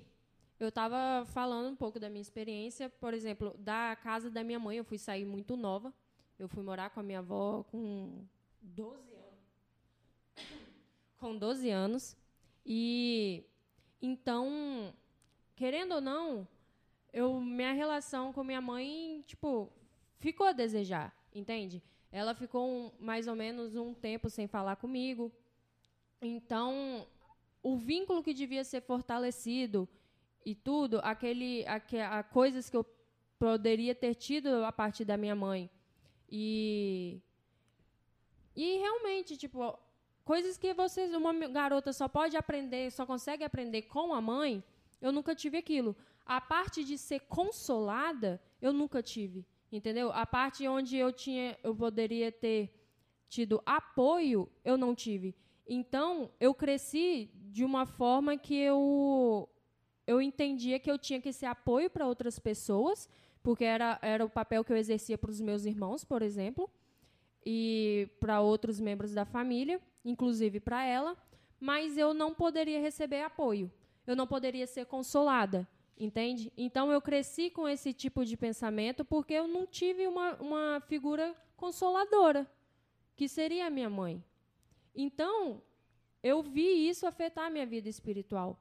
eu 0.60 0.70
estava 0.70 1.26
falando 1.26 1.70
um 1.72 1.76
pouco 1.76 2.00
da 2.00 2.10
minha 2.10 2.22
experiência, 2.22 2.89
por 2.89 3.14
exemplo, 3.14 3.54
da 3.58 3.98
casa 4.02 4.30
da 4.30 4.44
minha 4.44 4.60
mãe, 4.60 4.78
eu 4.78 4.86
fui 4.86 4.98
sair 4.98 5.26
muito 5.26 5.58
nova. 5.58 5.94
Eu 6.39 6.48
fui 6.48 6.64
morar 6.64 6.89
com 6.89 7.00
a 7.00 7.04
minha 7.04 7.20
avó 7.20 7.64
com 7.64 8.26
12 8.62 9.14
anos. 9.14 9.39
com 11.18 11.38
12 11.38 11.70
anos. 11.70 12.18
E 12.66 13.44
então, 14.02 14.94
querendo 15.56 15.96
ou 15.96 16.02
não, 16.02 16.48
eu 17.12 17.39
minha 17.39 17.74
relação 17.74 18.34
com 18.34 18.44
minha 18.44 18.62
mãe, 18.62 19.24
tipo, 19.28 19.72
ficou 20.18 20.48
a 20.48 20.52
desejar, 20.52 21.16
entende? 21.34 21.84
Ela 22.12 22.34
ficou 22.34 22.68
um, 22.68 22.91
mais 23.00 23.28
ou 23.28 23.36
menos 23.36 23.76
um 23.76 23.94
tempo 23.94 24.30
sem 24.30 24.48
falar 24.48 24.76
comigo. 24.76 25.32
Então, 26.22 27.08
o 27.64 27.78
vínculo 27.78 28.22
que 28.22 28.34
devia 28.34 28.64
ser 28.64 28.82
fortalecido 28.82 29.88
e 30.45 30.53
tudo, 30.53 30.99
aquele, 31.01 31.66
aqu 31.66 31.95
a, 31.97 32.22
coisas 32.22 32.70
que 32.70 32.76
eu 32.76 32.86
poderia 33.39 33.95
ter 33.95 34.14
tido 34.14 34.64
a 34.66 34.72
partir 34.72 35.05
da 35.05 35.18
minha 35.18 35.36
mãe. 35.36 35.70
E 36.30 37.22
e 38.55 38.78
realmente, 38.78 39.36
tipo, 39.36 39.78
coisas 40.24 40.57
que 40.57 40.74
vocês, 40.74 41.14
uma 41.14 41.34
garota 41.47 41.91
só 41.91 42.07
pode 42.07 42.38
aprender, 42.38 42.91
só 42.91 43.05
consegue 43.05 43.43
aprender 43.43 43.84
com 43.84 44.14
a 44.14 44.22
mãe, 44.22 44.64
eu 45.01 45.11
nunca 45.11 45.34
tive 45.34 45.57
aquilo. 45.57 45.95
A 46.26 46.39
parte 46.39 46.84
de 46.84 46.97
ser 46.97 47.22
consolada, 47.22 48.41
eu 48.61 48.72
nunca 48.72 49.01
tive, 49.01 49.45
entendeu? 49.72 50.11
A 50.11 50.26
parte 50.26 50.68
onde 50.68 50.97
eu 50.97 51.11
tinha, 51.11 51.57
eu 51.64 51.76
poderia 51.76 52.32
ter 52.32 52.72
tido 53.28 53.61
apoio, 53.66 54.49
eu 54.64 54.78
não 54.78 54.93
tive. 54.93 55.36
Então, 55.68 56.30
eu 56.39 56.53
cresci 56.53 57.30
de 57.51 57.64
uma 57.64 57.86
forma 57.86 58.38
que 58.38 58.55
eu 58.55 59.49
eu 60.05 60.22
entendia 60.22 60.80
que 60.80 60.91
eu 60.91 60.97
tinha 60.97 61.22
que 61.22 61.32
ser 61.32 61.45
apoio 61.45 61.89
para 61.89 62.05
outras 62.05 62.38
pessoas, 62.38 63.07
porque 63.41 63.64
era, 63.64 63.97
era 64.01 64.26
o 64.26 64.30
papel 64.30 64.64
que 64.64 64.72
eu 64.72 64.78
exercia 64.78 65.18
para 65.18 65.32
os 65.32 65.39
meus 65.39 65.66
irmãos, 65.66 66.03
por 66.03 66.22
exemplo, 66.22 66.70
e 67.45 68.09
para 68.20 68.41
outros 68.41 68.80
membros 68.80 69.14
da 69.14 69.26
família, 69.26 69.82
inclusive 70.03 70.59
para 70.59 70.84
ela, 70.84 71.18
mas 71.59 71.97
eu 71.97 72.14
não 72.14 72.34
poderia 72.34 72.82
receber 72.82 73.22
apoio. 73.22 73.72
Eu 74.05 74.16
não 74.16 74.28
poderia 74.28 74.68
ser 74.68 74.86
consolada, 74.86 75.66
entende? 75.97 76.51
Então 76.57 76.91
eu 76.91 77.01
cresci 77.01 77.49
com 77.49 77.68
esse 77.68 77.93
tipo 77.93 78.26
de 78.26 78.36
pensamento 78.36 79.05
porque 79.05 79.34
eu 79.34 79.47
não 79.47 79.66
tive 79.66 80.05
uma, 80.07 80.34
uma 80.36 80.82
figura 80.82 81.34
consoladora, 81.55 82.45
que 83.16 83.30
seria 83.30 83.68
a 83.68 83.70
minha 83.70 83.89
mãe. 83.89 84.22
Então, 84.96 85.62
eu 86.22 86.41
vi 86.41 86.88
isso 86.89 87.06
afetar 87.06 87.48
a 87.48 87.50
minha 87.50 87.66
vida 87.66 87.89
espiritual. 87.89 88.60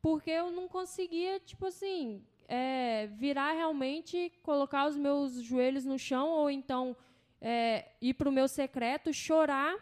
Porque 0.00 0.30
eu 0.30 0.50
não 0.50 0.68
conseguia, 0.68 1.40
tipo 1.40 1.66
assim, 1.66 2.24
é, 2.46 3.08
virar 3.08 3.52
realmente, 3.52 4.32
colocar 4.42 4.88
os 4.88 4.96
meus 4.96 5.42
joelhos 5.42 5.84
no 5.84 5.98
chão, 5.98 6.30
ou 6.30 6.50
então 6.50 6.96
é, 7.40 7.90
ir 8.00 8.14
para 8.14 8.28
o 8.28 8.32
meu 8.32 8.48
secreto, 8.48 9.12
chorar 9.12 9.76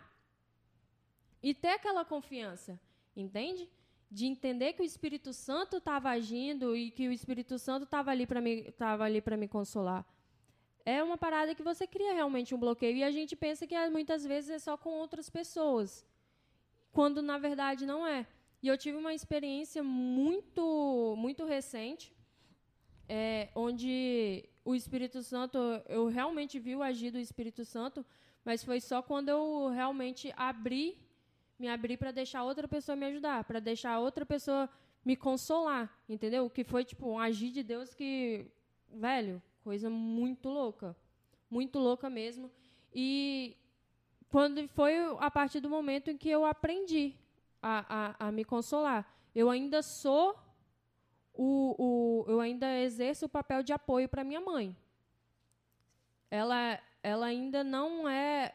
e 1.43 1.55
ter 1.55 1.68
aquela 1.68 2.05
confiança, 2.05 2.80
entende? 3.14 3.68
De 4.11 4.26
entender 4.26 4.72
que 4.72 4.82
o 4.82 4.84
Espírito 4.84 5.32
Santo 5.32 5.76
estava 5.76 6.11
agindo 6.11 6.74
e 6.74 6.91
que 6.91 7.09
o 7.09 7.12
Espírito 7.12 7.59
Santo 7.59 7.84
estava 7.84 8.11
ali 8.11 8.26
para 8.26 8.41
me, 8.41 8.72
ali 9.05 9.22
me 9.37 9.49
consolar. 9.49 10.05
É 10.87 11.03
uma 11.03 11.18
parada 11.18 11.55
que 11.55 11.64
você 11.70 11.84
cria 11.87 12.14
realmente 12.14 12.55
um 12.55 12.59
bloqueio 12.59 12.97
e 12.99 13.05
a 13.05 13.11
gente 13.11 13.34
pensa 13.34 13.66
que 13.66 13.76
muitas 13.91 14.24
vezes 14.24 14.51
é 14.51 14.59
só 14.59 14.74
com 14.76 14.91
outras 14.91 15.28
pessoas 15.28 16.07
quando 16.97 17.20
na 17.20 17.37
verdade 17.37 17.84
não 17.84 18.07
é. 18.07 18.26
E 18.62 18.68
eu 18.68 18.76
tive 18.78 18.97
uma 18.97 19.12
experiência 19.12 19.82
muito, 19.82 21.14
muito 21.18 21.45
recente, 21.45 22.07
é, 23.07 23.51
onde 23.55 24.49
o 24.64 24.74
Espírito 24.74 25.22
Santo, 25.22 25.59
eu 25.89 26.07
realmente 26.07 26.59
vi 26.59 26.74
o 26.74 26.82
agir 26.82 27.11
do 27.11 27.18
Espírito 27.18 27.64
Santo, 27.64 28.05
mas 28.43 28.64
foi 28.64 28.80
só 28.80 29.03
quando 29.03 29.28
eu 29.28 29.68
realmente 29.68 30.32
abri, 30.37 30.99
me 31.59 31.68
abri 31.68 31.99
para 31.99 32.11
deixar 32.11 32.45
outra 32.45 32.66
pessoa 32.66 32.97
me 32.97 33.07
ajudar, 33.07 33.45
para 33.45 33.61
deixar 33.61 33.99
outra 33.99 34.24
pessoa 34.24 34.68
me 35.05 35.14
consolar, 35.14 35.87
entendeu? 36.09 36.49
Que 36.49 36.64
foi 36.64 36.82
tipo 36.84 37.07
um 37.09 37.18
agir 37.18 37.51
de 37.51 37.62
Deus 37.62 37.93
que, 37.93 38.47
velho, 38.97 39.42
coisa 39.62 39.88
muito 39.90 40.49
louca, 40.49 40.97
muito 41.51 41.78
louca 41.78 42.11
mesmo. 42.11 42.51
E 42.94 43.57
quando 44.28 44.66
foi 44.68 44.94
a 45.18 45.30
partir 45.30 45.61
do 45.61 45.70
momento 45.70 46.11
em 46.11 46.16
que 46.16 46.28
eu 46.28 46.44
aprendi 46.44 47.14
a, 47.62 48.14
a, 48.20 48.28
a 48.28 48.32
me 48.32 48.44
consolar. 48.44 49.05
Eu 49.34 49.51
ainda 49.51 49.82
sou 49.82 50.38
o, 51.34 51.74
o, 51.78 52.30
eu 52.30 52.40
ainda 52.40 52.78
exerço 52.78 53.26
o 53.26 53.28
papel 53.28 53.62
de 53.62 53.72
apoio 53.72 54.09
para 54.09 54.24
minha 54.24 54.40
mãe. 54.40 54.74
Ela, 56.30 56.80
ela 57.03 57.26
ainda 57.26 57.64
não 57.64 58.09
é 58.09 58.55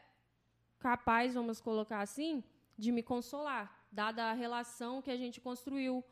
capaz, 0.80 1.34
vamos 1.34 1.60
colocar 1.60 2.00
assim, 2.00 2.44
de 2.78 2.92
me 2.92 3.04
consolar, 3.04 3.86
dada 3.92 4.26
a 4.26 4.34
relação 4.34 5.02
que 5.02 5.12
a 5.12 5.18
gente 5.18 5.40
construiu 5.40 6.04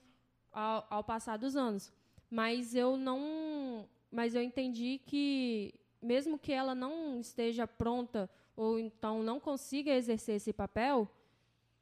ao, 0.52 0.86
ao 0.90 1.04
passar 1.04 1.38
dos 1.38 1.56
anos. 1.56 1.92
Mas 2.30 2.76
eu 2.76 2.96
não, 2.96 3.88
mas 4.12 4.36
eu 4.36 4.42
entendi 4.42 5.00
que 5.06 5.74
mesmo 6.02 6.40
que 6.40 6.52
ela 6.52 6.74
não 6.74 7.20
esteja 7.20 7.68
pronta 7.68 8.30
ou 8.56 8.80
então 8.80 9.24
não 9.24 9.40
consiga 9.40 9.92
exercer 9.92 10.36
esse 10.36 10.52
papel, 10.52 11.10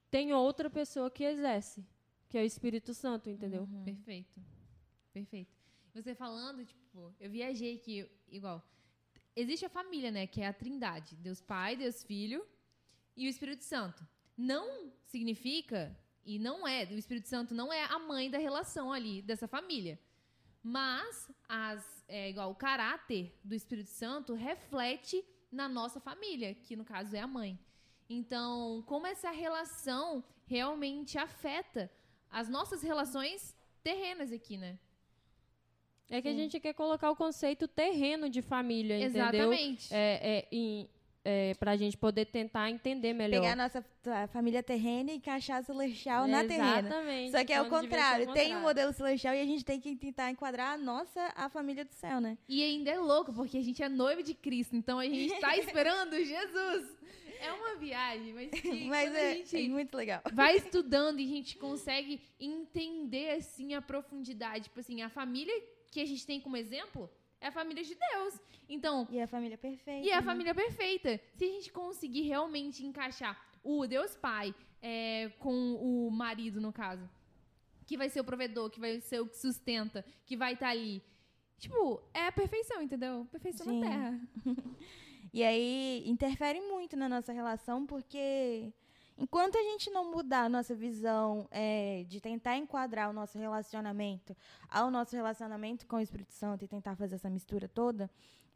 tem 0.10 0.34
outra 0.34 0.70
pessoa 0.70 1.10
que 1.10 1.24
exerce, 1.24 1.86
que 2.30 2.38
é 2.38 2.42
o 2.42 2.46
Espírito 2.46 2.94
Santo, 2.94 3.30
entendeu? 3.30 3.64
Uhum. 3.64 3.84
Perfeito. 3.84 4.42
Perfeito. 5.14 5.56
Você 5.94 6.14
falando, 6.14 6.64
tipo, 6.64 7.14
eu 7.20 7.30
viajei 7.30 7.76
aqui, 7.76 8.08
igual. 8.30 8.64
Existe 9.36 9.66
a 9.66 9.70
família, 9.70 10.12
né? 10.12 10.28
Que 10.28 10.42
é 10.42 10.48
a 10.48 10.54
trindade. 10.54 11.16
Deus 11.16 11.42
Pai, 11.42 11.76
Deus 11.76 12.04
Filho 12.04 12.46
e 13.16 13.26
o 13.26 13.30
Espírito 13.30 13.64
Santo. 13.64 14.08
Não 14.38 14.92
significa, 15.06 15.98
e 16.24 16.38
não 16.38 16.68
é, 16.68 16.86
o 16.86 16.98
Espírito 16.98 17.28
Santo 17.28 17.56
não 17.56 17.74
é 17.74 17.84
a 17.86 17.98
mãe 17.98 18.30
da 18.30 18.38
relação 18.38 18.94
ali, 18.94 19.22
dessa 19.24 19.48
família. 19.48 20.00
Mas, 20.70 21.32
as, 21.48 22.04
é, 22.10 22.30
igual, 22.30 22.52
o 22.52 22.56
caráter 22.56 23.34
do 23.42 23.56
Espírito 23.56 23.90
Santo 23.90 24.34
reflete 24.34 25.24
na 25.50 25.70
nossa 25.70 25.98
família, 26.02 26.54
que 26.54 26.76
no 26.76 26.84
caso 26.84 27.16
é 27.16 27.22
a 27.22 27.28
mãe. 27.28 27.58
Então, 28.10 28.84
como 28.86 29.08
essa 29.08 29.32
relação 29.32 30.22
realmente 30.46 31.18
afeta 31.18 31.90
as 32.30 32.50
nossas 32.50 32.84
relações 32.84 33.56
terrenas 33.82 34.30
aqui, 34.34 34.58
né? 34.58 34.78
É 36.10 36.22
que 36.22 36.28
Sim. 36.28 36.36
a 36.36 36.38
gente 36.38 36.60
quer 36.60 36.74
colocar 36.74 37.12
o 37.12 37.16
conceito 37.16 37.66
terreno 37.66 38.30
de 38.30 38.42
família, 38.42 38.98
entendeu? 38.98 39.22
Exatamente. 39.22 39.94
É, 39.94 40.20
é, 40.22 40.48
em, 40.52 40.90
é, 41.30 41.54
para 41.56 41.72
a 41.72 41.76
gente 41.76 41.98
poder 41.98 42.24
tentar 42.24 42.72
entender 42.72 43.12
melhor. 43.12 43.42
Pegar 43.42 43.52
a 43.52 43.56
nossa 43.58 43.86
a 44.06 44.28
família 44.28 44.64
terrena 44.64 45.12
e 45.12 45.18
encaixar 45.18 45.58
a 45.58 45.62
celestial 45.62 46.26
na 46.26 46.46
terrena. 46.46 46.88
Exatamente. 46.88 47.32
Só 47.32 47.44
que 47.44 47.52
é 47.52 47.62
o 47.62 47.68
contrário. 47.70 48.32
Tem 48.32 48.56
um 48.56 48.62
modelo 48.62 48.94
celestial 48.94 49.36
e 49.36 49.42
a 49.42 49.46
gente 49.46 49.66
tem 49.66 49.78
que 49.78 49.94
tentar 49.98 50.32
enquadrar 50.32 50.76
a 50.76 50.78
nossa, 50.78 51.34
a 51.36 51.50
família 51.50 51.84
do 51.84 51.94
céu, 51.94 52.22
né? 52.22 52.38
E 52.48 52.64
ainda 52.64 52.92
é 52.92 52.98
louco, 52.98 53.34
porque 53.34 53.58
a 53.58 53.62
gente 53.62 53.84
é 53.84 53.90
noivo 53.90 54.24
de 54.24 54.34
Cristo, 54.34 54.78
então 54.78 55.00
a 55.00 55.04
gente 55.04 55.34
está 55.34 55.58
esperando 55.60 56.16
Jesus. 56.16 56.96
É 57.42 57.52
uma 57.52 57.76
viagem, 57.76 58.34
mas, 58.34 58.50
que, 58.50 58.86
mas 58.88 59.14
é, 59.14 59.44
é, 59.54 59.68
muito 59.68 59.98
legal. 59.98 60.22
Vai 60.32 60.56
estudando 60.56 61.20
e 61.20 61.26
a 61.26 61.28
gente 61.28 61.58
consegue 61.58 62.22
entender 62.40 63.32
assim 63.32 63.74
a 63.74 63.82
profundidade, 63.82 64.66
tipo 64.66 64.80
assim, 64.80 65.02
a 65.02 65.10
família 65.10 65.54
que 65.92 66.00
a 66.00 66.06
gente 66.06 66.26
tem 66.26 66.40
como 66.40 66.56
exemplo 66.56 67.10
é 67.40 67.48
a 67.48 67.52
família 67.52 67.84
de 67.84 67.96
Deus. 67.96 68.40
Então. 68.68 69.08
E 69.10 69.18
é 69.18 69.24
a 69.24 69.28
família 69.28 69.58
perfeita. 69.58 70.06
E 70.06 70.10
é 70.10 70.14
a 70.14 70.22
né? 70.22 70.26
família 70.26 70.56
perfeita. 70.56 71.20
Se 71.36 71.46
a 71.46 71.48
gente 71.48 71.72
conseguir 71.72 72.22
realmente 72.22 72.86
encaixar 72.86 73.40
o 73.64 73.86
Deus 73.86 74.16
Pai 74.16 74.54
é, 74.82 75.30
com 75.40 75.76
o 75.76 76.10
marido, 76.12 76.60
no 76.62 76.72
caso, 76.72 77.10
que 77.86 77.98
vai 77.98 78.10
ser 78.10 78.20
o 78.22 78.24
provedor, 78.24 78.70
que 78.70 78.80
vai 78.80 79.00
ser 79.00 79.22
o 79.22 79.28
que 79.28 79.38
sustenta, 79.38 80.06
que 80.26 80.36
vai 80.36 80.54
estar 80.54 80.68
tá 80.68 80.72
ali. 80.72 81.02
Tipo, 81.58 82.02
é 82.14 82.28
a 82.28 82.32
perfeição, 82.32 82.82
entendeu? 82.82 83.28
Perfeição 83.32 83.66
Sim. 83.66 83.80
na 83.80 83.90
Terra. 83.90 84.22
e 85.34 85.44
aí 85.44 86.04
interfere 86.06 86.62
muito 86.62 86.96
na 86.96 87.10
nossa 87.10 87.34
relação, 87.34 87.86
porque 87.86 88.72
Enquanto 89.18 89.58
a 89.58 89.64
gente 89.64 89.90
não 89.90 90.12
mudar 90.12 90.44
a 90.44 90.50
nossa 90.50 90.76
visão 90.76 91.48
é, 91.50 92.06
de 92.08 92.22
tentar 92.22 92.56
enquadrar 92.56 93.10
o 93.10 93.14
nosso 93.14 93.38
relacionamento 93.40 94.36
ao 94.70 94.92
nosso 94.92 95.16
relacionamento 95.16 95.88
com 95.88 95.96
o 95.96 96.02
Espírito 96.02 96.34
Santo 96.34 96.64
e 96.64 96.68
tentar 96.68 96.96
fazer 96.96 97.16
essa 97.16 97.30
mistura 97.30 97.68
toda, 97.68 98.10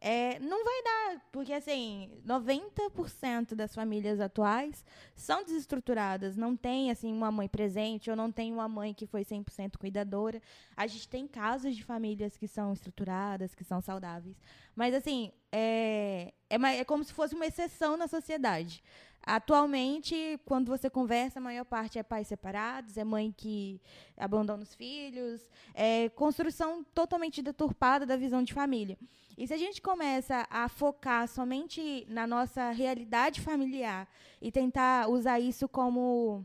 é, 0.03 0.39
não 0.39 0.63
vai 0.63 0.83
dar, 0.83 1.21
porque 1.31 1.53
assim, 1.53 2.09
90% 2.25 3.53
das 3.53 3.73
famílias 3.75 4.19
atuais 4.19 4.83
são 5.15 5.43
desestruturadas, 5.43 6.35
não 6.35 6.55
tem 6.55 6.89
assim 6.89 7.13
uma 7.13 7.31
mãe 7.31 7.47
presente 7.47 8.09
ou 8.09 8.15
não 8.15 8.31
tem 8.31 8.51
uma 8.51 8.67
mãe 8.67 8.95
que 8.95 9.05
foi 9.05 9.23
100% 9.23 9.77
cuidadora. 9.77 10.41
A 10.75 10.87
gente 10.87 11.07
tem 11.07 11.27
casos 11.27 11.75
de 11.75 11.83
famílias 11.83 12.35
que 12.35 12.47
são 12.47 12.73
estruturadas, 12.73 13.53
que 13.53 13.63
são 13.63 13.79
saudáveis, 13.79 14.35
mas 14.75 14.95
assim, 14.95 15.31
é, 15.51 16.33
é, 16.51 16.77
é 16.79 16.83
como 16.83 17.03
se 17.03 17.13
fosse 17.13 17.33
uma 17.33 17.45
exceção 17.45 17.95
na 17.95 18.07
sociedade. 18.07 18.83
Atualmente, 19.23 20.39
quando 20.45 20.67
você 20.67 20.89
conversa, 20.89 21.39
a 21.39 21.41
maior 21.41 21.63
parte 21.63 21.99
é 21.99 22.03
pais 22.03 22.27
separados, 22.27 22.97
é 22.97 23.03
mãe 23.03 23.31
que 23.31 23.79
abandona 24.17 24.63
os 24.63 24.73
filhos, 24.73 25.47
é 25.75 26.09
construção 26.09 26.83
totalmente 26.83 27.41
deturpada 27.41 28.05
da 28.05 28.17
visão 28.17 28.41
de 28.41 28.51
família. 28.53 28.97
E 29.37 29.47
se 29.47 29.53
a 29.53 29.57
gente 29.57 29.79
começa 29.79 30.47
a 30.49 30.67
focar 30.67 31.27
somente 31.27 32.05
na 32.09 32.25
nossa 32.25 32.71
realidade 32.71 33.41
familiar 33.41 34.07
e 34.41 34.51
tentar 34.51 35.07
usar 35.07 35.39
isso 35.39 35.69
como 35.69 36.43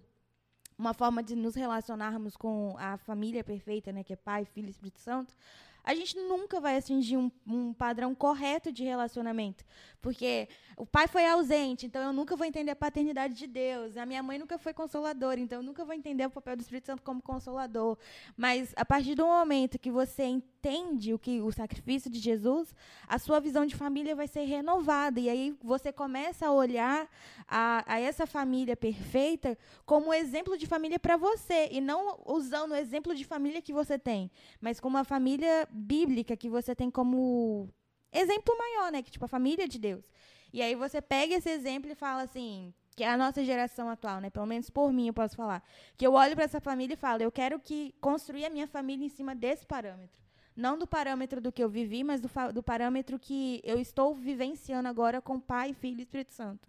uma 0.78 0.92
forma 0.92 1.22
de 1.22 1.34
nos 1.34 1.54
relacionarmos 1.54 2.36
com 2.36 2.76
a 2.78 2.98
família 2.98 3.42
perfeita, 3.42 3.90
né, 3.90 4.04
que 4.04 4.12
é 4.12 4.16
Pai, 4.16 4.44
Filho 4.44 4.68
e 4.68 4.70
Espírito 4.70 5.00
Santo, 5.00 5.34
a 5.87 5.95
gente 5.95 6.16
nunca 6.16 6.61
vai 6.61 6.76
atingir 6.76 7.16
um, 7.16 7.30
um, 7.47 7.72
padrão 7.72 8.12
correto 8.12 8.72
de 8.72 8.82
relacionamento. 8.82 9.64
Porque 10.03 10.49
o 10.76 10.84
pai 10.84 11.07
foi 11.07 11.24
ausente, 11.24 11.87
então 11.87 12.03
eu 12.03 12.12
nunca 12.12 12.34
vou 12.34 12.45
entender 12.45 12.72
a 12.72 12.76
paternidade 12.76 13.34
de 13.34 13.47
Deus. 13.47 13.97
A 13.97 14.05
minha 14.05 14.20
mãe 14.20 14.37
nunca 14.37 14.59
foi 14.59 14.74
consoladora, 14.74 15.39
então 15.39 15.61
eu 15.61 15.62
nunca 15.62 15.84
vou 15.84 15.95
entender 15.95 16.26
o 16.26 16.30
papel 16.30 16.57
do 16.57 16.61
Espírito 16.61 16.87
Santo 16.87 17.03
como 17.03 17.22
consolador. 17.22 17.97
Mas 18.37 18.74
a 18.76 18.84
partir 18.84 19.14
do 19.14 19.24
momento 19.24 19.78
que 19.78 19.91
você 19.93 20.24
entende 20.24 20.55
o 21.14 21.19
que 21.19 21.41
o 21.41 21.53
sacrifício 21.53 22.11
de 22.11 22.19
Jesus, 22.19 22.75
a 23.07 23.19
sua 23.19 23.41
visão 23.41 23.64
de 23.64 23.75
família 23.75 24.14
vai 24.14 24.27
ser 24.27 24.45
renovada. 24.45 25.21
E 25.21 25.29
aí 25.29 25.57
você 25.62 25.93
começa 25.93 26.47
a 26.47 26.53
olhar 26.53 27.09
a, 27.47 27.85
a 27.87 28.01
essa 28.01 28.27
família 28.27 28.77
perfeita 28.77 29.57
como 29.85 30.12
exemplo 30.12 30.57
de 30.59 30.67
família 30.67 30.99
para 30.99 31.17
você. 31.17 31.69
E 31.71 31.81
não 31.81 32.21
usando 32.27 32.73
o 32.73 32.77
exemplo 32.77 33.14
de 33.14 33.25
família 33.25 33.62
que 33.62 33.73
você 33.73 33.99
tem, 33.99 34.31
mas 34.61 34.81
como 34.81 34.97
uma 34.97 35.05
família 35.05 35.69
bíblica 35.71 36.37
que 36.37 36.49
você 36.49 36.75
tem 36.75 36.91
como 36.91 37.69
exemplo 38.12 38.57
maior, 38.59 38.91
né? 38.91 39.03
Que 39.03 39.11
tipo 39.11 39.25
a 39.25 39.29
família 39.29 39.69
de 39.69 39.79
Deus. 39.79 40.11
E 40.53 40.62
aí 40.62 40.75
você 40.75 41.01
pega 41.01 41.35
esse 41.35 41.51
exemplo 41.51 41.91
e 41.91 41.95
fala 41.95 42.23
assim, 42.23 42.73
que 42.97 43.05
é 43.05 43.11
a 43.11 43.17
nossa 43.17 43.45
geração 43.45 43.89
atual, 43.91 44.21
né? 44.21 44.31
Pelo 44.31 44.47
menos 44.47 44.71
por 44.71 44.93
mim 44.93 45.09
eu 45.09 45.14
posso 45.14 45.37
falar, 45.37 45.62
que 45.97 46.07
eu 46.07 46.14
olho 46.14 46.35
para 46.35 46.45
essa 46.45 46.61
família 46.61 46.95
e 46.95 46.97
falo, 46.97 47.23
eu 47.23 47.31
quero 47.31 47.61
que 47.61 47.95
construir 48.01 48.47
a 48.47 48.51
minha 48.51 48.67
família 48.67 49.05
em 49.05 49.11
cima 49.11 49.35
desse 49.35 49.67
parâmetro. 49.67 50.26
Não 50.57 50.78
do 50.78 50.86
parâmetro 50.86 51.40
do 51.40 51.52
que 51.52 51.62
eu 51.62 51.68
vivi, 51.68 52.02
mas 52.02 52.20
do, 52.20 52.30
do 52.54 52.62
parâmetro 52.62 53.18
que 53.18 53.61
eu 53.62 53.78
estou 53.78 54.14
vivenciando 54.14 54.88
agora 54.88 55.20
com 55.20 55.38
Pai, 55.38 55.74
Filho 55.74 55.98
e 55.98 56.02
Espírito 56.02 56.32
Santo. 56.32 56.66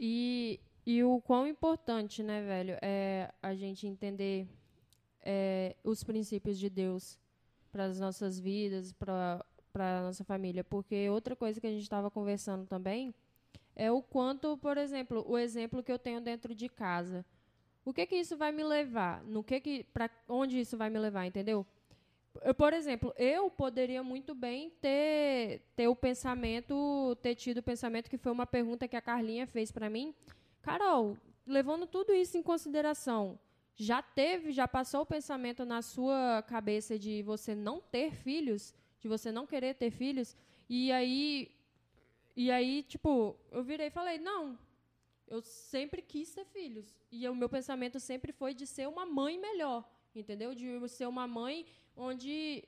E, 0.00 0.58
e 0.86 1.04
o 1.04 1.20
quão 1.20 1.46
importante, 1.46 2.22
né, 2.22 2.40
velho, 2.42 2.78
é 2.80 3.30
a 3.42 3.54
gente 3.54 3.86
entender 3.86 4.48
é, 5.22 5.76
os 5.84 6.02
princípios 6.02 6.58
de 6.58 6.70
Deus 6.70 7.18
para 7.70 7.84
as 7.84 8.00
nossas 8.00 8.38
vidas, 8.38 8.92
para 8.92 9.44
a 9.74 10.02
nossa 10.02 10.24
família. 10.24 10.64
Porque 10.64 11.10
outra 11.10 11.36
coisa 11.36 11.60
que 11.60 11.66
a 11.66 11.70
gente 11.70 11.82
estava 11.82 12.10
conversando 12.10 12.66
também 12.66 13.14
é 13.74 13.92
o 13.92 14.00
quanto, 14.00 14.56
por 14.56 14.78
exemplo, 14.78 15.22
o 15.28 15.36
exemplo 15.36 15.82
que 15.82 15.92
eu 15.92 15.98
tenho 15.98 16.22
dentro 16.22 16.54
de 16.54 16.70
casa. 16.70 17.22
O 17.84 17.92
que 17.92 18.06
que 18.06 18.16
isso 18.16 18.36
vai 18.36 18.50
me 18.50 18.64
levar? 18.64 19.22
No 19.24 19.44
que 19.44 19.60
que 19.60 19.84
para 19.92 20.10
onde 20.26 20.58
isso 20.58 20.76
vai 20.76 20.88
me 20.88 20.98
levar, 20.98 21.26
entendeu? 21.26 21.66
Eu, 22.42 22.54
por 22.54 22.72
exemplo, 22.72 23.12
eu 23.16 23.50
poderia 23.50 24.02
muito 24.02 24.34
bem 24.34 24.70
ter 24.80 25.62
ter 25.74 25.88
o 25.88 25.96
pensamento, 25.96 27.16
ter 27.22 27.34
tido 27.34 27.58
o 27.58 27.62
pensamento 27.62 28.10
que 28.10 28.18
foi 28.18 28.32
uma 28.32 28.46
pergunta 28.46 28.88
que 28.88 28.96
a 28.96 29.00
Carlinha 29.00 29.46
fez 29.46 29.70
para 29.70 29.90
mim. 29.90 30.14
Carol, 30.62 31.16
levando 31.46 31.86
tudo 31.86 32.12
isso 32.12 32.36
em 32.36 32.42
consideração, 32.42 33.38
já 33.74 34.02
teve, 34.02 34.52
já 34.52 34.66
passou 34.66 35.02
o 35.02 35.06
pensamento 35.06 35.64
na 35.64 35.82
sua 35.82 36.42
cabeça 36.42 36.98
de 36.98 37.22
você 37.22 37.54
não 37.54 37.80
ter 37.80 38.12
filhos, 38.12 38.74
de 39.00 39.08
você 39.08 39.30
não 39.30 39.46
querer 39.46 39.74
ter 39.74 39.90
filhos, 39.90 40.36
e 40.68 40.90
aí 40.90 41.50
e 42.34 42.50
aí, 42.50 42.82
tipo, 42.82 43.36
eu 43.50 43.62
virei 43.62 43.86
e 43.86 43.90
falei: 43.90 44.18
"Não. 44.18 44.58
Eu 45.28 45.42
sempre 45.42 46.00
quis 46.02 46.32
ter 46.32 46.44
filhos, 46.44 46.94
e 47.10 47.28
o 47.28 47.34
meu 47.34 47.48
pensamento 47.48 47.98
sempre 47.98 48.32
foi 48.32 48.54
de 48.54 48.64
ser 48.64 48.86
uma 48.86 49.04
mãe 49.04 49.36
melhor, 49.36 49.84
entendeu? 50.14 50.54
De 50.54 50.88
ser 50.88 51.06
uma 51.06 51.26
mãe 51.26 51.66
onde 51.96 52.64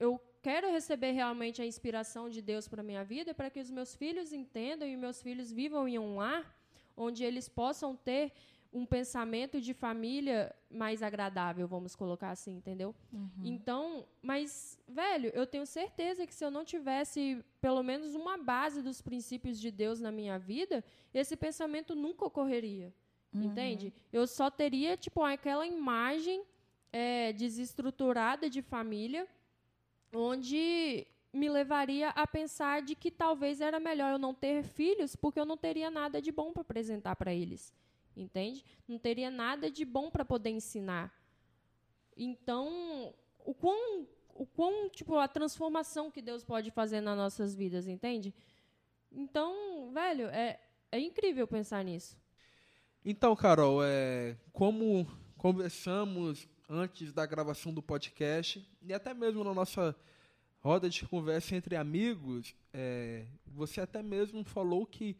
eu 0.00 0.20
quero 0.42 0.70
receber 0.70 1.12
realmente 1.12 1.62
a 1.62 1.66
inspiração 1.66 2.28
de 2.28 2.42
Deus 2.42 2.66
para 2.66 2.82
minha 2.82 3.04
vida, 3.04 3.32
para 3.32 3.50
que 3.50 3.60
os 3.60 3.70
meus 3.70 3.94
filhos 3.94 4.32
entendam 4.32 4.88
e 4.88 4.96
meus 4.96 5.22
filhos 5.22 5.52
vivam 5.52 5.86
em 5.86 5.98
um 5.98 6.16
lar 6.16 6.56
onde 6.96 7.22
eles 7.24 7.48
possam 7.48 7.94
ter 7.94 8.32
um 8.72 8.86
pensamento 8.86 9.60
de 9.60 9.74
família 9.74 10.54
mais 10.70 11.02
agradável, 11.02 11.68
vamos 11.68 11.94
colocar 11.94 12.30
assim, 12.30 12.56
entendeu? 12.56 12.94
Uhum. 13.12 13.28
Então, 13.44 14.06
mas, 14.22 14.78
velho, 14.88 15.30
eu 15.34 15.46
tenho 15.46 15.66
certeza 15.66 16.26
que 16.26 16.34
se 16.34 16.42
eu 16.42 16.50
não 16.50 16.64
tivesse 16.64 17.44
pelo 17.60 17.82
menos 17.82 18.14
uma 18.14 18.38
base 18.38 18.80
dos 18.80 19.02
princípios 19.02 19.60
de 19.60 19.70
Deus 19.70 20.00
na 20.00 20.10
minha 20.10 20.38
vida, 20.38 20.82
esse 21.12 21.36
pensamento 21.36 21.94
nunca 21.94 22.24
ocorreria. 22.24 22.94
Uhum. 23.34 23.42
Entende? 23.44 23.92
Eu 24.10 24.26
só 24.26 24.50
teria, 24.50 24.96
tipo, 24.96 25.22
aquela 25.22 25.66
imagem 25.66 26.42
é, 26.92 27.32
desestruturada 27.32 28.50
de 28.50 28.62
família, 28.62 29.26
onde 30.14 31.06
me 31.32 31.48
levaria 31.48 32.10
a 32.10 32.26
pensar 32.26 32.82
de 32.82 32.94
que 32.94 33.10
talvez 33.10 33.60
era 33.60 33.80
melhor 33.80 34.12
eu 34.12 34.18
não 34.18 34.34
ter 34.34 34.62
filhos, 34.62 35.16
porque 35.16 35.40
eu 35.40 35.46
não 35.46 35.56
teria 35.56 35.90
nada 35.90 36.20
de 36.20 36.30
bom 36.30 36.52
para 36.52 36.62
apresentar 36.62 37.16
para 37.16 37.32
eles 37.32 37.72
entende? 38.16 38.64
Não 38.86 38.98
teria 38.98 39.30
nada 39.30 39.70
de 39.70 39.84
bom 39.84 40.10
para 40.10 40.24
poder 40.24 40.50
ensinar. 40.50 41.12
Então, 42.16 43.14
o 43.44 43.54
quão, 43.54 44.06
o 44.34 44.46
quão, 44.46 44.88
tipo, 44.90 45.16
a 45.16 45.28
transformação 45.28 46.10
que 46.10 46.20
Deus 46.20 46.44
pode 46.44 46.70
fazer 46.70 47.00
nas 47.00 47.16
nossas 47.16 47.54
vidas, 47.54 47.88
entende? 47.88 48.34
Então, 49.10 49.90
velho, 49.92 50.26
é, 50.26 50.60
é 50.90 51.00
incrível 51.00 51.46
pensar 51.46 51.84
nisso. 51.84 52.16
Então, 53.04 53.34
Carol, 53.34 53.82
é, 53.82 54.36
como 54.52 55.06
conversamos 55.36 56.48
antes 56.72 57.12
da 57.12 57.26
gravação 57.26 57.72
do 57.72 57.82
podcast 57.82 58.66
e 58.80 58.94
até 58.94 59.12
mesmo 59.12 59.44
na 59.44 59.52
nossa 59.52 59.94
roda 60.58 60.88
de 60.88 61.04
conversa 61.06 61.54
entre 61.54 61.76
amigos, 61.76 62.54
é, 62.72 63.26
você 63.44 63.82
até 63.82 64.02
mesmo 64.02 64.42
falou 64.42 64.86
que 64.86 65.14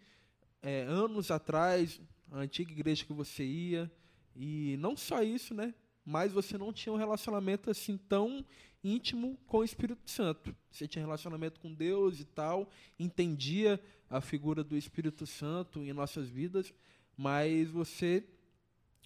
é, 0.62 0.84
anos 0.84 1.30
atrás 1.30 2.00
a 2.30 2.38
antiga 2.38 2.72
igreja 2.72 3.04
que 3.04 3.12
você 3.12 3.44
ia. 3.44 3.92
E 4.34 4.78
não 4.78 4.96
só 4.96 5.22
isso, 5.22 5.52
né? 5.52 5.74
Mas 6.02 6.32
você 6.32 6.56
não 6.56 6.72
tinha 6.72 6.90
um 6.90 6.96
relacionamento 6.96 7.70
assim 7.70 7.98
tão 7.98 8.42
íntimo 8.82 9.38
com 9.46 9.58
o 9.58 9.64
Espírito 9.64 10.10
Santo. 10.10 10.56
Você 10.70 10.88
tinha 10.88 11.04
relacionamento 11.04 11.60
com 11.60 11.74
Deus 11.74 12.18
e 12.18 12.24
tal, 12.24 12.70
entendia 12.98 13.78
a 14.08 14.22
figura 14.22 14.64
do 14.64 14.74
Espírito 14.74 15.26
Santo 15.26 15.80
em 15.80 15.92
nossas 15.92 16.30
vidas, 16.30 16.72
mas 17.14 17.70
você 17.70 18.24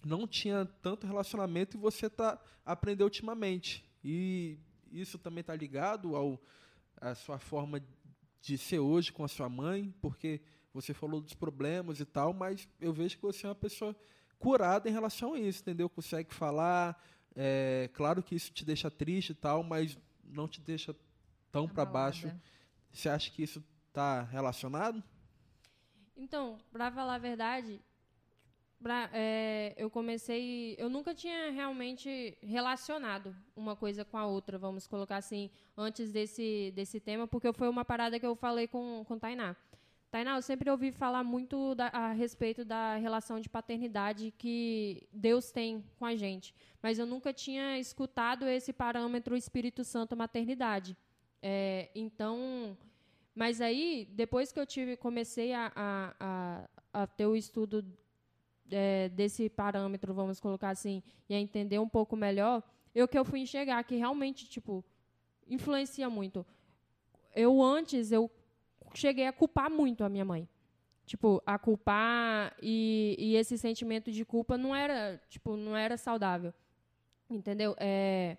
não 0.05 0.27
tinha 0.27 0.65
tanto 0.81 1.07
relacionamento 1.07 1.75
e 1.75 1.79
você 1.79 2.09
tá 2.09 2.39
aprendeu 2.65 3.05
ultimamente. 3.05 3.83
E 4.03 4.57
isso 4.91 5.17
também 5.17 5.41
está 5.41 5.55
ligado 5.55 6.15
ao 6.15 6.41
a 6.99 7.13
sua 7.13 7.37
forma 7.37 7.81
de 8.41 8.57
ser 8.57 8.79
hoje 8.79 9.11
com 9.11 9.23
a 9.23 9.27
sua 9.27 9.47
mãe, 9.47 9.93
porque 10.01 10.41
você 10.73 10.93
falou 10.93 11.21
dos 11.21 11.33
problemas 11.33 11.99
e 11.99 12.05
tal, 12.05 12.33
mas 12.33 12.67
eu 12.79 12.93
vejo 12.93 13.17
que 13.17 13.21
você 13.21 13.45
é 13.45 13.49
uma 13.49 13.55
pessoa 13.55 13.95
curada 14.39 14.89
em 14.89 14.91
relação 14.91 15.33
a 15.33 15.39
isso, 15.39 15.61
entendeu? 15.61 15.89
Consegue 15.89 16.33
falar. 16.33 17.01
É, 17.35 17.89
claro 17.93 18.23
que 18.23 18.35
isso 18.35 18.51
te 18.51 18.65
deixa 18.65 18.89
triste 18.89 19.31
e 19.31 19.35
tal, 19.35 19.63
mas 19.63 19.97
não 20.23 20.47
te 20.47 20.59
deixa 20.61 20.95
tão 21.51 21.67
para 21.67 21.85
baixo. 21.85 22.31
Você 22.91 23.09
acha 23.09 23.29
que 23.31 23.43
isso 23.43 23.63
está 23.87 24.23
relacionado? 24.23 25.03
Então, 26.15 26.57
para 26.71 26.91
falar 26.91 27.15
a 27.15 27.19
verdade, 27.19 27.79
pra, 28.81 29.09
é, 29.13 29.73
eu 29.77 29.89
comecei. 29.89 30.75
Eu 30.77 30.89
nunca 30.89 31.13
tinha 31.13 31.51
realmente 31.51 32.37
relacionado 32.41 33.35
uma 33.55 33.75
coisa 33.75 34.05
com 34.05 34.17
a 34.17 34.25
outra, 34.25 34.57
vamos 34.57 34.87
colocar 34.87 35.17
assim, 35.17 35.49
antes 35.75 36.11
desse, 36.11 36.71
desse 36.75 36.99
tema, 36.99 37.27
porque 37.27 37.51
foi 37.53 37.69
uma 37.69 37.85
parada 37.85 38.19
que 38.19 38.25
eu 38.25 38.35
falei 38.35 38.67
com, 38.67 39.03
com 39.07 39.17
Tainá. 39.17 39.55
Tainá, 40.09 40.37
eu 40.37 40.41
sempre 40.41 40.69
ouvi 40.69 40.91
falar 40.91 41.23
muito 41.23 41.75
da, 41.75 41.87
a 41.87 42.11
respeito 42.13 42.63
da 42.63 42.95
relação 42.95 43.41
de 43.41 43.49
paternidade 43.49 44.33
que 44.37 45.07
Deus 45.11 45.51
tem 45.51 45.83
com 45.99 46.05
a 46.05 46.15
gente, 46.15 46.55
mas 46.81 46.97
eu 46.97 47.05
nunca 47.05 47.33
tinha 47.33 47.77
escutado 47.77 48.47
esse 48.47 48.71
parâmetro 48.71 49.35
Espírito 49.35 49.83
Santo 49.83 50.15
maternidade. 50.15 50.95
É, 51.41 51.89
então, 51.93 52.77
mas 53.35 53.59
aí 53.59 54.07
depois 54.11 54.51
que 54.51 54.59
eu 54.59 54.65
tive, 54.65 54.95
comecei 54.95 55.53
a, 55.53 55.71
a, 55.75 56.15
a, 56.19 56.69
a 57.03 57.07
ter 57.07 57.25
o 57.25 57.35
estudo 57.35 57.85
é, 58.71 59.09
desse 59.09 59.49
parâmetro, 59.49 60.13
vamos 60.13 60.39
colocar 60.39 60.69
assim, 60.69 61.03
e 61.29 61.35
a 61.35 61.39
entender 61.39 61.79
um 61.79 61.87
pouco 61.87 62.15
melhor, 62.15 62.63
eu 62.93 63.07
que 63.07 63.17
eu 63.17 63.25
fui 63.25 63.39
enxergar 63.39 63.83
que 63.83 63.95
realmente, 63.95 64.49
tipo, 64.49 64.83
influencia 65.47 66.09
muito. 66.09 66.45
Eu 67.35 67.61
antes, 67.61 68.11
eu 68.11 68.29
cheguei 68.93 69.27
a 69.27 69.33
culpar 69.33 69.69
muito 69.69 70.03
a 70.03 70.09
minha 70.09 70.25
mãe. 70.25 70.47
Tipo, 71.05 71.41
a 71.45 71.57
culpar 71.57 72.53
e, 72.61 73.15
e 73.17 73.35
esse 73.35 73.57
sentimento 73.57 74.11
de 74.11 74.25
culpa 74.25 74.57
não 74.57 74.75
era, 74.75 75.21
tipo, 75.29 75.55
não 75.55 75.75
era 75.75 75.95
saudável. 75.95 76.53
Entendeu? 77.29 77.75
É, 77.79 78.37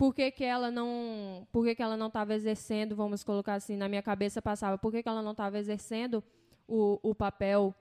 por 0.00 0.14
que, 0.14 0.30
que 0.30 0.44
ela 0.44 0.70
não 0.70 1.46
por 1.52 1.64
que, 1.64 1.74
que 1.74 1.82
ela 1.82 1.96
não 1.96 2.06
estava 2.06 2.34
exercendo 2.34 2.96
vamos 2.96 3.22
colocar 3.22 3.52
assim 3.52 3.76
na 3.76 3.86
minha 3.86 4.02
cabeça 4.02 4.40
passava 4.40 4.78
por 4.78 4.90
que, 4.90 5.02
que 5.02 5.08
ela 5.10 5.20
não 5.20 5.32
estava 5.32 5.58
exercendo 5.58 6.24
o, 6.66 6.98
o 7.02 7.14
papel 7.14 7.74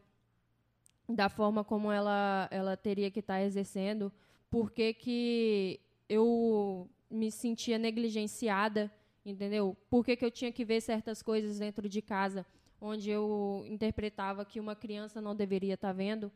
da 1.09 1.27
forma 1.27 1.63
como 1.63 1.91
ela 1.91 2.47
ela 2.51 2.77
teria 2.77 3.09
que 3.11 3.19
estar 3.19 3.35
tá 3.35 3.43
exercendo 3.43 4.11
por 4.49 4.71
que, 4.71 5.79
eu 6.07 6.89
me 7.09 7.31
sentia 7.31 7.77
negligenciada 7.77 8.91
entendeu 9.25 9.75
por 9.89 10.05
que, 10.05 10.15
que 10.15 10.25
eu 10.25 10.31
tinha 10.31 10.51
que 10.51 10.63
ver 10.63 10.81
certas 10.81 11.21
coisas 11.21 11.59
dentro 11.59 11.89
de 11.89 12.01
casa 12.01 12.45
onde 12.79 13.09
eu 13.09 13.63
interpretava 13.67 14.45
que 14.45 14.59
uma 14.59 14.75
criança 14.75 15.19
não 15.19 15.35
deveria 15.35 15.73
estar 15.73 15.89
tá 15.89 15.93
vendo 15.93 16.31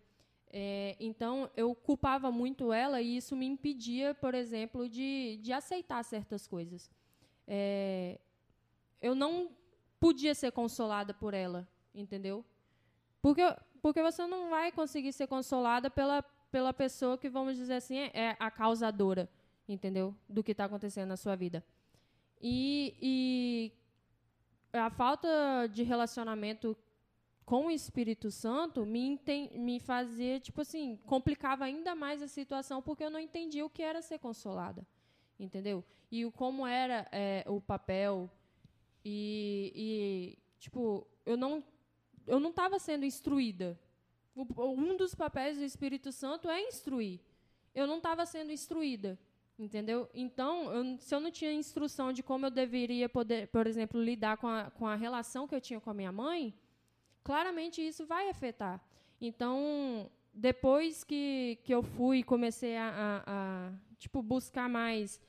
é, 0.55 0.95
então, 0.99 1.49
eu 1.57 1.74
culpava 1.74 2.32
muito 2.32 2.71
ela 2.71 3.01
e 3.01 3.17
isso 3.17 3.36
me 3.36 3.47
impedia, 3.47 4.13
por 4.13 4.36
exemplo, 4.36 4.88
de, 4.88 5.39
de 5.41 5.51
aceitar 5.51 6.03
certas 6.03 6.45
coisas. 6.45 6.91
É, 7.47 8.19
eu 9.01 9.15
não 9.15 9.49
podia 9.99 10.36
ser 10.36 10.51
consolada 10.51 11.11
por 11.11 11.34
ela, 11.34 11.67
entendeu? 11.95 12.45
Porque, 13.19 13.41
porque 13.84 14.02
você 14.02 14.26
não 14.26 14.50
vai 14.50 14.72
conseguir 14.72 15.12
ser 15.12 15.28
consolada 15.28 15.92
pela, 15.92 16.24
pela 16.50 16.74
pessoa 16.74 17.18
que, 17.18 17.30
vamos 17.30 17.58
dizer 17.58 17.74
assim, 17.74 17.98
é 17.98 18.34
a 18.40 18.50
causadora, 18.50 19.30
entendeu? 19.68 20.16
Do 20.30 20.42
que 20.42 20.54
está 20.54 20.64
acontecendo 20.64 21.10
na 21.10 21.18
sua 21.18 21.36
vida. 21.36 21.62
E, 22.42 22.96
e 23.02 23.74
a 24.72 24.90
falta 24.90 25.28
de 25.70 25.84
relacionamento 25.84 26.78
com 27.46 27.66
o 27.66 27.72
Espírito 27.72 28.32
Santo 28.32 28.86
me, 28.86 29.20
me 29.52 29.82
fazia, 29.82 30.40
tipo 30.40 30.62
assim, 30.62 30.98
complicava 31.06 31.66
ainda 31.66 31.94
mais 31.94 32.22
a 32.22 32.28
situação 32.30 32.82
porque 32.82 33.04
eu 33.04 33.10
não 33.10 33.20
entendia 33.20 33.66
o 33.66 33.70
que 33.70 33.84
era 33.84 34.02
ser 34.02 34.18
consolada, 34.18 34.88
entendeu? 35.38 35.84
E 36.10 36.26
o, 36.26 36.32
como 36.32 36.66
era 36.66 37.06
é, 37.12 37.44
o 37.50 37.60
papel 37.60 38.32
e, 39.04 39.74
e, 39.76 40.40
tipo, 40.58 41.06
eu 41.26 41.36
não 41.36 41.62
eu 42.28 42.39
não 42.39 42.49
estava 42.49 42.80
sendo 42.80 43.05
instruída. 43.05 43.80
Um 44.36 44.97
dos 44.97 45.13
papéis 45.13 45.57
do 45.57 45.63
Espírito 45.63 46.11
Santo 46.11 46.49
é 46.49 46.61
instruir. 46.61 47.19
Eu 47.74 47.86
não 47.86 47.97
estava 47.97 48.26
sendo 48.26 48.51
instruída, 48.51 49.17
entendeu? 49.57 50.09
Então, 50.13 50.71
eu, 50.71 50.97
se 50.99 51.13
eu 51.13 51.19
não 51.19 51.32
tinha 51.32 51.51
instrução 51.51 52.11
de 52.11 52.24
como 52.24 52.45
eu 52.45 52.51
deveria 52.51 53.07
poder, 53.07 53.47
por 53.47 53.67
exemplo, 53.67 54.01
lidar 54.01 54.38
com 54.38 54.47
a, 54.47 54.71
com 54.71 54.88
a 54.88 54.95
relação 54.95 55.47
que 55.47 55.55
eu 55.55 55.61
tinha 55.61 55.80
com 55.80 55.89
a 55.89 55.93
minha 55.93 56.11
mãe, 56.11 56.53
claramente 57.24 57.86
isso 57.86 58.05
vai 58.05 58.30
afetar. 58.30 58.84
Então, 59.21 60.09
depois 60.34 61.03
que, 61.03 61.59
que 61.63 61.74
eu 61.74 61.84
fui 61.84 62.24
comecei 62.24 62.76
a, 62.76 62.89
a, 62.89 63.24
a, 63.26 63.71
tipo, 63.97 64.21
buscar 64.21 64.67
mais 64.67 65.21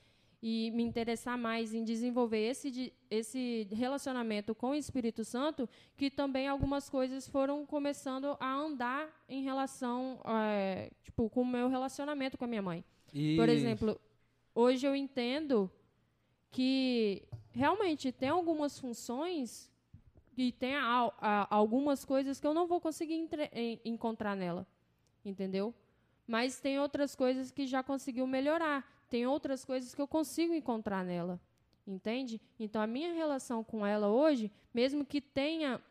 e 0.47 0.69
me 0.69 0.83
interessar 0.83 1.35
mais 1.39 1.73
em 1.73 1.83
desenvolver 1.83 2.37
esse, 2.37 2.93
esse 3.09 3.67
relacionamento 3.71 4.53
com 4.53 4.69
o 4.69 4.75
Espírito 4.75 5.25
Santo, 5.25 5.67
que 5.97 6.07
também 6.11 6.47
algumas 6.47 6.87
coisas 6.87 7.27
foram 7.27 7.65
começando 7.65 8.37
a 8.39 8.53
andar 8.53 9.09
em 9.27 9.41
relação, 9.41 10.21
é, 10.23 10.91
tipo, 11.01 11.31
com 11.31 11.41
o 11.41 11.45
meu 11.47 11.67
relacionamento 11.67 12.37
com 12.37 12.45
a 12.45 12.47
minha 12.47 12.61
mãe. 12.61 12.85
E... 13.11 13.35
Por 13.35 13.49
exemplo, 13.49 13.99
hoje 14.53 14.85
eu 14.85 14.95
entendo 14.95 15.67
que 16.51 17.23
realmente 17.51 18.11
tem 18.11 18.29
algumas 18.29 18.77
funções 18.77 19.67
e 20.37 20.51
tem 20.51 20.75
a, 20.75 21.11
a, 21.19 21.55
algumas 21.55 22.05
coisas 22.05 22.39
que 22.39 22.45
eu 22.45 22.53
não 22.53 22.67
vou 22.67 22.79
conseguir 22.79 23.15
entre, 23.15 23.49
em, 23.51 23.81
encontrar 23.83 24.35
nela, 24.35 24.67
entendeu? 25.25 25.73
Mas 26.27 26.59
tem 26.59 26.79
outras 26.79 27.15
coisas 27.15 27.49
que 27.49 27.65
já 27.65 27.81
conseguiu 27.81 28.27
melhorar, 28.27 28.94
tem 29.09 29.25
outras 29.27 29.63
coisas 29.63 29.93
que 29.93 30.01
eu 30.01 30.07
consigo 30.07 30.53
encontrar 30.53 31.03
nela, 31.03 31.39
entende? 31.85 32.41
Então 32.59 32.81
a 32.81 32.87
minha 32.87 33.13
relação 33.13 33.63
com 33.63 33.85
ela 33.85 34.07
hoje, 34.07 34.51
mesmo 34.73 35.05
que 35.05 35.21
tenha 35.21 35.81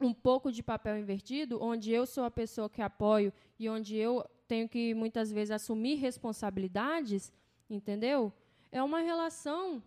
um 0.00 0.12
pouco 0.12 0.50
de 0.50 0.62
papel 0.62 0.98
invertido, 0.98 1.62
onde 1.62 1.92
eu 1.92 2.06
sou 2.06 2.24
a 2.24 2.30
pessoa 2.30 2.68
que 2.68 2.82
apoio 2.82 3.32
e 3.58 3.68
onde 3.68 3.96
eu 3.96 4.28
tenho 4.48 4.68
que 4.68 4.94
muitas 4.94 5.30
vezes 5.30 5.52
assumir 5.52 5.94
responsabilidades, 5.94 7.32
entendeu? 7.70 8.32
É 8.70 8.82
uma 8.82 9.00
relação 9.00 9.82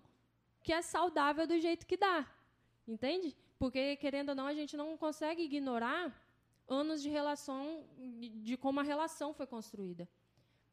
que 0.64 0.74
é 0.74 0.82
saudável 0.82 1.45
do 1.45 1.60
jeito 1.60 1.86
que 1.86 1.97
dá, 1.97 2.26
entende? 2.88 3.36
Porque, 3.60 3.95
querendo 3.97 4.30
ou 4.30 4.36
não, 4.36 4.47
a 4.47 4.53
gente 4.53 4.76
não 4.76 4.97
consegue 4.97 5.43
ignorar 5.43 6.22
anos 6.68 7.01
de 7.01 7.10
relação, 7.10 7.84
de 8.43 8.58
como 8.58 8.80
a 8.80 8.84
relação 8.84 9.34
foi 9.34 9.45
construída. 9.45 10.10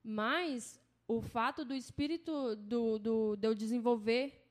Mas 0.02 0.80
o 1.16 1.22
fato 1.22 1.64
do 1.64 1.74
espírito, 1.74 2.56
do, 2.56 2.98
do, 2.98 3.36
de 3.36 3.46
eu 3.46 3.54
desenvolver 3.54 4.42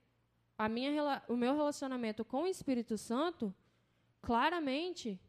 a 0.57 0.70
minha, 0.70 1.24
o 1.28 1.36
meu 1.36 1.55
relacionamento 1.55 2.24
com 2.24 2.43
o 2.43 2.47
Espírito 2.47 2.97
Santo, 2.97 3.53
claramente 4.22 5.20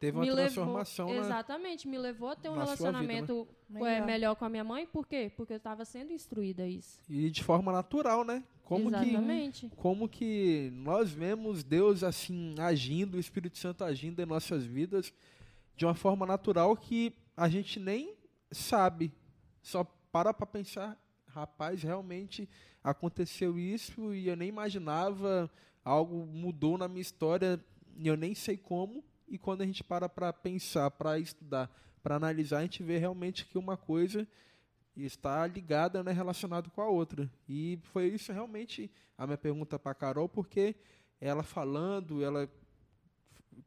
Teve 0.00 0.18
uma 0.18 0.26
transformação 0.26 1.06
levou, 1.06 1.24
Exatamente, 1.24 1.88
me 1.88 1.96
levou 1.96 2.28
a 2.28 2.36
ter 2.36 2.48
um 2.48 2.56
relacionamento 2.56 3.48
vida, 3.70 3.80
né? 3.80 4.00
melhor 4.04 4.34
com 4.34 4.44
a 4.44 4.48
minha 4.48 4.64
mãe. 4.64 4.86
Por 4.86 5.06
quê? 5.06 5.32
Porque 5.34 5.52
eu 5.52 5.56
estava 5.56 5.84
sendo 5.84 6.12
instruída 6.12 6.64
a 6.64 6.68
isso. 6.68 7.00
E 7.08 7.30
de 7.30 7.42
forma 7.42 7.72
natural, 7.72 8.24
né? 8.24 8.44
Como 8.64 8.88
exatamente. 8.88 9.68
Que, 9.68 9.76
como 9.76 10.08
que 10.08 10.70
nós 10.74 11.10
vemos 11.10 11.62
Deus 11.62 12.02
assim 12.02 12.54
agindo, 12.58 13.16
o 13.16 13.20
Espírito 13.20 13.56
Santo 13.56 13.84
agindo 13.84 14.20
em 14.20 14.26
nossas 14.26 14.64
vidas 14.64 15.12
de 15.76 15.86
uma 15.86 15.94
forma 15.94 16.26
natural 16.26 16.76
que 16.76 17.14
a 17.36 17.48
gente 17.48 17.78
nem 17.80 18.14
sabe. 18.50 19.12
Só 19.62 19.86
para 20.14 20.32
para 20.32 20.46
pensar, 20.46 20.96
rapaz, 21.26 21.82
realmente 21.82 22.48
aconteceu 22.84 23.58
isso 23.58 24.14
e 24.14 24.28
eu 24.28 24.36
nem 24.36 24.48
imaginava, 24.48 25.50
algo 25.84 26.24
mudou 26.24 26.78
na 26.78 26.86
minha 26.86 27.00
história 27.00 27.60
e 27.96 28.06
eu 28.06 28.16
nem 28.16 28.32
sei 28.32 28.56
como 28.56 29.02
e 29.26 29.36
quando 29.36 29.62
a 29.62 29.66
gente 29.66 29.82
para 29.82 30.08
para 30.08 30.32
pensar, 30.32 30.88
para 30.92 31.18
estudar, 31.18 31.68
para 32.00 32.14
analisar, 32.14 32.58
a 32.58 32.62
gente 32.62 32.80
vê 32.80 32.96
realmente 32.96 33.44
que 33.44 33.58
uma 33.58 33.76
coisa 33.76 34.24
está 34.94 35.44
ligada, 35.48 36.04
né, 36.04 36.12
relacionada 36.12 36.70
com 36.70 36.80
a 36.80 36.86
outra. 36.86 37.28
E 37.48 37.80
foi 37.82 38.06
isso 38.06 38.32
realmente 38.32 38.88
a 39.18 39.26
minha 39.26 39.36
pergunta 39.36 39.80
para 39.80 39.90
a 39.90 39.96
Carol, 39.96 40.28
porque 40.28 40.76
ela 41.20 41.42
falando, 41.42 42.22
ela 42.22 42.48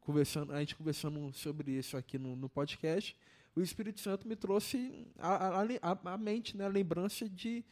conversando, 0.00 0.54
a 0.54 0.60
gente 0.60 0.74
conversando 0.74 1.30
sobre 1.34 1.72
isso 1.72 1.94
aqui 1.94 2.18
no, 2.18 2.34
no 2.34 2.48
podcast, 2.48 3.14
o 3.58 3.62
Espírito 3.62 4.00
Santo 4.00 4.28
me 4.28 4.36
trouxe 4.36 5.06
a, 5.18 5.62
a, 5.82 6.12
a, 6.14 6.18
mente, 6.18 6.56
né, 6.56 6.64
a 6.64 6.68
lembrança 6.68 7.28
de 7.28 7.64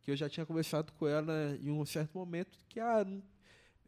que 0.00 0.10
eu 0.10 0.16
já 0.16 0.28
tinha 0.28 0.46
conversado 0.46 0.92
com 0.92 1.06
ela 1.06 1.56
em 1.60 1.70
um 1.70 1.84
certo 1.84 2.16
momento, 2.16 2.58
que 2.68 2.80
ah, 2.80 3.06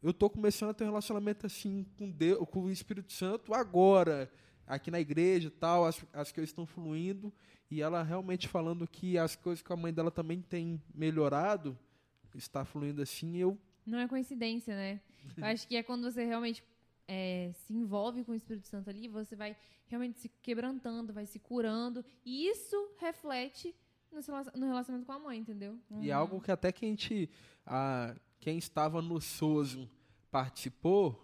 eu 0.01 0.11
estou 0.11 0.29
começando 0.29 0.69
a 0.69 0.73
ter 0.73 0.83
um 0.83 0.87
relacionamento 0.87 1.45
assim 1.45 1.85
com 1.97 2.09
Deus, 2.09 2.47
com 2.49 2.63
o 2.63 2.71
Espírito 2.71 3.11
Santo 3.11 3.53
agora, 3.53 4.31
aqui 4.67 4.91
na 4.91 4.99
igreja 4.99 5.51
tal, 5.51 5.85
as, 5.85 6.03
as 6.13 6.31
coisas 6.31 6.49
estão 6.49 6.65
fluindo, 6.65 7.33
e 7.69 7.81
ela 7.81 8.03
realmente 8.03 8.47
falando 8.47 8.87
que 8.87 9.17
as 9.17 9.35
coisas 9.35 9.61
que 9.61 9.71
a 9.71 9.77
mãe 9.77 9.93
dela 9.93 10.11
também 10.11 10.41
tem 10.41 10.81
melhorado, 10.93 11.77
está 12.33 12.65
fluindo 12.65 13.01
assim, 13.01 13.37
eu... 13.37 13.57
Não 13.85 13.99
é 13.99 14.07
coincidência, 14.07 14.75
né? 14.75 14.99
Eu 15.37 15.45
acho 15.45 15.67
que 15.67 15.75
é 15.75 15.83
quando 15.83 16.11
você 16.11 16.25
realmente 16.25 16.63
é, 17.07 17.51
se 17.53 17.73
envolve 17.73 18.23
com 18.23 18.31
o 18.31 18.35
Espírito 18.35 18.67
Santo 18.67 18.89
ali, 18.89 19.07
você 19.07 19.35
vai 19.35 19.55
realmente 19.87 20.19
se 20.19 20.29
quebrantando, 20.41 21.13
vai 21.13 21.25
se 21.25 21.39
curando, 21.39 22.03
e 22.25 22.47
isso 22.47 22.75
reflete 22.97 23.75
no 24.55 24.65
relacionamento 24.65 25.05
com 25.05 25.11
a 25.11 25.19
mãe, 25.19 25.39
entendeu? 25.39 25.77
E 25.91 26.09
uhum. 26.09 26.15
algo 26.15 26.41
que 26.41 26.51
até 26.51 26.71
que 26.71 26.85
a 26.85 26.89
gente, 26.89 27.29
a, 27.65 28.15
quem 28.39 28.57
estava 28.57 29.01
no 29.01 29.19
Soso 29.19 29.89
participou, 30.31 31.21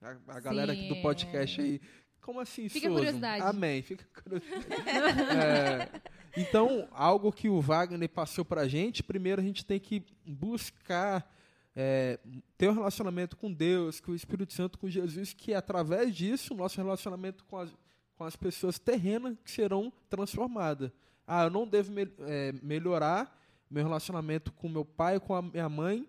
a, 0.00 0.16
a 0.28 0.40
galera 0.40 0.72
aqui 0.72 0.88
do 0.88 0.96
podcast 1.02 1.60
é. 1.60 1.64
aí, 1.64 1.80
como 2.20 2.40
assim, 2.40 2.68
Fica 2.68 2.86
Soso? 2.86 2.98
curiosidade. 2.98 3.44
Amém, 3.44 3.82
fica 3.82 4.06
curiosidade. 4.22 4.64
é, 5.36 6.00
então, 6.36 6.88
algo 6.92 7.30
que 7.30 7.48
o 7.48 7.60
Wagner 7.60 8.08
passou 8.08 8.44
para 8.44 8.62
a 8.62 8.68
gente, 8.68 9.02
primeiro 9.02 9.40
a 9.40 9.44
gente 9.44 9.64
tem 9.64 9.78
que 9.78 10.02
buscar 10.24 11.30
é, 11.74 12.18
ter 12.56 12.68
um 12.68 12.74
relacionamento 12.74 13.36
com 13.36 13.52
Deus, 13.52 14.00
com 14.00 14.12
o 14.12 14.14
Espírito 14.14 14.52
Santo, 14.52 14.78
com 14.78 14.88
Jesus, 14.88 15.32
que 15.32 15.54
através 15.54 16.14
disso, 16.14 16.54
o 16.54 16.56
nosso 16.56 16.76
relacionamento 16.76 17.44
com 17.44 17.58
as, 17.58 17.74
com 18.16 18.24
as 18.24 18.36
pessoas 18.36 18.78
terrenas 18.78 19.36
que 19.44 19.50
serão 19.50 19.92
transformadas. 20.08 20.90
Ah, 21.26 21.44
eu 21.44 21.50
não 21.50 21.66
devo 21.66 21.92
me, 21.92 22.02
é, 22.20 22.52
melhorar 22.62 23.38
meu 23.70 23.82
relacionamento 23.82 24.52
com 24.52 24.68
meu 24.68 24.84
pai, 24.84 25.18
com 25.18 25.34
a 25.34 25.40
minha 25.40 25.68
mãe, 25.68 26.06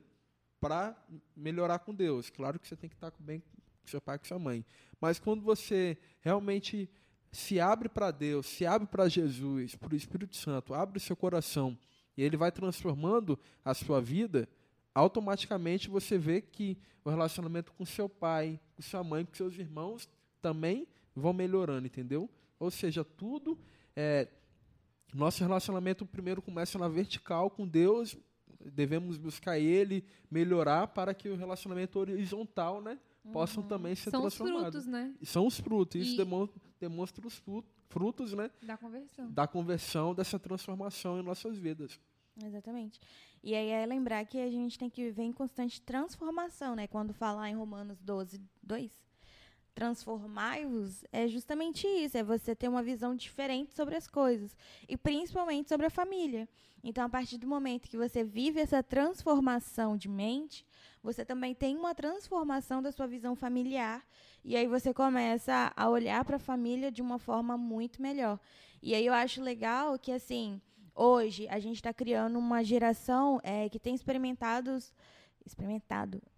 para 0.60 0.96
melhorar 1.36 1.80
com 1.80 1.94
Deus. 1.94 2.30
Claro 2.30 2.60
que 2.60 2.68
você 2.68 2.76
tem 2.76 2.90
que 2.90 2.96
estar 2.96 3.14
bem 3.20 3.40
com 3.40 3.88
seu 3.88 4.02
pai 4.02 4.18
e 4.18 4.20
com 4.20 4.26
sua 4.26 4.40
mãe. 4.40 4.66
Mas 5.00 5.20
quando 5.20 5.42
você 5.42 5.98
realmente 6.22 6.90
se 7.32 7.60
abre 7.60 7.90
para 7.90 8.12
Deus, 8.12 8.46
se 8.46 8.66
abre 8.66 8.88
para 8.88 9.10
Jesus, 9.10 9.76
para 9.76 9.94
o 9.94 9.96
Espírito 9.96 10.36
Santo, 10.36 10.74
abre 10.74 11.00
seu 11.00 11.16
coração 11.16 11.78
e 12.16 12.22
ele 12.22 12.38
vai 12.38 12.52
transformando 12.52 13.40
a 13.66 13.74
sua 13.74 14.00
vida, 14.00 14.48
automaticamente 14.94 15.90
você 15.90 16.18
vê 16.18 16.42
que 16.42 16.78
o 17.04 17.10
relacionamento 17.10 17.72
com 17.74 17.86
seu 17.86 18.08
pai, 18.08 18.60
com 18.76 18.82
sua 18.82 19.04
mãe, 19.04 19.26
com 19.26 19.34
seus 19.34 19.58
irmãos 19.58 20.10
também 20.42 20.88
vão 21.16 21.34
melhorando, 21.34 21.86
entendeu? 21.86 22.30
Ou 22.60 22.72
seja, 22.72 23.04
tudo 23.04 23.58
é, 23.96 24.28
nosso 25.14 25.44
relacionamento 25.44 26.06
primeiro 26.06 26.42
começa 26.42 26.78
na 26.80 26.88
vertical 26.88 27.50
com 27.50 27.68
Deus, 27.68 28.18
devemos 28.60 29.18
buscar 29.18 29.60
Ele, 29.60 30.04
melhorar 30.30 30.88
para 30.88 31.14
que 31.14 31.30
o 31.30 31.36
relacionamento 31.36 32.00
horizontal, 32.00 32.82
né, 32.82 32.98
possam 33.32 33.62
uhum. 33.64 33.70
também 33.70 33.96
ser 33.96 34.10
São 34.10 34.22
transformados. 34.22 34.62
São 34.62 34.68
os 34.68 34.74
frutos, 34.74 34.88
né? 34.88 35.16
São 35.24 35.48
os 35.48 35.60
frutos. 35.60 36.02
Isso 36.02 36.18
demonstra, 36.18 36.62
demonstra 36.80 37.28
os 37.28 37.42
frutos, 37.90 38.34
né? 38.34 38.50
Da 38.62 38.78
conversão. 38.78 39.32
Da 39.32 39.48
conversão, 39.48 40.16
dessa 40.16 40.40
transformação 40.40 41.20
em 41.20 41.24
nossas 41.24 41.58
vidas. 41.58 42.00
Exatamente. 42.44 43.00
E 43.44 43.54
aí 43.54 43.70
é 43.70 43.86
lembrar 43.86 44.26
que 44.26 44.38
a 44.38 44.50
gente 44.50 44.80
tem 44.80 44.90
que 44.90 45.04
viver 45.04 45.24
em 45.24 45.34
constante 45.34 45.82
transformação, 45.82 46.76
né? 46.76 46.88
Quando 46.88 47.14
falar 47.14 47.50
em 47.50 47.56
Romanos 47.56 48.00
12, 48.00 48.40
2, 48.64 49.04
transformai-vos 49.76 51.04
é 51.12 51.28
justamente 51.28 51.86
isso, 51.86 52.18
é 52.18 52.24
você 52.24 52.56
ter 52.56 52.70
uma 52.70 52.82
visão 52.82 53.14
diferente 53.14 53.74
sobre 53.74 53.96
as 53.96 54.08
coisas 54.08 54.56
e 54.88 54.96
principalmente 54.96 55.68
sobre 55.68 55.88
a 55.88 55.90
família. 55.90 56.48
Então, 56.82 57.04
a 57.04 57.10
partir 57.10 57.38
do 57.38 57.48
momento 57.48 57.90
que 57.90 57.98
você 57.98 58.24
vive 58.24 58.62
essa 58.62 58.82
transformação 58.82 59.98
de 59.98 60.08
mente, 60.08 60.66
você 61.02 61.26
também 61.26 61.54
tem 61.54 61.76
uma 61.76 61.94
transformação 61.94 62.82
da 62.82 62.92
sua 62.92 63.08
visão 63.08 63.36
familiar 63.36 64.06
e 64.44 64.56
aí 64.56 64.68
você 64.68 64.94
começa 64.94 65.74
a 65.76 65.90
olhar 65.90 66.24
para 66.24 66.38
a 66.38 66.40
família 66.40 66.92
de 66.92 67.02
uma 67.02 67.20
forma 67.20 67.58
muito 67.58 68.02
melhor. 68.02 68.40
E 68.82 68.94
aí 68.94 69.06
eu 69.06 69.14
acho 69.14 69.42
legal 69.42 69.98
que 69.98 70.12
assim, 70.12 70.62
hoje 70.96 71.48
a 71.50 71.60
gente 71.60 71.76
está 71.76 71.94
criando 71.94 72.38
uma 72.38 72.64
geração 72.64 73.40
é, 73.44 73.70
que 73.70 73.80
tem 73.80 73.96
experimentado 73.96 74.82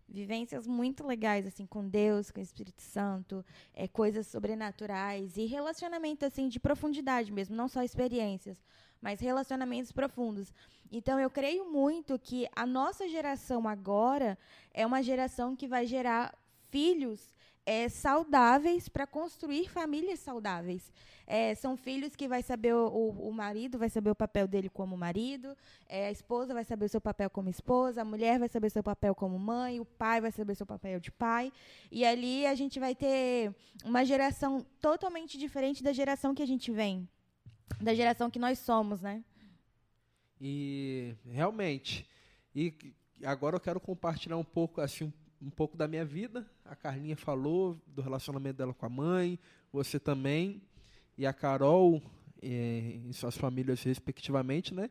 vivências 0.08 0.66
muito 0.68 1.06
legais 1.06 1.46
assim 1.46 1.66
com 1.66 1.88
Deus, 1.88 2.32
com 2.32 2.40
o 2.40 2.44
Espírito 2.44 2.82
Santo, 2.82 3.44
é, 3.74 3.88
coisas 3.88 4.28
sobrenaturais 4.28 5.38
e 5.38 5.46
relacionamento 5.46 6.26
assim 6.26 6.48
de 6.48 6.60
profundidade 6.60 7.32
mesmo, 7.32 7.56
não 7.56 7.68
só 7.68 7.84
experiências, 7.84 8.64
mas 9.02 9.20
relacionamentos 9.20 9.92
profundos. 9.92 10.54
Então 10.92 11.20
eu 11.20 11.30
creio 11.30 11.72
muito 11.72 12.18
que 12.18 12.48
a 12.56 12.66
nossa 12.66 13.08
geração 13.08 13.68
agora 13.68 14.38
é 14.74 14.86
uma 14.86 15.02
geração 15.02 15.56
que 15.56 15.68
vai 15.68 15.86
gerar 15.86 16.34
filhos 16.70 17.30
é, 17.66 17.90
saudáveis 17.90 18.88
para 18.88 19.08
construir 19.08 19.70
famílias 19.70 20.20
saudáveis. 20.20 20.92
É, 21.28 21.56
são 21.56 21.76
filhos 21.76 22.16
que 22.16 22.28
vai 22.28 22.44
saber 22.44 22.76
o, 22.76 23.10
o, 23.10 23.34
marido 23.34 23.80
vai 23.80 23.90
saber 23.90 24.12
o 24.12 24.16
papel 24.16 24.48
dele 24.48 24.70
como 24.70 24.96
marido, 24.96 25.58
é, 25.90 26.08
a 26.08 26.12
esposa 26.12 26.54
vai 26.54 26.64
saber 26.64 26.86
o 26.86 26.90
seu 26.90 27.02
papel 27.02 27.32
como 27.32 27.50
esposa, 27.50 28.04
a 28.04 28.06
mulher 28.06 28.38
vai 28.38 28.48
saber 28.48 28.68
o 28.68 28.70
seu 28.70 28.84
papel 28.84 29.16
como 29.16 29.40
mãe, 29.40 29.80
o 29.80 29.86
pai 29.86 30.22
vai 30.22 30.32
saber 30.32 30.54
o 30.54 30.56
seu 30.56 30.68
papel 30.68 31.00
de 31.00 31.12
pai. 31.12 31.52
E 31.92 32.06
ali 32.06 32.46
a 32.46 32.54
gente 32.54 32.80
vai 32.80 32.94
ter 32.94 33.56
uma 33.84 34.06
geração 34.06 34.64
totalmente 34.80 35.36
diferente 35.36 35.82
da 35.82 35.92
geração 35.92 36.36
que 36.36 36.44
a 36.44 36.48
gente 36.48 36.72
vem, 36.72 37.10
da 37.82 37.96
geração 37.96 38.30
que 38.30 38.38
nós 38.38 38.60
somos, 38.60 39.02
né? 39.02 39.24
E 40.40 41.16
realmente, 41.26 42.08
e 42.54 42.72
agora 43.24 43.56
eu 43.56 43.60
quero 43.60 43.80
compartilhar 43.80 44.38
um 44.38 44.44
pouco 44.44 44.80
assim 44.80 45.12
um 45.42 45.50
pouco 45.50 45.78
da 45.78 45.88
minha 45.88 46.06
vida. 46.06 46.46
A 46.64 46.76
Carlinha 46.76 47.16
falou 47.16 47.80
do 47.88 48.02
relacionamento 48.02 48.58
dela 48.58 48.74
com 48.74 48.86
a 48.86 48.90
mãe, 48.90 49.40
você 49.72 50.00
também, 50.00 50.62
e 51.18 51.26
a 51.26 51.34
Carol 51.34 52.02
é, 52.42 53.00
em 53.06 53.12
suas 53.14 53.38
famílias 53.38 53.82
respectivamente, 53.84 54.74
né? 54.74 54.90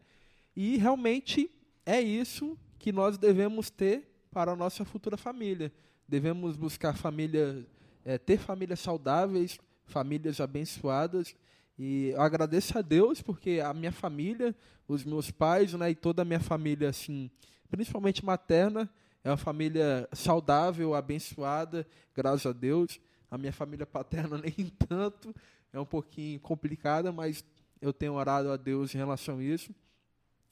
E 0.56 0.76
realmente 0.76 1.50
é 1.84 2.00
isso 2.00 2.58
que 2.78 2.92
nós 2.92 3.18
devemos 3.18 3.70
ter 3.70 4.08
para 4.30 4.52
a 4.52 4.56
nossa 4.56 4.84
futura 4.84 5.16
família. 5.16 5.72
Devemos 6.08 6.56
buscar 6.56 6.96
família, 6.96 7.66
é, 8.04 8.18
ter 8.18 8.38
famílias 8.38 8.80
saudáveis, 8.80 9.58
famílias 9.86 10.40
abençoadas. 10.40 11.34
E 11.78 12.08
eu 12.08 12.20
agradeço 12.20 12.78
a 12.78 12.82
Deus 12.82 13.20
porque 13.20 13.60
a 13.60 13.72
minha 13.72 13.92
família, 13.92 14.54
os 14.86 15.04
meus 15.04 15.30
pais, 15.30 15.72
né, 15.74 15.90
e 15.90 15.94
toda 15.94 16.22
a 16.22 16.24
minha 16.24 16.40
família, 16.40 16.88
assim, 16.88 17.30
principalmente 17.70 18.24
materna, 18.24 18.90
é 19.24 19.30
uma 19.30 19.38
família 19.38 20.06
saudável, 20.12 20.94
abençoada, 20.94 21.86
graças 22.14 22.44
a 22.44 22.52
Deus. 22.52 23.00
A 23.30 23.38
minha 23.38 23.52
família 23.52 23.86
paterna 23.86 24.36
nem 24.38 24.68
tanto, 24.86 25.34
é 25.72 25.80
um 25.80 25.86
pouquinho 25.86 26.38
complicada, 26.40 27.10
mas 27.10 27.42
eu 27.80 27.90
tenho 27.90 28.12
orado 28.12 28.52
a 28.52 28.56
Deus 28.58 28.94
em 28.94 28.98
relação 28.98 29.38
a 29.38 29.42
isso. 29.42 29.74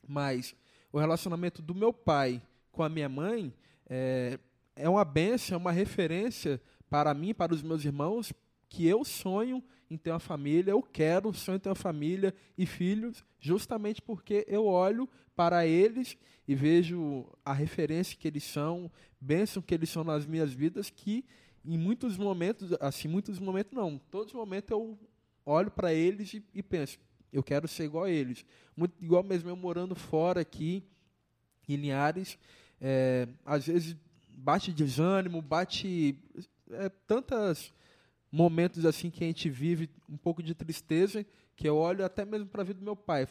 Mas 0.09 0.57
o 0.91 0.99
relacionamento 0.99 1.61
do 1.61 1.75
meu 1.75 1.93
pai 1.93 2.43
com 2.73 2.83
a 2.83 2.89
minha 2.89 3.11
mãe 3.11 3.55
é, 3.89 4.39
é 4.75 4.89
uma 4.89 5.05
bênção, 5.05 5.55
é 5.55 5.59
uma 5.59 5.71
referência 5.71 6.61
para 6.89 7.13
mim, 7.13 7.35
para 7.35 7.55
os 7.55 7.63
meus 7.63 7.85
irmãos, 7.85 8.33
que 8.71 8.87
eu 8.87 9.05
sonho 9.05 9.63
em 9.93 9.97
ter 9.97 10.11
uma 10.11 10.19
família, 10.19 10.73
eu 10.73 10.83
quero, 10.83 11.33
sonho 11.35 11.57
em 11.57 11.61
ter 11.61 11.69
uma 11.69 11.75
família 11.75 12.35
e 12.57 12.65
filhos, 12.65 13.25
justamente 13.39 14.01
porque 14.01 14.45
eu 14.49 14.65
olho 14.65 15.09
para 15.37 15.67
eles 15.67 16.17
e 16.49 16.55
vejo 16.55 17.27
a 17.45 17.53
referência 17.53 18.17
que 18.17 18.27
eles 18.27 18.45
são, 18.45 18.91
bênção 19.21 19.63
que 19.63 19.75
eles 19.75 19.91
são 19.91 20.03
nas 20.03 20.27
minhas 20.27 20.53
vidas, 20.53 20.91
que 20.91 21.25
em 21.65 21.79
muitos 21.79 22.17
momentos, 22.17 22.71
assim, 22.81 23.07
muitos 23.07 23.39
momentos 23.39 23.73
não, 23.73 23.99
todos 24.11 24.29
os 24.29 24.35
momentos 24.35 24.71
eu 24.71 24.99
olho 25.45 25.71
para 25.71 25.93
eles 25.93 26.35
e, 26.35 26.45
e, 26.55 26.63
penso, 26.63 26.99
eu 27.33 27.43
quero 27.43 27.69
ser 27.69 27.85
igual 27.85 28.05
a 28.05 28.11
eles. 28.11 28.45
Muito, 28.77 28.95
igual 29.03 29.23
mesmo 29.23 29.49
eu 29.49 29.57
morando 29.57 29.95
fora 29.95 30.41
aqui, 30.41 30.83
em 31.69 31.77
Linhares, 31.77 32.37
é, 32.81 33.29
às 33.45 33.67
vezes 33.67 33.97
bate 34.29 34.73
desânimo, 34.73 35.41
bate 35.41 36.19
é, 36.71 36.89
tantos 37.07 37.73
momentos 38.33 38.85
assim 38.87 39.11
que 39.11 39.23
a 39.23 39.27
gente 39.27 39.49
vive 39.49 39.89
um 40.09 40.17
pouco 40.17 40.43
de 40.43 40.55
tristeza, 40.55 41.25
que 41.55 41.69
eu 41.69 41.77
olho 41.77 42.05
até 42.05 42.25
mesmo 42.25 42.49
para 42.49 42.63
a 42.63 42.65
vida 42.65 42.81
do 42.81 42.85
meu 42.85 42.97
pai 42.97 43.29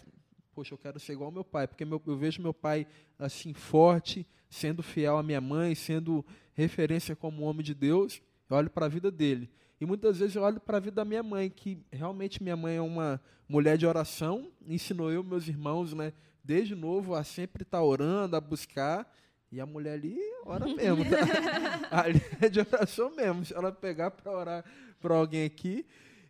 poxa, 0.54 0.74
eu 0.74 0.78
quero 0.78 0.99
ser 0.99 1.14
igual 1.14 1.28
ao 1.28 1.34
meu 1.34 1.43
pai, 1.43 1.68
porque 1.68 1.86
meu, 1.86 2.02
eu 2.06 2.18
vejo 2.18 2.41
meu 2.41 2.54
pai 2.54 2.86
assim 3.18 3.54
forte, 3.54 4.28
sendo 4.49 4.84
fiel 4.84 5.18
à 5.18 5.24
minha 5.24 5.41
mãe, 5.41 5.74
sendo 5.76 6.26
referência 6.54 7.16
como 7.16 7.43
homem 7.43 7.64
de 7.64 7.74
Deus. 7.74 8.22
Eu 8.49 8.58
olho 8.58 8.70
para 8.70 8.86
a 8.86 8.89
vida 8.89 9.10
dele. 9.10 9.49
E 9.80 9.86
muitas 9.86 10.20
vezes 10.20 10.36
eu 10.36 10.43
olho 10.43 10.60
para 10.60 10.78
a 10.78 10.80
vida 10.80 10.97
da 10.97 11.06
minha 11.06 11.24
mãe, 11.24 11.49
que 11.49 11.80
realmente 11.91 12.43
minha 12.43 12.56
mãe 12.56 12.76
é 12.76 12.82
uma 12.82 13.20
mulher 13.47 13.78
de 13.78 13.86
oração, 13.86 14.52
ensinou 14.68 15.12
eu, 15.12 15.24
meus 15.24 15.47
irmãos, 15.47 15.93
né, 15.93 16.14
desde 16.43 16.76
novo 16.76 17.16
a 17.16 17.24
sempre 17.24 17.64
estar 17.64 17.80
tá 17.80 17.84
orando, 17.84 18.36
a 18.36 18.41
buscar. 18.41 19.12
E 19.52 19.60
a 19.60 19.66
mulher 19.66 19.93
ali 19.93 20.18
ora 20.45 20.66
mesmo, 20.66 21.04
tá? 21.04 21.18
ali 21.91 22.22
é 22.41 22.47
de 22.47 22.60
oração 22.60 23.14
mesmo. 23.16 23.43
Se 23.43 23.54
ela 23.54 23.72
pegar 23.72 24.12
para 24.12 24.32
orar 24.32 24.66
para 25.02 25.16
alguém 25.16 25.43
aqui. 25.43 25.86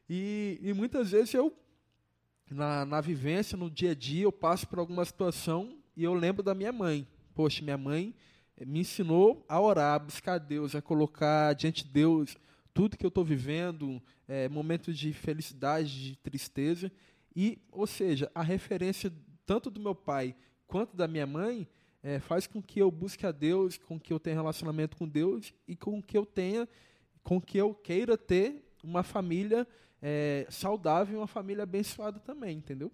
E, 0.09 0.59
e 0.61 0.74
muitas 0.74 1.11
vezes 1.11 1.34
eu 1.34 1.53
na, 2.49 2.86
na 2.86 2.99
vivência, 2.99 3.57
no 3.57 3.69
dia 3.69 3.91
a 3.91 3.95
dia, 3.95 4.24
eu 4.24 4.32
passo 4.32 4.67
por 4.67 4.80
alguma 4.80 5.05
situação 5.05 5.78
e 5.95 6.03
eu 6.03 6.13
lembro 6.13 6.43
da 6.43 6.53
minha 6.53 6.72
mãe. 6.72 7.07
Poxa, 7.34 7.63
minha 7.63 7.78
mãe 7.78 8.13
eh, 8.57 8.65
me 8.65 8.80
ensinou 8.80 9.45
a 9.47 9.59
orar, 9.59 9.95
a 9.95 9.99
buscar 9.99 10.38
Deus, 10.38 10.76
a 10.76 10.82
colocar 10.82 11.53
diante 11.53 11.86
de 11.86 11.91
Deus 11.91 12.36
tudo 12.74 12.97
que 12.97 13.05
eu 13.05 13.09
estou 13.09 13.24
vivendo, 13.24 14.01
é, 14.28 14.47
momentos 14.47 14.97
de 14.97 15.11
felicidade, 15.13 16.09
de 16.09 16.15
tristeza. 16.17 16.91
E, 17.36 17.59
ou 17.72 17.86
seja, 17.86 18.32
a 18.34 18.41
referência 18.41 19.11
tanto 19.45 19.69
do 19.69 19.80
meu 19.80 19.95
pai 19.95 20.36
quanto 20.67 20.95
da 20.95 21.07
minha 21.07 21.28
mãe 21.28 21.67
é, 22.01 22.19
faz 22.19 22.47
com 22.47 22.61
que 22.61 22.82
eu 22.82 22.89
busque 22.89 23.26
a 23.26 23.32
Deus, 23.32 23.78
com 23.78 23.99
que 23.99 24.11
eu 24.11 24.19
tenha 24.19 24.36
relacionamento 24.36 24.97
com 24.97 25.07
Deus 25.07 25.53
e 25.67 25.76
com 25.76 26.01
que 26.01 26.17
eu 26.17 26.26
tenha, 26.26 26.67
com 27.24 27.39
que 27.41 27.57
eu 27.57 27.74
queira 27.74 28.17
ter 28.17 28.63
uma 28.84 29.03
família 29.03 29.67
é, 30.01 30.47
saudável 30.49 31.15
e 31.15 31.17
uma 31.17 31.28
família 31.28 31.63
abençoada 31.63 32.19
também, 32.19 32.57
entendeu? 32.57 32.91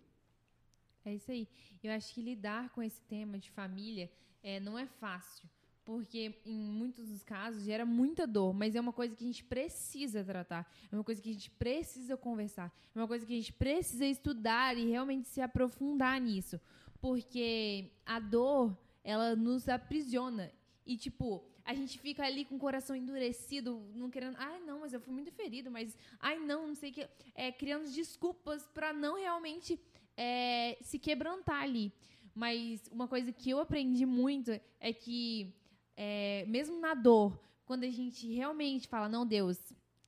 É 1.05 1.13
isso 1.13 1.31
aí. 1.31 1.47
Eu 1.81 1.91
acho 1.93 2.13
que 2.13 2.21
lidar 2.21 2.69
com 2.71 2.83
esse 2.83 3.01
tema 3.03 3.37
de 3.39 3.49
família 3.49 4.11
é, 4.43 4.59
não 4.59 4.77
é 4.77 4.85
fácil, 4.85 5.49
porque 5.85 6.35
em 6.45 6.59
muitos 6.59 7.07
dos 7.07 7.23
casos 7.23 7.63
gera 7.63 7.85
muita 7.85 8.27
dor, 8.27 8.53
mas 8.53 8.75
é 8.75 8.81
uma 8.81 8.91
coisa 8.91 9.15
que 9.15 9.23
a 9.23 9.27
gente 9.27 9.43
precisa 9.43 10.23
tratar, 10.23 10.69
é 10.91 10.95
uma 10.95 11.03
coisa 11.03 11.21
que 11.21 11.29
a 11.29 11.33
gente 11.33 11.49
precisa 11.51 12.17
conversar, 12.17 12.73
é 12.93 12.99
uma 12.99 13.07
coisa 13.07 13.25
que 13.25 13.33
a 13.33 13.37
gente 13.37 13.53
precisa 13.53 14.05
estudar 14.05 14.77
e 14.77 14.89
realmente 14.89 15.29
se 15.29 15.39
aprofundar 15.39 16.19
nisso, 16.19 16.59
porque 16.99 17.89
a 18.05 18.19
dor 18.19 18.77
ela 19.01 19.33
nos 19.33 19.69
aprisiona 19.69 20.51
e 20.85 20.97
tipo 20.97 21.49
a 21.67 21.73
gente 21.73 21.99
fica 21.99 22.23
ali 22.23 22.45
com 22.45 22.55
o 22.55 22.59
coração 22.59 22.95
endurecido, 22.95 23.83
não 23.93 24.09
querendo, 24.09 24.37
ai 24.39 24.57
não, 24.61 24.79
mas 24.79 24.93
eu 24.93 25.01
fui 25.01 25.13
muito 25.13 25.33
ferido, 25.33 25.69
mas 25.69 25.97
ai 26.17 26.39
não, 26.39 26.69
não 26.69 26.75
sei 26.75 26.91
o 26.91 26.93
que, 26.93 27.07
é, 27.35 27.51
criando 27.51 27.91
desculpas 27.91 28.65
para 28.73 28.93
não 28.93 29.17
realmente 29.17 29.77
é, 30.15 30.77
se 30.81 30.97
quebrantar 30.97 31.61
ali. 31.61 31.91
Mas 32.33 32.87
uma 32.89 33.05
coisa 33.05 33.33
que 33.33 33.49
eu 33.49 33.59
aprendi 33.59 34.05
muito 34.05 34.49
é 34.79 34.93
que, 34.93 35.53
é, 35.97 36.45
mesmo 36.47 36.79
na 36.79 36.93
dor, 36.93 37.37
quando 37.65 37.83
a 37.83 37.89
gente 37.89 38.33
realmente 38.33 38.87
fala, 38.87 39.09
não, 39.09 39.25
Deus, 39.25 39.57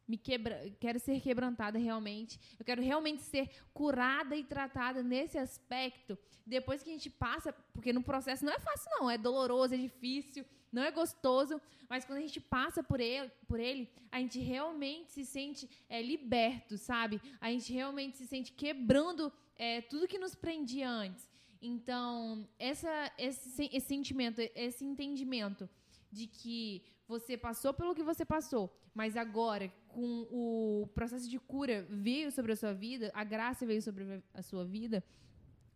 me 0.08 0.18
quebra, 0.18 0.74
quero 0.80 0.98
ser 0.98 1.20
quebrantada 1.20 1.78
realmente, 1.78 2.40
eu 2.58 2.64
quero 2.64 2.82
realmente 2.82 3.22
ser 3.22 3.50
curada 3.74 4.34
e 4.34 4.46
tratada 4.46 5.04
nesse 5.04 5.38
aspecto. 5.38 6.18
Depois 6.46 6.82
que 6.82 6.90
a 6.90 6.94
gente 6.94 7.10
passa, 7.10 7.52
porque 7.74 7.92
no 7.92 8.02
processo 8.02 8.46
não 8.46 8.54
é 8.54 8.60
fácil 8.60 8.90
não, 8.98 9.12
é 9.12 9.18
doloroso, 9.18 9.74
é 9.74 9.78
difícil, 9.78 10.46
não 10.72 10.84
é 10.84 10.92
gostoso, 10.92 11.60
mas 11.88 12.06
quando 12.06 12.20
a 12.20 12.22
gente 12.22 12.40
passa 12.40 12.84
por 12.84 13.00
ele, 13.00 13.32
por 13.48 13.60
ele 13.60 13.90
a 14.12 14.20
gente 14.20 14.40
realmente 14.40 15.12
se 15.12 15.26
sente 15.26 15.70
é, 15.88 16.02
liberto, 16.02 16.78
sabe? 16.78 17.22
A 17.42 17.52
gente 17.52 17.72
realmente 17.74 18.18
se 18.18 18.28
sente 18.28 18.52
quebrando 18.52 19.32
é, 19.56 19.82
tudo 19.82 20.08
que 20.08 20.20
nos 20.20 20.36
prendia 20.36 20.90
antes. 20.90 21.30
Então, 21.62 22.48
essa, 22.58 23.12
esse, 23.18 23.70
esse 23.74 23.88
sentimento, 23.88 24.40
esse 24.56 24.86
entendimento 24.86 25.70
de 26.12 26.28
que 26.28 26.84
você 27.08 27.36
passou 27.36 27.74
pelo 27.74 27.96
que 27.96 28.04
você 28.04 28.24
passou, 28.24 28.74
mas 28.94 29.18
agora, 29.18 29.72
com 29.88 30.28
o 30.32 30.88
processo 30.94 31.30
de 31.30 31.40
cura 31.40 31.86
veio 31.90 32.32
sobre 32.32 32.54
a 32.54 32.56
sua 32.56 32.74
vida, 32.74 33.12
a 33.14 33.24
graça 33.24 33.66
veio 33.66 33.82
sobre 33.82 34.24
a 34.34 34.42
sua 34.42 34.64
vida, 34.64 35.04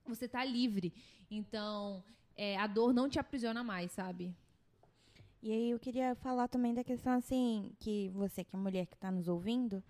você 0.06 0.26
está 0.26 0.44
livre. 0.44 0.94
Então, 1.30 2.04
é, 2.36 2.58
a 2.58 2.68
dor 2.68 2.94
não 2.94 3.10
te 3.10 3.20
aprisiona 3.20 3.64
mais, 3.64 3.91
sabe? 3.91 4.36
E 5.44 5.52
aí 5.52 5.72
eu 5.72 5.78
queria 5.78 6.16
falar 6.16 6.48
também 6.48 6.74
da 6.74 6.86
questão 6.86 7.12
assim, 7.12 7.74
que 7.78 8.10
você 8.14 8.46
que 8.46 8.56
é 8.56 8.58
mulher 8.58 8.86
que 8.86 8.96
está 8.96 9.12
nos 9.12 9.28
ouvindo, 9.28 9.84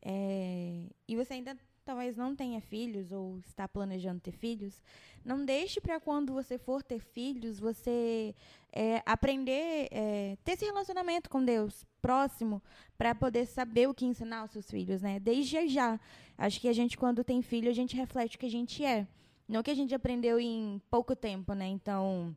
é, 0.00 0.86
e 1.06 1.14
você 1.14 1.34
ainda 1.34 1.54
talvez 1.84 2.16
não 2.16 2.34
tenha 2.34 2.58
filhos 2.58 3.12
ou 3.12 3.38
está 3.40 3.68
planejando 3.68 4.18
ter 4.22 4.32
filhos, 4.32 4.80
não 5.22 5.44
deixe 5.44 5.78
para 5.78 6.00
quando 6.00 6.32
você 6.32 6.56
for 6.56 6.82
ter 6.82 7.00
filhos, 7.00 7.60
você 7.60 8.34
é, 8.72 9.02
aprender, 9.04 9.88
é, 9.90 10.38
ter 10.42 10.52
esse 10.52 10.64
relacionamento 10.64 11.28
com 11.28 11.44
Deus 11.44 11.84
próximo 12.00 12.62
para 12.96 13.14
poder 13.14 13.44
saber 13.44 13.86
o 13.86 13.92
que 13.92 14.06
ensinar 14.06 14.38
aos 14.38 14.52
seus 14.52 14.70
filhos, 14.70 15.02
né? 15.02 15.20
Desde 15.20 15.68
já. 15.68 16.00
Acho 16.38 16.58
que 16.58 16.68
a 16.68 16.72
gente, 16.72 16.96
quando 16.96 17.22
tem 17.22 17.42
filho, 17.42 17.70
a 17.70 17.74
gente 17.74 17.94
reflete 17.94 18.36
o 18.36 18.38
que 18.38 18.46
a 18.46 18.50
gente 18.50 18.82
é. 18.82 19.06
Não 19.46 19.60
o 19.60 19.62
que 19.62 19.70
a 19.70 19.76
gente 19.76 19.94
aprendeu 19.94 20.40
em 20.40 20.80
pouco 20.90 21.14
tempo, 21.14 21.52
né? 21.52 21.66
Então, 21.66 22.34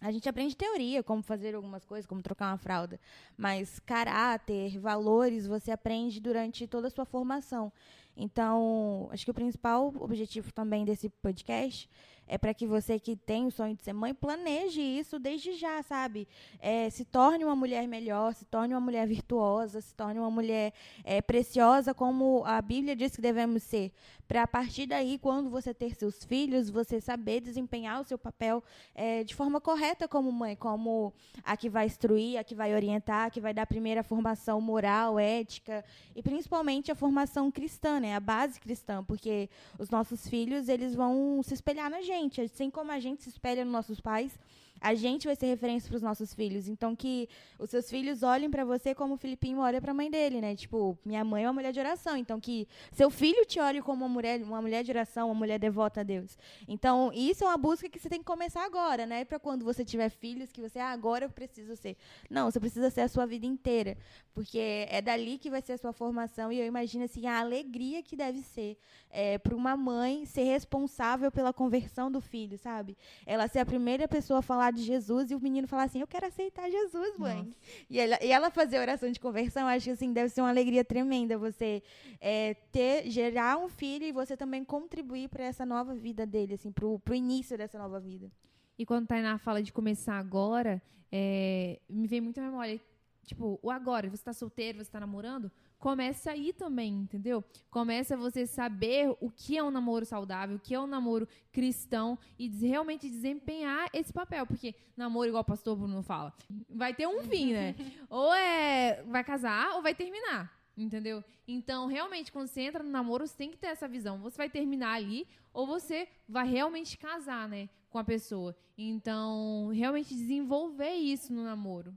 a 0.00 0.12
gente 0.12 0.28
aprende 0.28 0.56
teoria, 0.56 1.02
como 1.02 1.22
fazer 1.22 1.54
algumas 1.54 1.84
coisas, 1.84 2.06
como 2.06 2.22
trocar 2.22 2.50
uma 2.50 2.58
fralda. 2.58 3.00
Mas 3.36 3.80
caráter, 3.80 4.78
valores, 4.78 5.46
você 5.46 5.70
aprende 5.70 6.20
durante 6.20 6.66
toda 6.66 6.86
a 6.86 6.90
sua 6.90 7.04
formação. 7.04 7.72
Então, 8.16 9.08
acho 9.12 9.24
que 9.24 9.30
o 9.30 9.34
principal 9.34 9.92
objetivo 9.98 10.52
também 10.52 10.84
desse 10.84 11.08
podcast 11.08 11.88
é 12.28 12.36
para 12.36 12.52
que 12.52 12.66
você 12.66 13.00
que 13.00 13.16
tem 13.16 13.46
o 13.46 13.50
sonho 13.50 13.74
de 13.74 13.82
ser 13.82 13.94
mãe 13.94 14.14
planeje 14.14 14.80
isso 14.80 15.18
desde 15.18 15.54
já, 15.54 15.82
sabe? 15.82 16.28
É, 16.60 16.90
se 16.90 17.04
torne 17.04 17.42
uma 17.42 17.56
mulher 17.56 17.88
melhor, 17.88 18.34
se 18.34 18.44
torne 18.44 18.74
uma 18.74 18.80
mulher 18.80 19.06
virtuosa, 19.06 19.80
se 19.80 19.94
torne 19.94 20.20
uma 20.20 20.30
mulher 20.30 20.72
é, 21.02 21.22
preciosa, 21.22 21.94
como 21.94 22.42
a 22.44 22.60
Bíblia 22.60 22.94
diz 22.94 23.16
que 23.16 23.22
devemos 23.22 23.62
ser. 23.62 23.90
Para 24.28 24.42
a 24.42 24.46
partir 24.46 24.84
daí, 24.84 25.18
quando 25.18 25.48
você 25.48 25.72
ter 25.72 25.94
seus 25.94 26.22
filhos, 26.22 26.68
você 26.68 27.00
saber 27.00 27.40
desempenhar 27.40 27.98
o 28.02 28.04
seu 28.04 28.18
papel 28.18 28.62
é, 28.94 29.24
de 29.24 29.34
forma 29.34 29.58
correta 29.58 30.06
como 30.06 30.30
mãe, 30.30 30.54
como 30.54 31.14
a 31.42 31.56
que 31.56 31.70
vai 31.70 31.86
instruir, 31.86 32.38
a 32.38 32.44
que 32.44 32.54
vai 32.54 32.74
orientar, 32.74 33.26
a 33.26 33.30
que 33.30 33.40
vai 33.40 33.54
dar 33.54 33.62
a 33.62 33.66
primeira 33.66 34.02
formação 34.02 34.60
moral, 34.60 35.18
ética 35.18 35.82
e 36.14 36.22
principalmente 36.22 36.92
a 36.92 36.94
formação 36.94 37.50
cristã, 37.50 37.98
né? 37.98 38.14
A 38.14 38.20
base 38.20 38.60
cristã, 38.60 39.02
porque 39.02 39.48
os 39.78 39.88
nossos 39.88 40.28
filhos 40.28 40.68
eles 40.68 40.94
vão 40.94 41.40
se 41.42 41.54
espelhar 41.54 41.88
na 41.88 42.02
gente 42.02 42.17
gente. 42.18 42.40
Assim 42.40 42.70
como 42.70 42.90
a 42.92 42.98
gente 42.98 43.22
se 43.22 43.28
espelha 43.28 43.64
nos 43.64 43.72
nossos 43.72 44.00
pais, 44.00 44.38
a 44.80 44.94
gente 44.94 45.26
vai 45.26 45.36
ser 45.36 45.46
referência 45.46 45.88
para 45.88 45.96
os 45.96 46.02
nossos 46.02 46.34
filhos. 46.34 46.68
Então, 46.68 46.94
que 46.94 47.28
os 47.58 47.70
seus 47.70 47.88
filhos 47.88 48.22
olhem 48.22 48.50
para 48.50 48.64
você 48.64 48.94
como 48.94 49.14
o 49.14 49.16
Filipinho 49.16 49.58
olha 49.58 49.80
para 49.80 49.92
a 49.92 49.94
mãe 49.94 50.10
dele, 50.10 50.40
né? 50.40 50.54
Tipo, 50.54 50.98
minha 51.04 51.24
mãe 51.24 51.44
é 51.44 51.46
uma 51.46 51.54
mulher 51.54 51.72
de 51.72 51.80
oração. 51.80 52.16
Então, 52.16 52.40
que 52.40 52.66
seu 52.92 53.10
filho 53.10 53.44
te 53.44 53.60
olhe 53.60 53.82
como 53.82 54.04
uma 54.04 54.08
mulher, 54.08 54.42
uma 54.42 54.60
mulher 54.60 54.84
de 54.84 54.90
oração, 54.90 55.28
uma 55.28 55.34
mulher 55.34 55.58
devota 55.58 56.00
a 56.00 56.02
Deus. 56.02 56.36
Então, 56.66 57.10
isso 57.14 57.44
é 57.44 57.46
uma 57.46 57.56
busca 57.56 57.88
que 57.88 57.98
você 57.98 58.08
tem 58.08 58.18
que 58.18 58.24
começar 58.24 58.64
agora, 58.64 59.06
né? 59.06 59.24
Para 59.24 59.38
quando 59.38 59.64
você 59.64 59.84
tiver 59.84 60.08
filhos, 60.08 60.52
que 60.52 60.60
você, 60.60 60.78
ah, 60.78 60.90
agora 60.90 61.24
eu 61.26 61.30
preciso 61.30 61.76
ser. 61.76 61.96
Não, 62.30 62.50
você 62.50 62.60
precisa 62.60 62.90
ser 62.90 63.02
a 63.02 63.08
sua 63.08 63.26
vida 63.26 63.46
inteira. 63.46 63.96
Porque 64.32 64.86
é 64.88 65.02
dali 65.02 65.38
que 65.38 65.50
vai 65.50 65.60
ser 65.60 65.72
a 65.72 65.78
sua 65.78 65.92
formação. 65.92 66.52
E 66.52 66.60
eu 66.60 66.66
imagino, 66.66 67.04
assim, 67.04 67.26
a 67.26 67.40
alegria 67.40 68.02
que 68.02 68.16
deve 68.16 68.40
ser 68.42 68.78
é, 69.10 69.38
para 69.38 69.54
uma 69.54 69.76
mãe 69.76 70.24
ser 70.24 70.44
responsável 70.44 71.30
pela 71.30 71.52
conversão 71.52 72.10
do 72.10 72.20
filho, 72.20 72.58
sabe? 72.58 72.96
Ela 73.26 73.48
ser 73.48 73.60
a 73.60 73.66
primeira 73.66 74.06
pessoa 74.06 74.40
a 74.40 74.42
falar 74.42 74.67
falar 74.68 74.70
de 74.70 74.82
Jesus 74.82 75.30
e 75.30 75.34
o 75.34 75.40
menino 75.40 75.66
falar 75.66 75.84
assim: 75.84 76.00
Eu 76.00 76.06
quero 76.06 76.26
aceitar 76.26 76.70
Jesus, 76.70 77.16
mãe. 77.18 77.54
E 77.88 77.98
ela, 77.98 78.18
e 78.22 78.30
ela 78.30 78.50
fazer 78.50 78.78
oração 78.78 79.10
de 79.10 79.18
conversão, 79.18 79.66
acho 79.66 79.84
que 79.84 79.90
assim, 79.90 80.12
deve 80.12 80.28
ser 80.28 80.40
uma 80.40 80.50
alegria 80.50 80.84
tremenda 80.84 81.38
você 81.38 81.82
é, 82.20 82.54
ter, 82.72 83.10
gerar 83.10 83.58
um 83.58 83.68
filho 83.68 84.04
e 84.04 84.12
você 84.12 84.36
também 84.36 84.64
contribuir 84.64 85.28
para 85.28 85.44
essa 85.44 85.64
nova 85.64 85.94
vida 85.94 86.26
dele, 86.26 86.54
assim, 86.54 86.70
para 86.70 86.86
o 86.86 87.14
início 87.14 87.56
dessa 87.56 87.78
nova 87.78 87.98
vida. 87.98 88.30
E 88.78 88.86
quando 88.86 89.04
a 89.04 89.06
Tainá 89.06 89.38
fala 89.38 89.62
de 89.62 89.72
começar 89.72 90.18
agora, 90.18 90.80
é, 91.10 91.80
me 91.88 92.06
vem 92.06 92.20
muito 92.20 92.38
a 92.38 92.42
memória. 92.42 92.80
Tipo, 93.24 93.58
o 93.62 93.70
agora, 93.70 94.08
você 94.08 94.16
está 94.16 94.32
solteiro, 94.32 94.78
você 94.78 94.82
está 94.82 95.00
namorando, 95.00 95.50
começa 95.78 96.32
aí 96.32 96.52
também, 96.52 96.92
entendeu? 96.92 97.44
Começa 97.70 98.16
você 98.16 98.46
saber 98.46 99.14
o 99.20 99.30
que 99.30 99.56
é 99.56 99.62
um 99.62 99.70
namoro 99.70 100.04
saudável, 100.04 100.56
o 100.56 100.60
que 100.60 100.74
é 100.74 100.80
um 100.80 100.86
namoro 100.86 101.28
cristão 101.52 102.18
e 102.38 102.48
realmente 102.48 103.08
desempenhar 103.08 103.88
esse 103.92 104.12
papel, 104.12 104.46
porque 104.46 104.74
namoro 104.96 105.28
igual 105.28 105.42
o 105.42 105.46
pastor 105.46 105.76
Bruno 105.76 106.02
fala, 106.02 106.34
vai 106.68 106.92
ter 106.94 107.06
um 107.06 107.22
fim, 107.22 107.52
né? 107.52 107.74
ou 108.10 108.34
é 108.34 109.02
vai 109.04 109.22
casar 109.22 109.74
ou 109.74 109.82
vai 109.82 109.94
terminar. 109.94 110.58
Entendeu? 110.76 111.24
Então, 111.46 111.86
realmente, 111.86 112.30
quando 112.30 112.46
você 112.46 112.60
entra 112.60 112.84
no 112.84 112.90
namoro, 112.90 113.26
você 113.26 113.36
tem 113.36 113.50
que 113.50 113.56
ter 113.56 113.66
essa 113.66 113.88
visão. 113.88 114.20
Você 114.20 114.36
vai 114.36 114.48
terminar 114.48 114.92
ali 114.92 115.26
ou 115.52 115.66
você 115.66 116.06
vai 116.28 116.46
realmente 116.46 116.96
casar, 116.96 117.48
né? 117.48 117.68
Com 117.90 117.98
a 117.98 118.04
pessoa. 118.04 118.56
Então, 118.76 119.70
realmente 119.74 120.14
desenvolver 120.14 120.92
isso 120.92 121.32
no 121.32 121.42
namoro. 121.42 121.92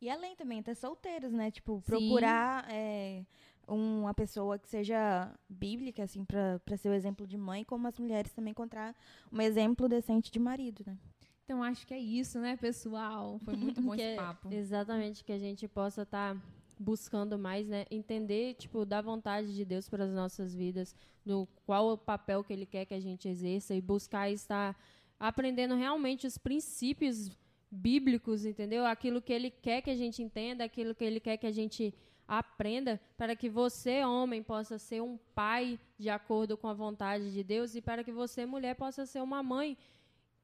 E 0.00 0.08
além 0.08 0.34
também, 0.34 0.62
ter 0.62 0.74
solteiros, 0.74 1.32
né? 1.32 1.50
Tipo, 1.50 1.82
procurar 1.82 2.66
é, 2.70 3.22
uma 3.68 4.14
pessoa 4.14 4.58
que 4.58 4.68
seja 4.68 5.30
bíblica, 5.48 6.02
assim, 6.02 6.24
para 6.24 6.76
ser 6.76 6.88
o 6.88 6.94
exemplo 6.94 7.26
de 7.26 7.36
mãe, 7.36 7.64
como 7.64 7.86
as 7.86 7.98
mulheres 7.98 8.32
também 8.32 8.52
encontrar 8.52 8.94
um 9.30 9.40
exemplo 9.40 9.88
decente 9.88 10.30
de 10.30 10.38
marido, 10.38 10.82
né? 10.86 10.96
Então, 11.44 11.62
acho 11.62 11.86
que 11.86 11.92
é 11.92 11.98
isso, 11.98 12.38
né, 12.38 12.56
pessoal? 12.56 13.38
Foi 13.40 13.54
muito 13.56 13.82
bom 13.82 13.94
esse 13.94 14.02
é 14.02 14.16
papo. 14.16 14.52
Exatamente, 14.52 15.22
que 15.22 15.32
a 15.32 15.38
gente 15.38 15.68
possa 15.68 16.02
estar 16.02 16.34
tá 16.34 16.40
buscando 16.78 17.38
mais, 17.38 17.68
né? 17.68 17.84
Entender, 17.90 18.54
tipo, 18.54 18.86
da 18.86 19.02
vontade 19.02 19.54
de 19.54 19.64
Deus 19.66 19.88
para 19.88 20.04
as 20.04 20.12
nossas 20.12 20.54
vidas, 20.54 20.96
do 21.26 21.46
qual 21.66 21.90
o 21.90 21.98
papel 21.98 22.42
que 22.42 22.52
Ele 22.52 22.64
quer 22.64 22.86
que 22.86 22.94
a 22.94 23.00
gente 23.00 23.28
exerça 23.28 23.74
e 23.74 23.80
buscar 23.82 24.30
estar 24.30 24.74
aprendendo 25.18 25.74
realmente 25.74 26.26
os 26.26 26.38
princípios 26.38 27.30
bíblicos, 27.70 28.44
entendeu? 28.44 28.84
Aquilo 28.84 29.22
que 29.22 29.32
ele 29.32 29.50
quer 29.50 29.80
que 29.80 29.90
a 29.90 29.96
gente 29.96 30.22
entenda, 30.22 30.64
aquilo 30.64 30.94
que 30.94 31.04
ele 31.04 31.20
quer 31.20 31.36
que 31.36 31.46
a 31.46 31.52
gente 31.52 31.94
aprenda, 32.26 33.00
para 33.16 33.34
que 33.34 33.48
você, 33.48 34.04
homem, 34.04 34.42
possa 34.42 34.78
ser 34.78 35.02
um 35.02 35.18
pai 35.34 35.78
de 35.98 36.08
acordo 36.08 36.56
com 36.56 36.68
a 36.68 36.72
vontade 36.72 37.32
de 37.32 37.42
Deus 37.42 37.74
e 37.74 37.80
para 37.80 38.04
que 38.04 38.12
você, 38.12 38.46
mulher, 38.46 38.74
possa 38.74 39.04
ser 39.04 39.20
uma 39.20 39.42
mãe 39.42 39.76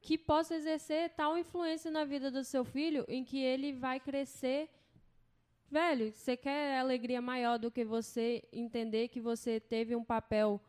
que 0.00 0.18
possa 0.18 0.54
exercer 0.54 1.10
tal 1.10 1.36
influência 1.38 1.90
na 1.90 2.04
vida 2.04 2.30
do 2.30 2.44
seu 2.44 2.64
filho 2.64 3.04
em 3.08 3.24
que 3.24 3.38
ele 3.42 3.72
vai 3.72 3.98
crescer. 3.98 4.68
Velho, 5.70 6.12
você 6.12 6.36
quer 6.36 6.78
alegria 6.78 7.20
maior 7.20 7.58
do 7.58 7.70
que 7.70 7.84
você 7.84 8.42
entender 8.52 9.08
que 9.08 9.20
você 9.20 9.58
teve 9.58 9.96
um 9.96 10.04
papel 10.04 10.60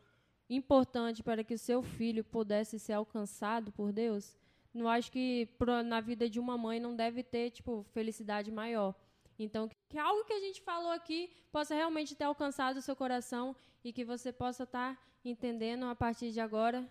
importante 0.49 1.21
para 1.21 1.43
que 1.43 1.53
o 1.53 1.59
seu 1.59 1.81
filho 1.83 2.23
pudesse 2.23 2.79
ser 2.79 2.93
alcançado 2.93 3.71
por 3.71 3.91
Deus? 3.91 4.35
Não 4.73 4.87
acho 4.87 5.11
que 5.11 5.47
pro, 5.57 5.81
na 5.83 6.01
vida 6.01 6.29
de 6.29 6.39
uma 6.39 6.57
mãe 6.57 6.79
não 6.79 6.95
deve 6.95 7.23
ter, 7.23 7.51
tipo, 7.51 7.85
felicidade 7.93 8.51
maior. 8.51 8.93
Então, 9.39 9.69
que 9.89 9.97
algo 9.97 10.25
que 10.25 10.33
a 10.33 10.39
gente 10.39 10.61
falou 10.61 10.91
aqui 10.91 11.29
possa 11.51 11.75
realmente 11.75 12.15
ter 12.15 12.23
alcançado 12.23 12.77
o 12.77 12.81
seu 12.81 12.95
coração 12.95 13.55
e 13.83 13.93
que 13.93 14.03
você 14.03 14.31
possa 14.31 14.63
estar 14.63 14.95
tá 14.95 15.01
entendendo 15.23 15.85
a 15.85 15.95
partir 15.95 16.31
de 16.31 16.39
agora 16.39 16.87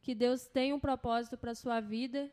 que 0.00 0.14
Deus 0.14 0.46
tem 0.46 0.72
um 0.72 0.78
propósito 0.78 1.36
para 1.36 1.54
sua 1.54 1.80
vida. 1.80 2.30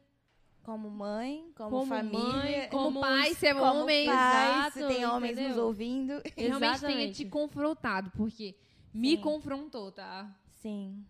Como 0.64 0.90
mãe, 0.90 1.52
como, 1.56 1.70
como 1.72 1.86
família, 1.88 2.22
mãe, 2.22 2.70
como, 2.70 2.84
como 2.84 3.02
pai, 3.02 3.34
ser 3.34 3.54
como 3.54 3.82
homem, 3.82 4.06
pai, 4.06 4.60
exato, 4.60 4.80
se 4.80 4.88
tem 4.88 5.06
homens 5.06 5.34
entendeu? 5.34 5.56
nos 5.56 5.58
ouvindo. 5.58 6.22
Realmente 6.38 6.80
tenha 6.80 7.12
te 7.12 7.26
confrontado, 7.26 8.12
porque 8.12 8.56
Sim. 8.92 9.00
me 9.00 9.18
confrontou, 9.18 9.92
tá? 9.92 10.34
Sim. 10.62 11.06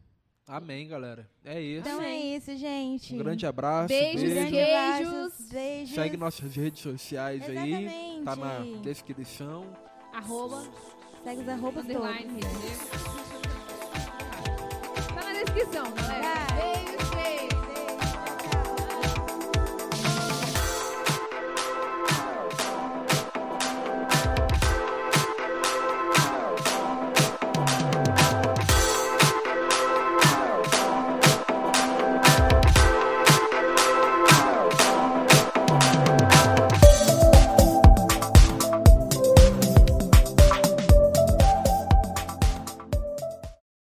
Amém, 0.45 0.87
galera. 0.87 1.29
É 1.45 1.59
isso. 1.61 1.87
Então 1.87 2.01
é 2.01 2.15
isso, 2.15 2.55
gente. 2.57 3.15
Um 3.15 3.17
grande 3.17 3.45
abraço. 3.45 3.87
Beijos, 3.87 4.21
beijo. 4.21 4.49
queijos. 4.49 5.51
Beijos. 5.51 5.95
Segue 5.95 6.17
nossas 6.17 6.55
redes 6.55 6.81
sociais 6.81 7.41
Exatamente. 7.43 7.87
aí. 7.87 8.21
Tá 8.25 8.35
na 8.35 8.59
descrição. 8.81 9.65
Arroba. 10.13 10.63
Segue 11.23 11.41
os 11.41 11.49
arrobas 11.49 11.85
todos. 11.85 12.01
Tá 15.07 15.23
na 15.23 15.33
descrição, 15.33 15.93
galera. 15.93 16.72